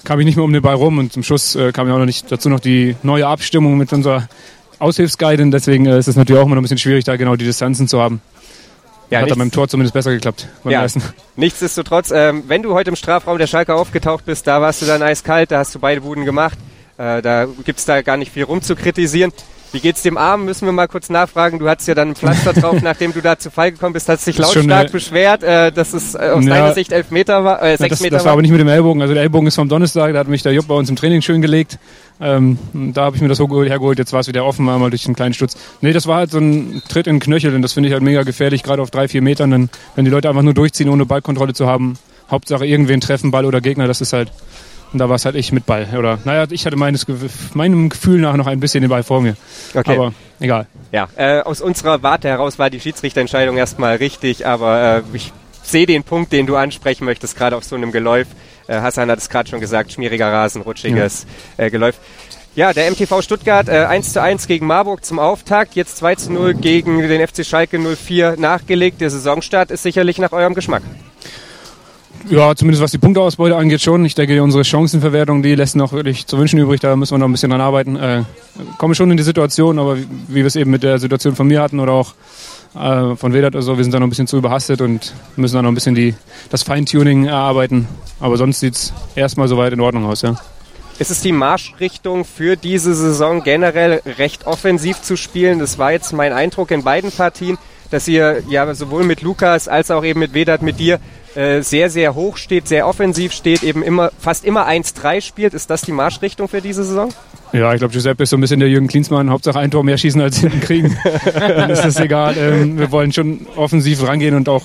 [0.04, 2.00] kam ich nicht mehr um den Ball rum und zum Schluss äh, kam ja auch
[2.00, 4.28] noch nicht dazu noch die neue Abstimmung mit unserer
[4.78, 5.50] Aushilfsguidin.
[5.50, 7.88] Deswegen äh, ist es natürlich auch immer noch ein bisschen schwierig, da genau die Distanzen
[7.88, 8.22] zu haben.
[9.14, 10.48] Ja, Hat dann beim Tor zumindest besser geklappt.
[10.66, 10.86] Ja.
[11.36, 15.04] Nichtsdestotrotz, ähm, wenn du heute im Strafraum der Schalke aufgetaucht bist, da warst du dann
[15.04, 16.58] eiskalt, da hast du beide Buden gemacht.
[16.98, 19.32] Äh, da gibt's da gar nicht viel rum zu kritisieren.
[19.74, 20.46] Wie geht's dem Arm?
[20.46, 21.58] Müssen wir mal kurz nachfragen.
[21.58, 24.28] Du hattest ja dann ein Pflaster drauf, nachdem du da zu Fall gekommen bist, hast
[24.28, 27.76] dich lautstark beschwert, äh, dass es äh, aus ja, deiner Sicht elf Meter war, äh,
[27.76, 28.34] sechs das, Meter das war.
[28.34, 29.02] aber nicht mit dem Ellbogen.
[29.02, 31.24] Also der Ellbogen ist vom Donnerstag, da hat mich der Jupp bei uns im Training
[31.24, 31.80] schön gelegt.
[32.22, 32.60] Ähm,
[32.94, 35.34] da habe ich mir das hergeholt, jetzt war es wieder offen, einmal durch einen kleinen
[35.34, 35.58] Sturz.
[35.82, 38.04] Nee, das war halt so ein Tritt in den Knöchel und das finde ich halt
[38.04, 41.08] mega gefährlich, gerade auf drei, vier Metern, denn, wenn die Leute einfach nur durchziehen, ohne
[41.08, 41.98] Ballkontrolle zu haben.
[42.30, 44.32] Hauptsache irgendwen treffen, Ball oder Gegner, das ist halt
[44.94, 45.88] und da war es halt ich mit Ball.
[45.98, 47.06] Oder naja, ich hatte meines,
[47.54, 49.36] meinem Gefühl nach noch ein bisschen den Ball vor mir.
[49.74, 49.96] Okay.
[49.96, 50.68] Aber egal.
[50.92, 55.34] Ja, äh, aus unserer Warte heraus war die Schiedsrichterentscheidung erstmal richtig, aber äh, ich
[55.64, 58.28] sehe den Punkt, den du ansprechen möchtest, gerade auf so einem Geläuf.
[58.68, 61.26] Äh, Hassan hat es gerade schon gesagt, schmieriger Rasen, rutschiges
[61.58, 61.66] ja.
[61.66, 61.96] äh, Geläuf.
[62.56, 66.34] Ja, der MTV Stuttgart äh, 1 zu 1 gegen Marburg zum Auftakt, jetzt 2 zu
[66.34, 69.02] 0 gegen den FC Schalke 04 nachgelegt.
[69.02, 70.84] Der Saisonstart ist sicherlich nach eurem Geschmack.
[72.30, 74.06] Ja, zumindest was die Punkteausbeute angeht schon.
[74.06, 76.80] Ich denke, unsere Chancenverwertung, die lässt noch wirklich zu wünschen übrig.
[76.80, 77.96] Da müssen wir noch ein bisschen dran arbeiten.
[77.98, 78.24] Äh,
[78.78, 81.48] komme schon in die Situation, aber wie, wie wir es eben mit der Situation von
[81.48, 82.14] mir hatten oder auch
[82.76, 85.56] äh, von Vedat oder so, wir sind da noch ein bisschen zu überhastet und müssen
[85.56, 86.16] da noch ein bisschen die,
[86.50, 87.88] das Feintuning erarbeiten.
[88.20, 90.36] Aber sonst sieht es erstmal soweit in Ordnung aus, ja.
[91.00, 95.60] Ist es die Marschrichtung für diese Saison generell recht offensiv zu spielen?
[95.60, 97.58] Das war jetzt mein Eindruck in beiden Partien,
[97.90, 101.00] dass ihr ja sowohl mit Lukas als auch eben mit Vedat mit dir
[101.36, 105.54] äh, sehr, sehr hoch steht, sehr offensiv steht, eben immer fast immer 1-3 spielt.
[105.54, 107.10] Ist das die Marschrichtung für diese Saison?
[107.54, 109.30] Ja, ich glaube, Giuseppe ist so ein bisschen der Jürgen Klinsmann.
[109.30, 110.98] Hauptsache ein Tor mehr schießen als hinten kriegen.
[111.34, 112.36] dann ist das egal.
[112.38, 114.64] Ähm, wir wollen schon offensiv rangehen und auch,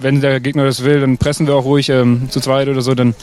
[0.00, 2.94] wenn der Gegner das will, dann pressen wir auch ruhig ähm, zu zweit oder so.
[2.94, 3.14] Dann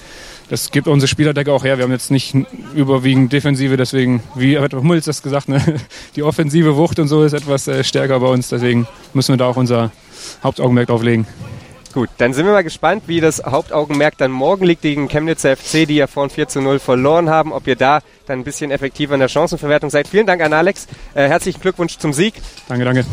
[0.52, 1.78] das gibt unsere Spielerdecke auch her.
[1.78, 2.36] Wir haben jetzt nicht
[2.76, 5.62] überwiegend Defensive, deswegen, wie hat Hummels das gesagt, ne?
[6.18, 8.50] die offensive Wucht und so ist etwas äh, stärker bei uns.
[8.50, 9.92] Deswegen müssen wir da auch unser
[10.44, 11.26] Hauptaugenmerk drauf legen.
[11.94, 15.88] Gut, dann sind wir mal gespannt, wie das Hauptaugenmerk dann morgen liegt gegen Chemnitzer FC,
[15.88, 17.52] die ja vorhin 4 zu 0 verloren haben.
[17.52, 20.08] Ob ihr da dann ein bisschen effektiver in der Chancenverwertung seid.
[20.08, 20.88] Vielen Dank an Alex.
[21.14, 22.36] Äh, herzlichen Glückwunsch zum Sieg.
[22.70, 23.06] Danke, danke.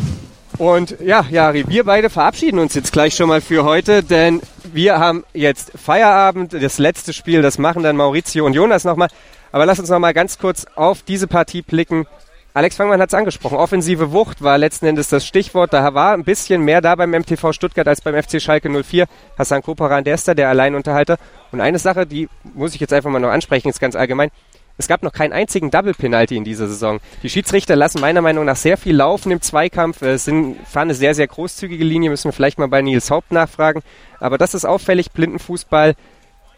[0.57, 4.41] Und ja, Jari, wir beide verabschieden uns jetzt gleich schon mal für heute, denn
[4.73, 6.53] wir haben jetzt Feierabend.
[6.53, 9.09] Das letzte Spiel, das machen dann Maurizio und Jonas nochmal.
[9.51, 12.07] Aber lass uns nochmal ganz kurz auf diese Partie blicken.
[12.53, 13.57] Alex Fangmann hat es angesprochen.
[13.57, 15.71] Offensive Wucht war letzten Endes das Stichwort.
[15.71, 19.05] Da war ein bisschen mehr da beim MTV Stuttgart als beim FC Schalke 04.
[19.37, 21.17] Hassan Koparan, der ist da der Alleinunterhalter.
[21.51, 24.31] Und eine Sache, die muss ich jetzt einfach mal noch ansprechen, ist ganz allgemein.
[24.79, 27.01] Es gab noch keinen einzigen Double-Penalty in dieser Saison.
[27.21, 30.95] Die Schiedsrichter lassen meiner Meinung nach sehr viel laufen im Zweikampf, Es sind, fahren eine
[30.95, 33.81] sehr, sehr großzügige Linie, müssen wir vielleicht mal bei Nils Haupt nachfragen.
[34.21, 35.95] Aber das ist auffällig, Blindenfußball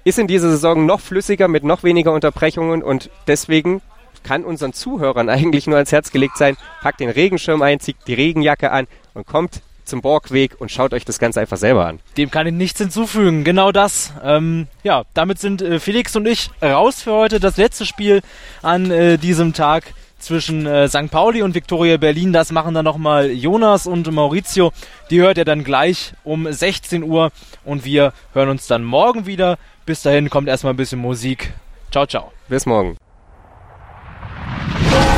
[0.03, 3.81] ist in dieser Saison noch flüssiger mit noch weniger Unterbrechungen und deswegen
[4.23, 8.14] kann unseren Zuhörern eigentlich nur ans Herz gelegt sein, packt den Regenschirm ein, zieht die
[8.14, 11.99] Regenjacke an und kommt zum Borgweg und schaut euch das Ganze einfach selber an.
[12.18, 13.43] Dem kann ich nichts hinzufügen.
[13.43, 14.14] Genau das.
[14.23, 17.39] Ähm, ja, damit sind äh, Felix und ich raus für heute.
[17.39, 18.22] Das letzte Spiel
[18.61, 21.11] an äh, diesem Tag zwischen äh, St.
[21.11, 22.31] Pauli und Viktoria Berlin.
[22.31, 24.72] Das machen dann nochmal Jonas und Maurizio.
[25.10, 27.31] Die hört ihr dann gleich um 16 Uhr
[27.65, 29.57] und wir hören uns dann morgen wieder.
[29.85, 31.53] Bis dahin kommt erstmal ein bisschen Musik.
[31.91, 32.31] Ciao, ciao.
[32.48, 32.95] Bis morgen.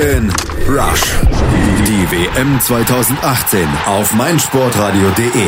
[0.00, 0.32] in
[0.66, 1.02] Rush.
[1.86, 5.46] Die WM 2018 auf meinsportradio.de.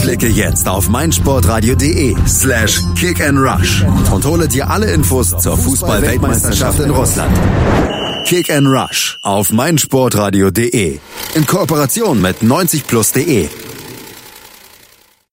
[0.00, 6.78] Klicke jetzt auf meinsportradio.de slash kick and rush und hole dir alle Infos zur Fußball-Weltmeisterschaft
[6.80, 7.36] in Russland.
[8.24, 10.98] Kick and Rush auf meinsportradio.de.
[11.34, 13.48] In Kooperation mit 90plus.de